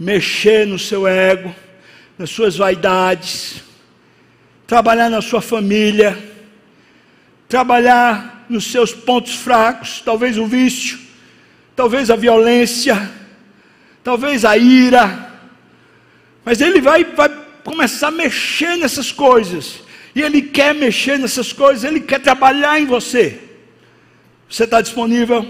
mexer 0.00 0.66
no 0.66 0.78
seu 0.78 1.06
ego, 1.06 1.54
nas 2.16 2.30
suas 2.30 2.56
vaidades, 2.56 3.62
trabalhar 4.66 5.10
na 5.10 5.20
sua 5.20 5.42
família, 5.42 6.18
trabalhar 7.46 8.46
nos 8.48 8.72
seus 8.72 8.94
pontos 8.94 9.34
fracos, 9.34 10.00
talvez 10.00 10.38
o 10.38 10.46
vício, 10.46 10.98
talvez 11.76 12.10
a 12.10 12.16
violência, 12.16 13.10
talvez 14.02 14.42
a 14.46 14.56
ira, 14.56 15.33
mas 16.44 16.60
Ele 16.60 16.80
vai, 16.80 17.04
vai 17.04 17.28
começar 17.64 18.08
a 18.08 18.10
mexer 18.10 18.76
nessas 18.76 19.10
coisas, 19.10 19.82
e 20.14 20.22
Ele 20.22 20.42
quer 20.42 20.74
mexer 20.74 21.18
nessas 21.18 21.52
coisas, 21.52 21.84
Ele 21.84 22.00
quer 22.00 22.20
trabalhar 22.20 22.80
em 22.80 22.86
você. 22.86 23.40
Você 24.48 24.64
está 24.64 24.80
disponível? 24.80 25.46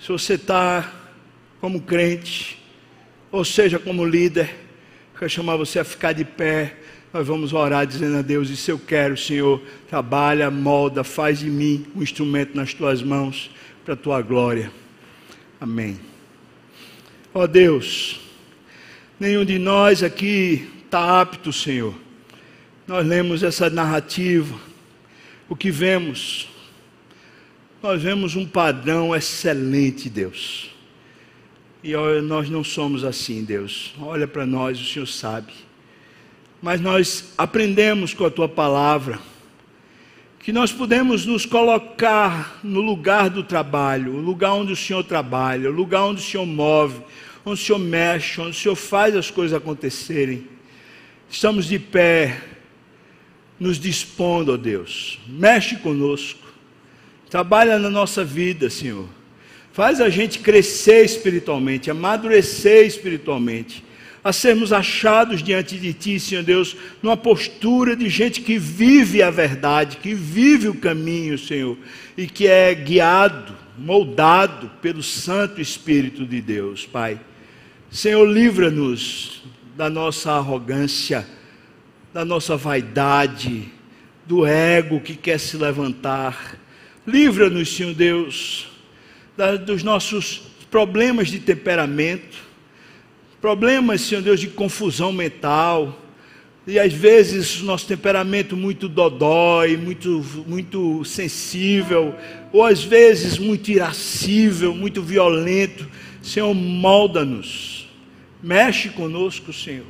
Se 0.00 0.08
você 0.08 0.34
está 0.34 0.92
como 1.60 1.80
crente, 1.80 2.62
ou 3.30 3.44
seja, 3.44 3.78
como 3.78 4.04
líder, 4.04 4.54
quero 5.18 5.30
chamar 5.30 5.56
você 5.56 5.78
a 5.78 5.84
ficar 5.84 6.12
de 6.12 6.24
pé. 6.24 6.76
Nós 7.12 7.26
vamos 7.26 7.52
orar 7.52 7.86
dizendo 7.86 8.18
a 8.18 8.22
Deus: 8.22 8.50
Isso 8.50 8.70
eu 8.70 8.78
quero, 8.78 9.16
Senhor. 9.16 9.60
Trabalha, 9.88 10.50
molda, 10.50 11.02
faz 11.02 11.40
de 11.40 11.50
mim 11.50 11.86
um 11.96 12.02
instrumento 12.02 12.56
nas 12.56 12.72
tuas 12.72 13.02
mãos 13.02 13.50
para 13.84 13.94
a 13.94 13.96
tua 13.96 14.22
glória. 14.22 14.70
Amém. 15.60 15.98
Ó 17.32 17.46
Deus, 17.46 18.20
nenhum 19.18 19.44
de 19.44 19.58
nós 19.58 20.02
aqui 20.02 20.68
está 20.84 21.20
apto, 21.20 21.52
Senhor. 21.52 21.94
Nós 22.86 23.06
lemos 23.06 23.42
essa 23.42 23.70
narrativa, 23.70 24.54
o 25.48 25.56
que 25.56 25.70
vemos? 25.70 26.48
Nós 27.82 28.02
vemos 28.02 28.36
um 28.36 28.46
padrão 28.46 29.14
excelente, 29.14 30.08
Deus. 30.08 30.70
E 31.82 31.92
nós 32.22 32.48
não 32.48 32.64
somos 32.64 33.04
assim, 33.04 33.44
Deus. 33.44 33.94
Olha 34.00 34.26
para 34.26 34.46
nós, 34.46 34.80
o 34.80 34.84
Senhor 34.84 35.06
sabe. 35.06 35.52
Mas 36.62 36.80
nós 36.80 37.32
aprendemos 37.36 38.14
com 38.14 38.24
a 38.24 38.30
tua 38.30 38.48
palavra 38.48 39.18
que 40.40 40.52
nós 40.52 40.70
podemos 40.72 41.24
nos 41.24 41.46
colocar 41.46 42.58
no 42.62 42.82
lugar 42.82 43.30
do 43.30 43.42
trabalho, 43.42 44.14
o 44.14 44.20
lugar 44.20 44.52
onde 44.52 44.72
o 44.72 44.76
Senhor 44.76 45.02
trabalha, 45.02 45.70
o 45.70 45.72
lugar 45.72 46.04
onde 46.04 46.20
o 46.20 46.24
Senhor 46.24 46.44
move, 46.44 47.00
onde 47.44 47.60
o 47.60 47.64
Senhor 47.64 47.78
mexe, 47.78 48.40
onde 48.40 48.50
o 48.50 48.60
Senhor 48.60 48.74
faz 48.74 49.14
as 49.14 49.30
coisas 49.30 49.56
acontecerem. 49.56 50.48
Estamos 51.28 51.66
de 51.66 51.78
pé, 51.78 52.40
nos 53.58 53.78
dispondo, 53.78 54.52
ó 54.52 54.56
Deus. 54.56 55.18
Mexe 55.26 55.76
conosco. 55.76 56.46
Trabalha 57.28 57.78
na 57.78 57.90
nossa 57.90 58.24
vida, 58.24 58.70
Senhor. 58.70 59.08
Faz 59.72 60.00
a 60.00 60.08
gente 60.08 60.38
crescer 60.38 61.04
espiritualmente, 61.04 61.90
amadurecer 61.90 62.86
espiritualmente 62.86 63.84
a 64.24 64.32
sermos 64.32 64.72
achados 64.72 65.42
diante 65.42 65.76
de 65.76 65.92
Ti, 65.92 66.18
Senhor 66.18 66.42
Deus, 66.42 66.74
numa 67.02 67.16
postura 67.16 67.94
de 67.94 68.08
gente 68.08 68.40
que 68.40 68.58
vive 68.58 69.22
a 69.22 69.30
verdade, 69.30 69.98
que 69.98 70.14
vive 70.14 70.66
o 70.66 70.74
caminho, 70.74 71.36
Senhor, 71.36 71.76
e 72.16 72.26
que 72.26 72.46
é 72.46 72.74
guiado, 72.74 73.54
moldado 73.76 74.70
pelo 74.80 75.02
Santo 75.02 75.60
Espírito 75.60 76.24
de 76.24 76.40
Deus, 76.40 76.86
Pai. 76.86 77.20
Senhor, 77.94 78.26
livra-nos 78.26 79.42
da 79.76 79.88
nossa 79.88 80.32
arrogância, 80.32 81.26
da 82.12 82.24
nossa 82.24 82.56
vaidade, 82.56 83.68
do 84.26 84.44
ego 84.44 85.00
que 85.00 85.14
quer 85.14 85.38
se 85.38 85.56
levantar. 85.56 86.58
Livra-nos, 87.06 87.74
Senhor 87.74 87.94
Deus, 87.94 88.68
da, 89.36 89.56
dos 89.56 89.82
nossos 89.82 90.42
problemas 90.70 91.28
de 91.28 91.38
temperamento 91.38 92.44
problemas, 93.44 94.00
Senhor 94.00 94.22
Deus, 94.22 94.40
de 94.40 94.46
confusão 94.46 95.12
mental, 95.12 96.00
e 96.66 96.78
às 96.78 96.94
vezes 96.94 97.60
o 97.60 97.66
nosso 97.66 97.86
temperamento 97.86 98.56
muito 98.56 98.88
dodói, 98.88 99.76
muito, 99.76 100.24
muito 100.46 101.04
sensível, 101.04 102.14
ou 102.50 102.64
às 102.64 102.82
vezes 102.82 103.38
muito 103.38 103.70
irascível, 103.70 104.74
muito 104.74 105.02
violento. 105.02 105.86
Senhor, 106.22 106.54
molda-nos, 106.54 107.83
mexe 108.44 108.90
conosco, 108.90 109.54
Senhor. 109.54 109.86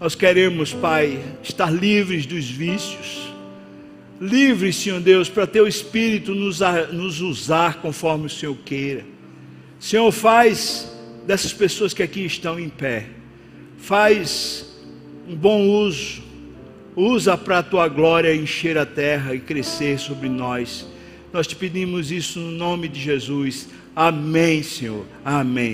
Nós 0.00 0.14
queremos, 0.14 0.72
Pai, 0.72 1.22
estar 1.42 1.70
livres 1.70 2.24
dos 2.24 2.46
vícios, 2.46 3.28
livres, 4.18 4.76
Senhor 4.76 4.98
Deus, 5.00 5.28
para 5.28 5.46
Teu 5.46 5.68
Espírito 5.68 6.34
nos, 6.34 6.60
nos 6.90 7.20
usar 7.20 7.82
conforme 7.82 8.26
o 8.26 8.30
Senhor 8.30 8.56
queira. 8.64 9.04
Senhor, 9.78 10.10
faz 10.10 10.90
dessas 11.26 11.52
pessoas 11.52 11.92
que 11.92 12.02
aqui 12.02 12.24
estão 12.24 12.58
em 12.58 12.70
pé. 12.70 13.08
Faz 13.76 14.74
um 15.28 15.36
bom 15.36 15.68
uso, 15.68 16.22
usa 16.96 17.36
para 17.36 17.58
a 17.58 17.62
tua 17.62 17.88
glória 17.88 18.34
encher 18.34 18.78
a 18.78 18.86
terra 18.86 19.34
e 19.34 19.40
crescer 19.40 19.98
sobre 19.98 20.30
nós. 20.30 20.88
Nós 21.30 21.46
te 21.46 21.54
pedimos 21.54 22.10
isso 22.10 22.40
no 22.40 22.52
nome 22.52 22.88
de 22.88 23.00
Jesus. 23.00 23.68
Amém, 23.94 24.62
Senhor. 24.62 25.04
Amém. 25.22 25.72